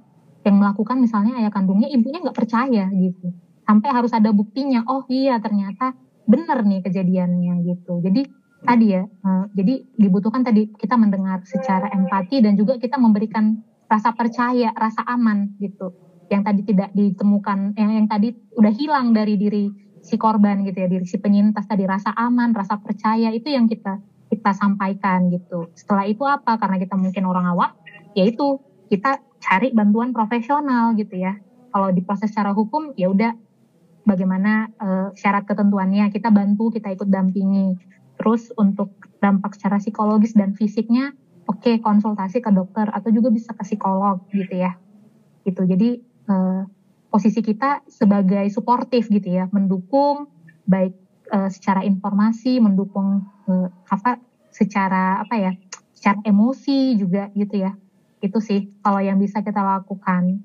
yang 0.47 0.63
melakukan 0.63 1.03
misalnya 1.03 1.43
ayah 1.43 1.51
kandungnya 1.51 1.91
ibunya 1.91 2.23
nggak 2.23 2.39
percaya 2.39 2.87
gitu 2.95 3.35
sampai 3.67 3.89
harus 3.91 4.15
ada 4.15 4.31
buktinya 4.31 4.87
oh 4.87 5.03
iya 5.11 5.43
ternyata 5.43 5.99
benar 6.27 6.63
nih 6.63 6.87
kejadiannya 6.87 7.67
gitu 7.67 7.99
jadi 7.99 8.23
tadi 8.63 8.87
ya 8.95 9.03
uh, 9.03 9.45
jadi 9.51 9.83
dibutuhkan 9.99 10.47
tadi 10.47 10.71
kita 10.71 10.95
mendengar 10.95 11.43
secara 11.43 11.91
empati 11.91 12.41
dan 12.41 12.55
juga 12.55 12.79
kita 12.79 12.97
memberikan 12.97 13.59
rasa 13.87 14.13
percaya, 14.13 14.75
rasa 14.75 15.03
aman 15.07 15.55
gitu. 15.63 15.95
Yang 16.27 16.43
tadi 16.43 16.61
tidak 16.67 16.91
ditemukan, 16.91 17.79
yang 17.79 17.91
yang 18.03 18.07
tadi 18.11 18.35
udah 18.59 18.73
hilang 18.75 19.15
dari 19.15 19.39
diri 19.39 19.71
si 20.03 20.19
korban 20.19 20.67
gitu 20.67 20.79
ya, 20.83 20.89
diri 20.91 21.07
si 21.07 21.19
penyintas 21.23 21.67
tadi 21.71 21.87
rasa 21.87 22.11
aman, 22.15 22.51
rasa 22.55 22.79
percaya 22.83 23.31
itu 23.31 23.51
yang 23.51 23.71
kita 23.71 24.03
kita 24.27 24.51
sampaikan 24.59 25.31
gitu. 25.31 25.71
Setelah 25.79 26.05
itu 26.11 26.27
apa? 26.27 26.59
Karena 26.59 26.83
kita 26.83 26.99
mungkin 26.99 27.23
orang 27.31 27.47
awam, 27.55 27.71
yaitu 28.19 28.59
kita 28.87 29.23
cari 29.43 29.71
bantuan 29.75 30.11
profesional 30.15 30.95
gitu 30.99 31.19
ya. 31.19 31.39
Kalau 31.71 31.93
diproses 31.93 32.33
secara 32.33 32.57
hukum 32.57 32.97
ya 32.97 33.13
udah 33.13 33.35
bagaimana 34.07 34.71
uh, 34.79 35.09
syarat 35.19 35.45
ketentuannya 35.45 36.09
kita 36.15 36.31
bantu, 36.31 36.73
kita 36.73 36.95
ikut 36.95 37.11
dampingi. 37.11 37.77
Terus 38.17 38.49
untuk 38.57 38.97
dampak 39.21 39.59
secara 39.59 39.77
psikologis 39.83 40.33
dan 40.33 40.57
fisiknya 40.57 41.13
oke 41.47 41.63
okay, 41.63 41.75
konsultasi 41.79 42.43
ke 42.43 42.51
dokter 42.51 42.91
atau 42.91 43.09
juga 43.15 43.31
bisa 43.31 43.55
ke 43.55 43.63
psikolog 43.63 44.23
gitu 44.35 44.55
ya 44.55 44.77
gitu 45.47 45.63
jadi 45.63 46.03
uh, 46.27 46.67
posisi 47.09 47.41
kita 47.41 47.87
sebagai 47.87 48.51
suportif 48.51 49.07
gitu 49.09 49.31
ya 49.31 49.47
mendukung 49.55 50.27
baik 50.67 50.93
uh, 51.31 51.47
secara 51.47 51.87
informasi 51.87 52.59
mendukung 52.59 53.23
uh, 53.47 53.71
apa 53.87 54.19
secara 54.51 55.23
apa 55.23 55.35
ya 55.39 55.53
secara 55.95 56.19
emosi 56.27 56.99
juga 56.99 57.31
gitu 57.39 57.63
ya 57.63 57.73
itu 58.21 58.39
sih 58.41 58.73
kalau 58.81 59.01
yang 59.03 59.21
bisa 59.21 59.45
kita 59.45 59.61
lakukan. 59.61 60.41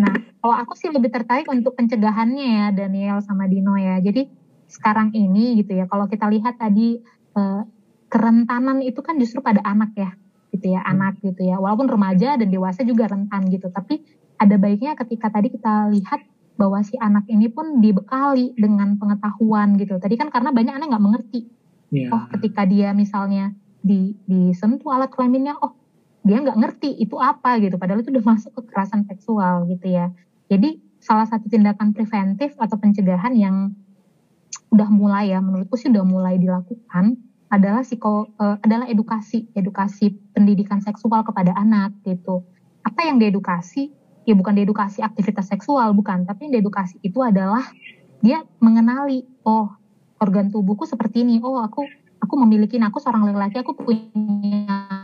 Nah 0.00 0.14
kalau 0.40 0.56
aku 0.56 0.72
sih 0.74 0.88
lebih 0.88 1.12
tertarik 1.12 1.44
untuk 1.48 1.76
pencegahannya 1.76 2.46
ya 2.46 2.66
Daniel 2.72 3.20
sama 3.20 3.44
Dino 3.48 3.76
ya. 3.76 4.00
Jadi 4.00 4.28
sekarang 4.68 5.12
ini 5.12 5.60
gitu 5.60 5.76
ya 5.76 5.84
kalau 5.84 6.08
kita 6.08 6.26
lihat 6.32 6.56
tadi 6.56 6.96
uh, 7.36 7.62
kerentanan 8.08 8.80
itu 8.80 9.04
kan 9.04 9.20
justru 9.20 9.44
pada 9.44 9.60
anak 9.64 9.92
ya 9.96 10.10
gitu 10.52 10.72
ya 10.72 10.80
hmm. 10.80 10.92
anak 10.96 11.14
gitu 11.20 11.42
ya. 11.44 11.60
Walaupun 11.60 11.88
remaja 11.92 12.40
dan 12.40 12.48
dewasa 12.48 12.80
juga 12.84 13.08
rentan 13.12 13.48
gitu 13.52 13.68
tapi 13.68 14.00
ada 14.40 14.56
baiknya 14.58 14.96
ketika 14.98 15.28
tadi 15.30 15.52
kita 15.52 15.92
lihat 15.92 16.24
bahwa 16.56 16.80
si 16.84 16.96
anak 17.00 17.28
ini 17.32 17.48
pun 17.48 17.80
dibekali 17.80 18.56
dengan 18.56 18.96
pengetahuan 18.96 19.76
gitu. 19.76 20.00
Tadi 20.00 20.14
kan 20.16 20.32
karena 20.32 20.52
banyak 20.52 20.74
anak 20.76 20.88
nggak 20.92 21.04
mengerti. 21.04 21.42
Yeah. 21.92 22.08
oh 22.08 22.24
ketika 22.32 22.64
dia 22.64 22.96
misalnya 22.96 23.52
di 23.84 24.16
disentuh 24.24 24.96
alat 24.96 25.12
kelaminnya 25.12 25.60
oh 25.60 25.81
dia 26.22 26.38
nggak 26.38 26.58
ngerti 26.58 26.90
itu 27.02 27.18
apa 27.18 27.58
gitu. 27.58 27.74
Padahal 27.76 28.02
itu 28.02 28.14
udah 28.14 28.24
masuk 28.24 28.54
kekerasan 28.62 29.06
seksual 29.10 29.66
gitu 29.66 29.90
ya. 29.90 30.10
Jadi 30.46 30.78
salah 31.02 31.26
satu 31.26 31.50
tindakan 31.50 31.90
preventif 31.90 32.54
atau 32.58 32.78
pencegahan 32.78 33.34
yang 33.34 33.74
udah 34.72 34.88
mulai 34.88 35.34
ya 35.34 35.42
menurutku 35.42 35.76
sih 35.76 35.92
udah 35.92 36.04
mulai 36.06 36.40
dilakukan 36.40 37.18
adalah 37.52 37.84
psiko 37.84 38.32
uh, 38.40 38.56
adalah 38.64 38.88
edukasi 38.88 39.44
edukasi 39.52 40.16
pendidikan 40.32 40.80
seksual 40.80 41.26
kepada 41.26 41.52
anak 41.58 41.92
gitu. 42.06 42.46
Apa 42.86 43.04
yang 43.04 43.20
diedukasi? 43.20 43.92
Ya 44.22 44.38
bukan 44.38 44.54
diedukasi 44.54 45.02
aktivitas 45.02 45.50
seksual 45.50 45.92
bukan. 45.92 46.24
Tapi 46.24 46.48
yang 46.48 46.62
diedukasi 46.62 47.02
itu 47.02 47.18
adalah 47.20 47.66
dia 48.22 48.46
mengenali 48.62 49.26
oh 49.42 49.68
organ 50.22 50.48
tubuhku 50.48 50.86
seperti 50.86 51.26
ini. 51.26 51.42
Oh 51.42 51.58
aku 51.60 51.84
aku 52.22 52.34
memiliki 52.46 52.78
nah, 52.78 52.94
aku 52.94 53.02
seorang 53.02 53.26
laki-laki 53.26 53.58
aku 53.60 53.74
punya 53.74 55.01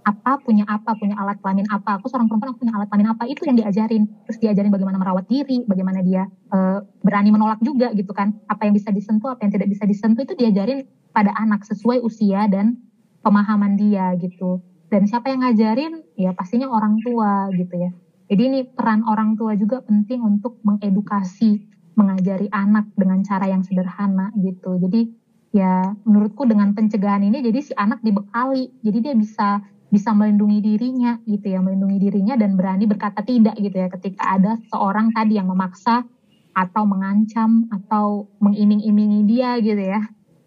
apa 0.00 0.40
punya 0.40 0.64
apa 0.64 0.96
punya 0.96 1.16
alat 1.20 1.38
kelamin 1.44 1.68
apa. 1.68 2.00
Aku 2.00 2.08
seorang 2.08 2.26
perempuan 2.26 2.56
aku 2.56 2.64
punya 2.64 2.74
alat 2.76 2.88
kelamin 2.88 3.08
apa. 3.12 3.28
Itu 3.28 3.44
yang 3.44 3.56
diajarin. 3.60 4.08
Terus 4.28 4.38
diajarin 4.40 4.70
bagaimana 4.72 4.96
merawat 4.96 5.28
diri 5.28 5.64
bagaimana 5.68 6.00
dia 6.00 6.26
uh, 6.52 6.80
berani 7.04 7.30
menolak 7.30 7.60
juga 7.60 7.92
gitu 7.92 8.10
kan. 8.16 8.36
Apa 8.48 8.68
yang 8.68 8.74
bisa 8.74 8.90
disentuh 8.90 9.36
apa 9.36 9.44
yang 9.44 9.52
tidak 9.52 9.68
bisa 9.68 9.84
disentuh 9.84 10.24
itu 10.24 10.34
diajarin 10.36 10.88
pada 11.12 11.34
anak 11.36 11.66
sesuai 11.66 12.00
usia 12.00 12.48
dan 12.48 12.80
pemahaman 13.20 13.76
dia 13.76 14.16
gitu. 14.16 14.64
Dan 14.90 15.06
siapa 15.06 15.30
yang 15.30 15.46
ngajarin? 15.46 16.02
Ya 16.18 16.34
pastinya 16.34 16.66
orang 16.72 16.98
tua 17.04 17.52
gitu 17.54 17.74
ya. 17.78 17.90
Jadi 18.30 18.42
ini 18.46 18.60
peran 18.62 19.02
orang 19.06 19.34
tua 19.34 19.58
juga 19.58 19.82
penting 19.82 20.22
untuk 20.22 20.62
mengedukasi 20.62 21.66
mengajari 21.98 22.46
anak 22.54 22.88
dengan 22.94 23.20
cara 23.26 23.50
yang 23.50 23.66
sederhana 23.66 24.30
gitu. 24.38 24.78
Jadi 24.78 25.10
ya 25.50 25.98
menurutku 26.06 26.46
dengan 26.46 26.70
pencegahan 26.78 27.26
ini 27.26 27.42
jadi 27.42 27.58
si 27.58 27.72
anak 27.74 28.00
dibekali. 28.06 28.70
Jadi 28.86 28.98
dia 29.02 29.14
bisa 29.18 29.60
bisa 29.90 30.14
melindungi 30.14 30.62
dirinya 30.62 31.18
gitu 31.26 31.50
ya, 31.50 31.58
melindungi 31.58 31.98
dirinya 31.98 32.38
dan 32.38 32.54
berani 32.54 32.86
berkata 32.86 33.26
tidak 33.26 33.58
gitu 33.58 33.74
ya 33.74 33.90
ketika 33.90 34.22
ada 34.38 34.52
seorang 34.70 35.10
tadi 35.10 35.34
yang 35.36 35.50
memaksa 35.50 36.06
atau 36.54 36.82
mengancam 36.86 37.66
atau 37.74 38.30
mengiming-imingi 38.38 39.26
dia 39.26 39.58
gitu 39.58 39.82
ya. 39.82 40.00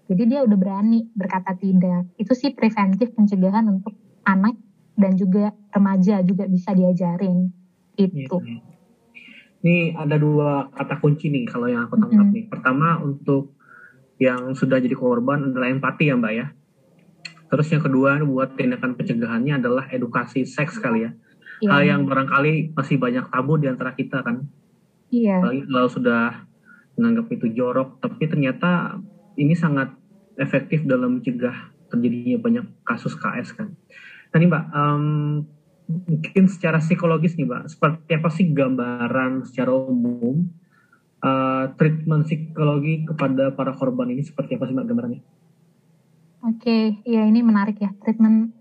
Jadi 0.07 0.23
dia 0.31 0.39
udah 0.47 0.57
berani 0.59 1.11
berkata 1.11 1.55
tidak. 1.59 2.07
Itu 2.15 2.31
sih 2.35 2.55
preventif 2.55 3.11
pencegahan 3.15 3.67
untuk 3.67 3.95
anak 4.23 4.55
dan 4.95 5.15
juga 5.19 5.51
remaja 5.75 6.23
juga 6.23 6.47
bisa 6.47 6.71
diajarin. 6.71 7.51
Itu. 7.99 8.39
Iya. 8.39 8.59
Ini 9.63 9.95
ada 9.95 10.19
dua 10.19 10.67
kata 10.75 10.99
kunci 10.99 11.31
nih 11.31 11.47
kalau 11.47 11.71
yang 11.71 11.87
aku 11.87 11.95
tangkap 11.95 12.19
mm 12.19 12.27
-hmm. 12.31 12.35
nih. 12.35 12.45
Pertama 12.51 12.87
untuk 12.99 13.55
yang 14.19 14.55
sudah 14.55 14.79
jadi 14.79 14.95
korban 14.95 15.51
adalah 15.51 15.71
empati 15.71 16.11
ya 16.11 16.15
Mbak 16.15 16.33
ya 16.35 16.47
Terus 17.53 17.69
yang 17.69 17.85
kedua 17.85 18.17
buat 18.25 18.57
tindakan 18.57 18.97
pencegahannya 18.97 19.61
adalah 19.61 19.85
edukasi 19.93 20.41
seks 20.41 20.81
kali 20.81 21.05
ya. 21.05 21.13
Iya. 21.61 21.69
Hal 21.69 21.81
yang 21.85 22.01
barangkali 22.09 22.73
masih 22.73 22.97
banyak 22.97 23.29
tabu 23.29 23.61
di 23.61 23.69
antara 23.69 23.93
kita 23.93 24.25
kan. 24.25 24.49
Iya. 25.13 25.37
Kalau 25.69 25.85
sudah 25.85 26.49
menganggap 26.97 27.29
itu 27.29 27.53
jorok, 27.53 28.01
tapi 28.01 28.25
ternyata 28.25 28.97
ini 29.37 29.53
sangat 29.53 29.93
efektif 30.41 30.81
dalam 30.89 31.21
mencegah 31.21 31.69
terjadinya 31.93 32.41
banyak 32.41 32.65
kasus 32.81 33.13
KS 33.13 33.53
kan. 33.53 33.69
Nah 34.33 34.37
nih 34.41 34.49
Mbak, 34.49 34.65
um, 34.73 35.05
mungkin 36.09 36.49
secara 36.49 36.81
psikologis 36.81 37.37
nih 37.37 37.45
Mbak, 37.45 37.63
seperti 37.69 38.11
apa 38.17 38.29
sih 38.33 38.49
gambaran 38.49 39.45
secara 39.45 39.77
umum 39.77 40.49
uh, 41.21 41.69
treatment 41.77 42.25
psikologi 42.25 43.05
kepada 43.05 43.53
para 43.53 43.77
korban 43.77 44.09
ini 44.09 44.25
seperti 44.25 44.57
apa 44.57 44.65
sih 44.65 44.73
Mbak 44.73 44.87
gambarannya? 44.89 45.21
Oke, 46.43 46.99
ya 47.07 47.23
ini 47.23 47.39
menarik 47.39 47.79
ya 47.79 47.95
treatment 48.03 48.51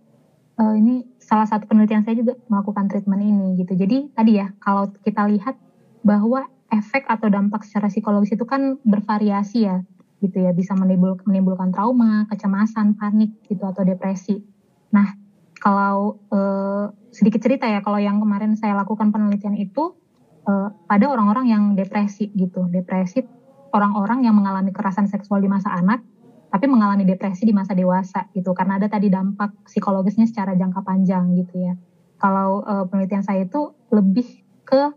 uh, 0.55 0.75
ini 0.79 1.03
salah 1.19 1.51
satu 1.51 1.67
penelitian 1.67 2.07
saya 2.07 2.15
juga 2.15 2.39
melakukan 2.47 2.87
treatment 2.87 3.23
ini 3.23 3.59
gitu. 3.59 3.75
Jadi 3.75 4.15
tadi 4.15 4.39
ya 4.39 4.55
kalau 4.63 4.95
kita 5.03 5.27
lihat 5.27 5.59
bahwa 6.07 6.47
efek 6.71 7.11
atau 7.11 7.27
dampak 7.27 7.67
secara 7.67 7.91
psikologis 7.91 8.39
itu 8.39 8.47
kan 8.47 8.79
bervariasi 8.87 9.67
ya 9.67 9.83
gitu 10.23 10.39
ya 10.39 10.55
bisa 10.55 10.79
menimbul, 10.79 11.19
menimbulkan 11.27 11.75
trauma, 11.75 12.31
kecemasan, 12.31 12.95
panik 12.95 13.35
gitu 13.51 13.67
atau 13.67 13.83
depresi. 13.83 14.39
Nah 14.95 15.19
kalau 15.59 16.23
uh, 16.31 16.87
sedikit 17.11 17.43
cerita 17.43 17.67
ya 17.67 17.83
kalau 17.83 17.99
yang 17.99 18.23
kemarin 18.23 18.55
saya 18.55 18.79
lakukan 18.79 19.11
penelitian 19.11 19.59
itu 19.59 19.99
uh, 20.47 20.71
pada 20.87 21.11
orang-orang 21.11 21.51
yang 21.51 21.63
depresi 21.75 22.31
gitu, 22.39 22.71
depresi 22.71 23.27
orang-orang 23.75 24.23
yang 24.23 24.39
mengalami 24.39 24.71
kekerasan 24.71 25.11
seksual 25.11 25.43
di 25.43 25.51
masa 25.51 25.75
anak 25.75 26.07
tapi 26.53 26.69
mengalami 26.69 27.09
depresi 27.09 27.49
di 27.49 27.57
masa 27.57 27.73
dewasa 27.73 28.29
gitu 28.37 28.53
karena 28.53 28.77
ada 28.77 28.85
tadi 28.85 29.09
dampak 29.09 29.65
psikologisnya 29.65 30.29
secara 30.29 30.53
jangka 30.53 30.85
panjang 30.85 31.33
gitu 31.41 31.65
ya. 31.65 31.75
Kalau 32.21 32.61
uh, 32.63 32.85
penelitian 32.93 33.25
saya 33.25 33.49
itu 33.49 33.73
lebih 33.89 34.45
ke 34.69 34.93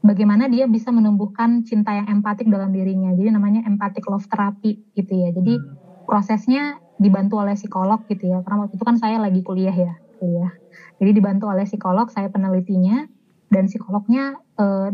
bagaimana 0.00 0.48
dia 0.48 0.64
bisa 0.64 0.88
menumbuhkan 0.88 1.68
cinta 1.68 1.92
yang 1.92 2.08
empatik 2.08 2.48
dalam 2.48 2.72
dirinya. 2.72 3.12
Jadi 3.12 3.28
namanya 3.28 3.60
empathic 3.68 4.08
love 4.08 4.24
therapy 4.24 4.80
gitu 4.96 5.12
ya. 5.20 5.28
Jadi 5.36 5.60
hmm. 5.60 6.08
prosesnya 6.08 6.80
dibantu 6.96 7.44
oleh 7.44 7.60
psikolog 7.60 8.00
gitu 8.08 8.32
ya. 8.32 8.40
Karena 8.40 8.64
waktu 8.64 8.80
itu 8.80 8.84
kan 8.88 8.96
saya 8.96 9.20
lagi 9.20 9.44
kuliah 9.44 9.76
ya, 9.76 9.92
kuliah. 10.16 10.50
Jadi 10.96 11.10
dibantu 11.12 11.52
oleh 11.52 11.68
psikolog, 11.68 12.08
saya 12.08 12.32
penelitinya 12.32 13.04
dan 13.52 13.68
psikolognya 13.68 14.40
uh, 14.56 14.88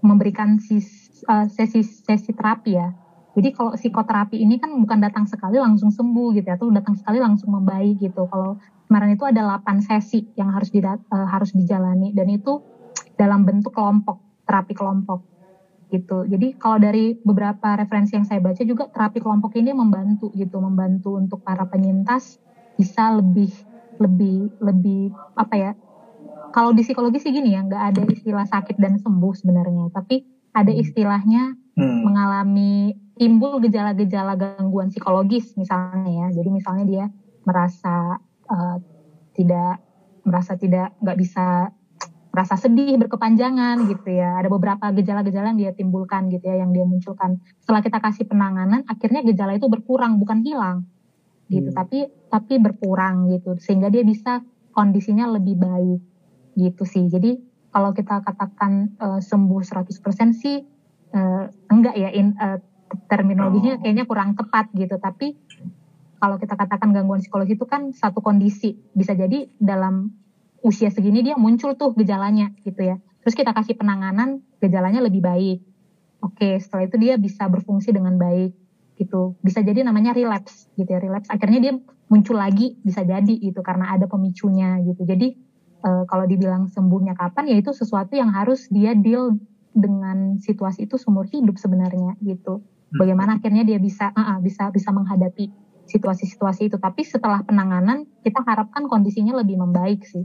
memberikan 0.00 0.56
sis, 0.56 1.20
uh, 1.28 1.44
sesi 1.52 1.84
sesi 1.84 2.32
terapi 2.32 2.72
ya 2.80 2.96
jadi 3.30 3.54
kalau 3.54 3.78
psikoterapi 3.78 4.42
ini 4.42 4.58
kan 4.58 4.74
bukan 4.74 4.98
datang 4.98 5.22
sekali 5.30 5.62
langsung 5.62 5.94
sembuh 5.94 6.34
gitu 6.34 6.46
ya, 6.50 6.58
atau 6.58 6.66
datang 6.74 6.98
sekali 6.98 7.22
langsung 7.22 7.54
membaik 7.54 8.02
gitu. 8.02 8.26
Kalau 8.26 8.58
kemarin 8.90 9.14
itu 9.14 9.22
ada 9.22 9.62
8 9.62 9.86
sesi 9.86 10.26
yang 10.34 10.50
harus 10.50 10.74
di, 10.74 10.82
uh, 10.82 10.98
eh, 10.98 11.26
harus 11.30 11.54
dijalani 11.54 12.10
dan 12.10 12.26
itu 12.26 12.58
dalam 13.14 13.46
bentuk 13.46 13.70
kelompok, 13.70 14.18
terapi 14.50 14.74
kelompok 14.74 15.22
gitu. 15.94 16.26
Jadi 16.26 16.58
kalau 16.58 16.82
dari 16.82 17.18
beberapa 17.22 17.78
referensi 17.78 18.18
yang 18.18 18.26
saya 18.26 18.42
baca 18.42 18.62
juga 18.66 18.90
terapi 18.90 19.22
kelompok 19.22 19.54
ini 19.58 19.70
membantu 19.74 20.34
gitu, 20.34 20.58
membantu 20.58 21.18
untuk 21.18 21.42
para 21.46 21.66
penyintas 21.70 22.38
bisa 22.74 23.14
lebih 23.14 23.50
lebih 24.02 24.50
lebih 24.58 25.14
apa 25.38 25.54
ya? 25.54 25.72
Kalau 26.50 26.74
di 26.74 26.82
psikologi 26.82 27.22
sih 27.22 27.30
gini 27.30 27.54
ya, 27.54 27.62
nggak 27.62 27.82
ada 27.94 28.02
istilah 28.10 28.42
sakit 28.42 28.74
dan 28.74 28.98
sembuh 28.98 29.34
sebenarnya, 29.38 29.94
tapi 29.94 30.26
ada 30.50 30.74
hmm. 30.74 30.82
istilahnya 30.82 31.42
hmm. 31.78 31.98
mengalami 32.02 32.98
timbul 33.20 33.60
gejala-gejala 33.60 34.32
gangguan 34.40 34.88
psikologis 34.88 35.52
misalnya 35.60 36.08
ya. 36.08 36.26
Jadi 36.40 36.48
misalnya 36.48 36.84
dia 36.88 37.04
merasa 37.44 38.16
uh, 38.48 38.76
tidak 39.36 39.84
merasa 40.24 40.56
tidak 40.56 40.96
nggak 41.04 41.18
bisa 41.20 41.68
merasa 42.32 42.56
sedih 42.56 42.96
berkepanjangan 42.96 43.84
gitu 43.92 44.08
ya. 44.08 44.40
Ada 44.40 44.48
beberapa 44.48 44.88
gejala-gejala 44.96 45.52
yang 45.52 45.60
dia 45.60 45.72
timbulkan 45.76 46.32
gitu 46.32 46.48
ya, 46.48 46.64
yang 46.64 46.72
dia 46.72 46.88
munculkan. 46.88 47.44
Setelah 47.60 47.84
kita 47.84 48.00
kasih 48.00 48.24
penanganan, 48.24 48.88
akhirnya 48.88 49.20
gejala 49.20 49.60
itu 49.60 49.68
berkurang 49.68 50.16
bukan 50.16 50.40
hilang 50.40 50.88
gitu, 51.50 51.74
hmm. 51.74 51.76
tapi 51.76 51.98
tapi 52.30 52.54
berkurang 52.62 53.28
gitu 53.34 53.58
sehingga 53.58 53.90
dia 53.90 54.06
bisa 54.06 54.40
kondisinya 54.72 55.26
lebih 55.28 55.58
baik 55.60 56.00
gitu 56.56 56.82
sih. 56.86 57.04
Jadi 57.10 57.36
kalau 57.74 57.90
kita 57.92 58.22
katakan 58.22 58.96
uh, 59.02 59.20
sembuh 59.20 59.60
100% 59.60 59.90
sih 60.30 60.62
uh, 61.14 61.44
enggak 61.70 61.94
ya 61.98 62.10
in, 62.14 62.38
uh, 62.38 62.62
terminologinya 63.06 63.78
oh. 63.78 63.80
kayaknya 63.82 64.04
kurang 64.06 64.34
tepat 64.34 64.70
gitu. 64.74 64.96
Tapi 64.98 65.36
kalau 66.20 66.36
kita 66.36 66.54
katakan 66.54 66.92
gangguan 66.92 67.24
psikologis 67.24 67.56
itu 67.56 67.66
kan 67.66 67.96
satu 67.96 68.20
kondisi. 68.20 68.76
Bisa 68.92 69.16
jadi 69.16 69.48
dalam 69.56 70.12
usia 70.60 70.92
segini 70.92 71.24
dia 71.24 71.40
muncul 71.40 71.74
tuh 71.74 71.96
gejalanya 71.96 72.52
gitu 72.60 72.84
ya. 72.84 72.96
Terus 73.24 73.34
kita 73.36 73.56
kasih 73.56 73.80
penanganan 73.80 74.44
gejalanya 74.60 75.00
lebih 75.00 75.24
baik. 75.24 75.64
Oke 76.20 76.60
setelah 76.60 76.84
itu 76.84 76.96
dia 77.00 77.16
bisa 77.16 77.48
berfungsi 77.48 77.96
dengan 77.96 78.20
baik 78.20 78.52
gitu. 79.00 79.40
Bisa 79.40 79.64
jadi 79.64 79.80
namanya 79.80 80.12
relapse 80.12 80.68
gitu 80.76 80.92
ya 80.92 81.00
relapse. 81.00 81.32
Akhirnya 81.32 81.60
dia 81.64 81.72
muncul 82.12 82.36
lagi 82.36 82.76
bisa 82.84 83.00
jadi 83.00 83.40
gitu 83.40 83.64
karena 83.64 83.96
ada 83.96 84.04
pemicunya 84.04 84.76
gitu. 84.84 85.08
Jadi 85.08 85.40
e, 85.80 85.90
kalau 86.04 86.28
dibilang 86.28 86.68
sembuhnya 86.68 87.16
kapan 87.16 87.48
ya 87.48 87.56
itu 87.56 87.72
sesuatu 87.72 88.12
yang 88.12 88.28
harus 88.28 88.68
dia 88.68 88.92
deal 88.92 89.40
dengan 89.72 90.36
situasi 90.36 90.84
itu 90.84 91.00
seumur 91.00 91.24
hidup 91.30 91.56
sebenarnya 91.56 92.18
gitu 92.20 92.60
bagaimana 92.94 93.38
akhirnya 93.38 93.62
dia 93.62 93.78
bisa 93.78 94.10
uh, 94.10 94.38
bisa 94.42 94.70
bisa 94.74 94.90
menghadapi 94.90 95.50
situasi-situasi 95.90 96.70
itu. 96.70 96.76
Tapi 96.78 97.02
setelah 97.02 97.42
penanganan 97.42 98.06
kita 98.22 98.42
harapkan 98.46 98.86
kondisinya 98.86 99.42
lebih 99.42 99.58
membaik 99.58 100.06
sih. 100.06 100.22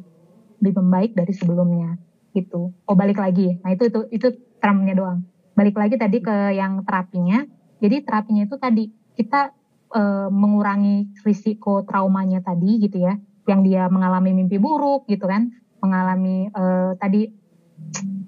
Lebih 0.61 0.81
membaik 0.81 1.11
dari 1.17 1.33
sebelumnya 1.33 1.97
gitu. 2.35 2.75
Oh 2.85 2.95
balik 2.95 3.17
lagi. 3.17 3.57
Nah 3.65 3.73
itu 3.73 3.89
itu 3.89 3.99
itu 4.13 4.27
termnya 4.61 4.93
doang. 4.93 5.25
Balik 5.55 5.75
lagi 5.79 5.95
tadi 5.95 6.19
ke 6.19 6.53
yang 6.53 6.83
terapinya. 6.83 7.45
Jadi 7.79 8.03
terapinya 8.03 8.43
itu 8.43 8.55
tadi 8.59 8.83
kita 9.15 9.55
uh, 9.95 10.27
mengurangi 10.29 11.15
risiko 11.23 11.87
traumanya 11.87 12.43
tadi 12.43 12.81
gitu 12.83 13.01
ya. 13.01 13.15
Yang 13.45 13.59
dia 13.71 13.83
mengalami 13.87 14.35
mimpi 14.35 14.59
buruk 14.59 15.07
gitu 15.07 15.25
kan. 15.25 15.49
Mengalami 15.79 16.49
uh, 16.51 16.97
tadi 16.97 17.29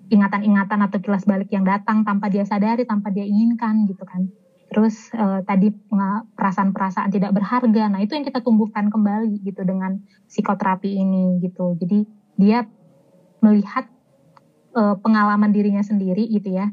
ingatan-ingatan 0.07 0.79
atau 0.87 0.97
kilas 1.03 1.27
balik 1.27 1.51
yang 1.51 1.67
datang 1.67 2.07
tanpa 2.07 2.31
dia 2.31 2.47
sadari, 2.47 2.87
tanpa 2.87 3.11
dia 3.11 3.27
inginkan 3.27 3.87
gitu 3.87 4.03
kan. 4.07 4.31
Terus 4.67 5.11
uh, 5.15 5.43
tadi 5.47 5.71
perasaan-perasaan 6.35 7.11
tidak 7.11 7.31
berharga. 7.35 7.87
Nah, 7.87 8.03
itu 8.03 8.15
yang 8.15 8.27
kita 8.27 8.43
tumbuhkan 8.43 8.91
kembali 8.91 9.43
gitu 9.43 9.63
dengan 9.63 10.03
psikoterapi 10.27 10.91
ini 10.91 11.39
gitu. 11.43 11.75
Jadi 11.79 12.03
dia 12.35 12.67
melihat 13.39 13.87
uh, 14.75 14.95
pengalaman 14.99 15.55
dirinya 15.55 15.83
sendiri 15.83 16.27
gitu 16.27 16.51
ya. 16.51 16.71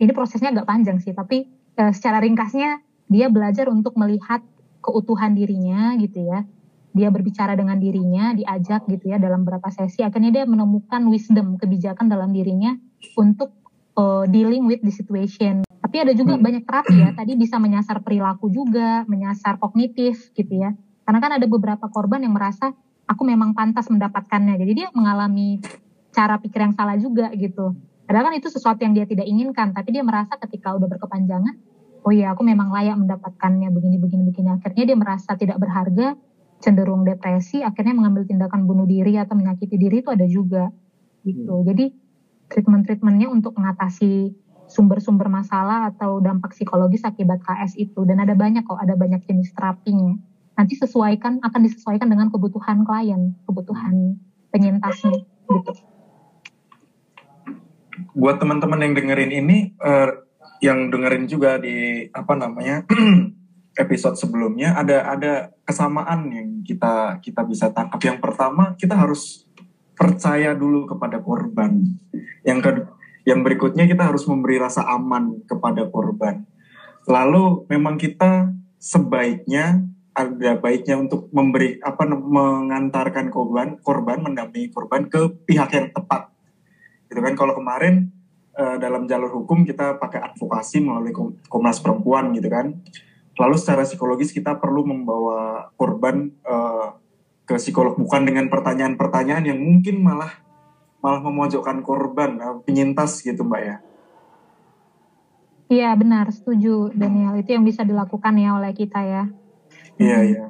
Ini 0.00 0.10
prosesnya 0.12 0.50
agak 0.50 0.66
panjang 0.68 0.98
sih, 0.98 1.14
tapi 1.14 1.46
secara 1.74 2.22
ringkasnya 2.22 2.82
dia 3.10 3.26
belajar 3.26 3.66
untuk 3.66 3.98
melihat 3.98 4.42
keutuhan 4.78 5.34
dirinya 5.34 5.96
gitu 5.98 6.22
ya 6.22 6.46
dia 6.94 7.10
berbicara 7.10 7.58
dengan 7.58 7.82
dirinya, 7.82 8.30
diajak 8.38 8.86
gitu 8.86 9.10
ya 9.10 9.18
dalam 9.18 9.42
beberapa 9.42 9.66
sesi, 9.74 10.06
akhirnya 10.06 10.30
dia 10.30 10.44
menemukan 10.46 11.02
wisdom, 11.10 11.58
kebijakan 11.58 12.06
dalam 12.06 12.30
dirinya 12.30 12.78
untuk 13.18 13.50
uh, 13.98 14.22
dealing 14.30 14.62
with 14.70 14.78
the 14.86 14.94
situation. 14.94 15.66
Tapi 15.66 15.96
ada 16.00 16.14
juga 16.14 16.38
hmm. 16.38 16.42
banyak 16.46 16.62
terapi 16.64 16.94
ya, 16.94 17.10
tadi 17.12 17.34
bisa 17.34 17.58
menyasar 17.58 17.98
perilaku 18.00 18.46
juga, 18.46 19.02
menyasar 19.10 19.58
kognitif 19.58 20.30
gitu 20.38 20.54
ya. 20.54 20.70
Karena 21.04 21.18
kan 21.20 21.36
ada 21.36 21.44
beberapa 21.50 21.90
korban 21.90 22.22
yang 22.22 22.32
merasa 22.32 22.72
aku 23.04 23.22
memang 23.26 23.52
pantas 23.52 23.90
mendapatkannya. 23.90 24.56
Jadi 24.56 24.72
dia 24.72 24.88
mengalami 24.94 25.60
cara 26.14 26.38
pikir 26.38 26.62
yang 26.62 26.74
salah 26.78 26.96
juga 26.96 27.28
gitu. 27.34 27.74
Padahal 28.06 28.30
kan 28.30 28.34
itu 28.38 28.48
sesuatu 28.48 28.80
yang 28.86 28.94
dia 28.94 29.04
tidak 29.08 29.26
inginkan, 29.26 29.74
tapi 29.74 29.90
dia 29.90 30.06
merasa 30.06 30.36
ketika 30.38 30.76
udah 30.76 30.86
berkepanjangan, 30.86 31.58
oh 32.04 32.12
iya 32.12 32.36
aku 32.36 32.44
memang 32.44 32.68
layak 32.68 33.00
mendapatkannya 33.00 33.72
begini 33.72 33.96
begini 33.96 34.22
begini. 34.28 34.48
Akhirnya 34.60 34.84
dia 34.92 34.96
merasa 34.96 35.34
tidak 35.34 35.56
berharga, 35.56 36.14
cenderung 36.64 37.04
depresi, 37.04 37.60
akhirnya 37.60 37.92
mengambil 37.92 38.24
tindakan 38.24 38.64
bunuh 38.64 38.88
diri 38.88 39.20
atau 39.20 39.36
menyakiti 39.36 39.76
diri 39.76 40.00
itu 40.00 40.08
ada 40.08 40.24
juga 40.24 40.72
gitu. 41.28 41.60
Hmm. 41.60 41.66
Jadi 41.68 41.92
treatment-treatmentnya 42.48 43.28
untuk 43.28 43.52
mengatasi 43.60 44.32
sumber-sumber 44.68 45.28
masalah 45.28 45.92
atau 45.92 46.24
dampak 46.24 46.56
psikologis 46.56 47.04
akibat 47.04 47.44
KS 47.44 47.76
itu 47.76 48.00
dan 48.08 48.24
ada 48.24 48.32
banyak 48.32 48.64
kok 48.64 48.80
ada 48.80 48.96
banyak 48.96 49.20
jenis 49.28 49.52
terapinya 49.52 50.16
nanti 50.54 50.78
sesuaikan 50.78 51.42
akan 51.42 51.60
disesuaikan 51.66 52.08
dengan 52.08 52.32
kebutuhan 52.32 52.86
klien 52.86 53.36
kebutuhan 53.44 54.16
penyintasnya 54.48 55.20
gitu 55.52 55.72
buat 58.14 58.40
teman-teman 58.40 58.80
yang 58.82 58.94
dengerin 58.96 59.32
ini 59.34 59.56
uh, 59.82 60.10
yang 60.62 60.88
dengerin 60.88 61.28
juga 61.28 61.60
di 61.60 62.08
apa 62.10 62.32
namanya 62.38 62.88
episode 63.74 64.14
sebelumnya 64.14 64.74
ada 64.78 65.10
ada 65.10 65.32
kesamaan 65.66 66.30
yang 66.30 66.48
kita 66.62 67.18
kita 67.18 67.42
bisa 67.46 67.70
tangkap 67.74 68.00
yang 68.02 68.18
pertama 68.22 68.78
kita 68.78 68.94
harus 68.94 69.46
percaya 69.94 70.54
dulu 70.54 70.86
kepada 70.90 71.22
korban 71.22 71.82
yang 72.46 72.62
kedua 72.62 72.94
yang 73.24 73.40
berikutnya 73.40 73.88
kita 73.88 74.12
harus 74.12 74.28
memberi 74.28 74.60
rasa 74.60 74.84
aman 74.84 75.44
kepada 75.48 75.88
korban. 75.88 76.44
Lalu 77.08 77.68
memang 77.72 77.96
kita 77.96 78.52
sebaiknya 78.76 79.80
ada 80.14 80.60
baiknya 80.60 81.00
untuk 81.00 81.32
memberi 81.34 81.80
apa 81.82 82.06
mengantarkan 82.06 83.32
korban 83.32 83.80
korban 83.82 84.22
mendampingi 84.22 84.70
korban 84.70 85.08
ke 85.08 85.32
pihak 85.48 85.72
yang 85.72 85.88
tepat. 85.90 86.30
Gitu 87.08 87.20
kan 87.20 87.34
kalau 87.34 87.56
kemarin 87.56 88.12
uh, 88.54 88.76
dalam 88.76 89.08
jalur 89.08 89.32
hukum 89.42 89.64
kita 89.64 89.96
pakai 89.96 90.20
advokasi 90.20 90.84
melalui 90.84 91.16
Komnas 91.48 91.80
Perempuan 91.80 92.30
gitu 92.36 92.46
kan. 92.52 92.76
Lalu 93.34 93.56
secara 93.58 93.82
psikologis 93.82 94.30
kita 94.30 94.58
perlu 94.62 94.86
membawa 94.86 95.70
korban 95.74 96.30
uh, 96.46 96.94
ke 97.44 97.58
psikolog 97.60 97.98
bukan 97.98 98.24
dengan 98.24 98.48
pertanyaan-pertanyaan 98.48 99.44
yang 99.50 99.60
mungkin 99.60 100.00
malah 100.00 100.32
malah 101.04 101.20
memojokkan 101.20 101.84
korban 101.84 102.40
eh, 102.40 102.56
penyintas 102.64 103.20
gitu 103.20 103.44
mbak 103.44 103.60
ya. 103.60 103.76
Iya 105.68 105.90
benar. 105.96 106.32
Setuju 106.32 106.96
Daniel. 106.96 107.36
Itu 107.40 107.56
yang 107.56 107.64
bisa 107.64 107.84
dilakukan 107.84 108.34
ya 108.40 108.56
oleh 108.56 108.72
kita 108.72 109.00
ya. 109.04 109.24
Iya 110.00 110.18
iya. 110.24 110.44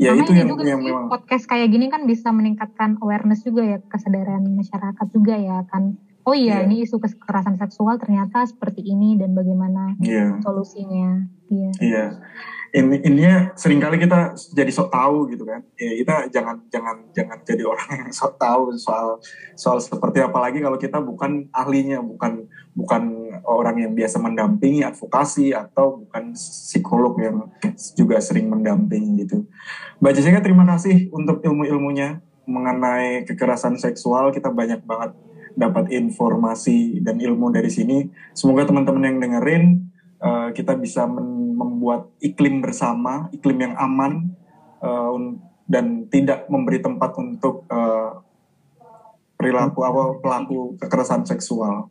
Ya 0.00 0.10
Karena 0.10 0.22
itu 0.26 0.32
yang, 0.34 0.48
juga 0.50 0.62
yang 0.66 0.82
memang 0.82 1.06
podcast 1.06 1.46
kayak 1.46 1.68
gini 1.70 1.86
kan 1.86 2.02
bisa 2.10 2.34
meningkatkan 2.34 2.98
awareness 2.98 3.46
juga 3.46 3.62
ya 3.62 3.78
kesadaran 3.86 4.42
masyarakat 4.42 5.06
juga 5.14 5.38
ya 5.38 5.62
kan. 5.70 5.94
Oh 6.22 6.34
iya 6.34 6.62
yeah. 6.62 6.66
ini 6.66 6.86
isu 6.86 6.98
kekerasan 7.02 7.58
seksual 7.58 7.98
ternyata 7.98 8.46
seperti 8.46 8.82
ini 8.82 9.18
dan 9.18 9.34
bagaimana 9.34 9.98
yeah. 10.02 10.38
solusinya 10.42 11.26
iya. 11.52 11.70
Iya. 11.78 12.06
Ini 12.72 13.04
ininya 13.04 13.52
sering 13.52 13.84
kali 13.84 14.00
kita 14.00 14.32
jadi 14.56 14.72
sok 14.72 14.88
tahu 14.88 15.28
gitu 15.28 15.44
kan. 15.44 15.60
Ya 15.76 15.92
kita 15.92 16.14
jangan 16.32 16.56
jangan 16.72 16.96
jangan 17.12 17.38
jadi 17.44 17.68
orang 17.68 17.88
yang 18.00 18.12
sok 18.16 18.40
tahu 18.40 18.72
soal 18.80 19.20
soal 19.52 19.76
seperti 19.76 20.24
apa. 20.24 20.40
Lagi 20.40 20.64
kalau 20.64 20.80
kita 20.80 21.04
bukan 21.04 21.52
ahlinya 21.52 22.00
bukan 22.00 22.48
bukan 22.72 23.02
orang 23.44 23.76
yang 23.76 23.92
biasa 23.92 24.16
mendampingi 24.16 24.80
advokasi 24.88 25.52
atau 25.52 26.00
bukan 26.00 26.32
psikolog 26.32 27.12
yang 27.20 27.52
juga 27.92 28.16
sering 28.24 28.48
mendampingi 28.48 29.28
gitu. 29.28 29.44
Mbak 30.00 30.12
Jessica 30.16 30.40
terima 30.40 30.64
kasih 30.64 31.12
untuk 31.12 31.44
ilmu-ilmunya 31.44 32.24
mengenai 32.48 33.28
kekerasan 33.28 33.76
seksual. 33.76 34.32
Kita 34.32 34.48
banyak 34.48 34.80
banget 34.88 35.12
dapat 35.52 35.92
informasi 35.92 37.04
dan 37.04 37.20
ilmu 37.20 37.52
dari 37.52 37.68
sini. 37.68 38.08
Semoga 38.32 38.64
teman-teman 38.64 39.04
yang 39.04 39.18
dengerin 39.20 39.92
uh, 40.22 40.48
kita 40.56 40.76
bisa 40.78 41.04
membuat 41.54 42.08
iklim 42.18 42.64
bersama, 42.64 43.28
iklim 43.30 43.58
yang 43.70 43.74
aman 43.76 44.32
uh, 44.82 45.14
dan 45.68 46.10
tidak 46.10 46.50
memberi 46.50 46.82
tempat 46.82 47.14
untuk 47.16 47.64
uh, 47.70 48.20
perilaku 49.38 49.80
apa 49.82 50.02
pelaku 50.22 50.76
kekerasan 50.78 51.24
seksual. 51.26 51.90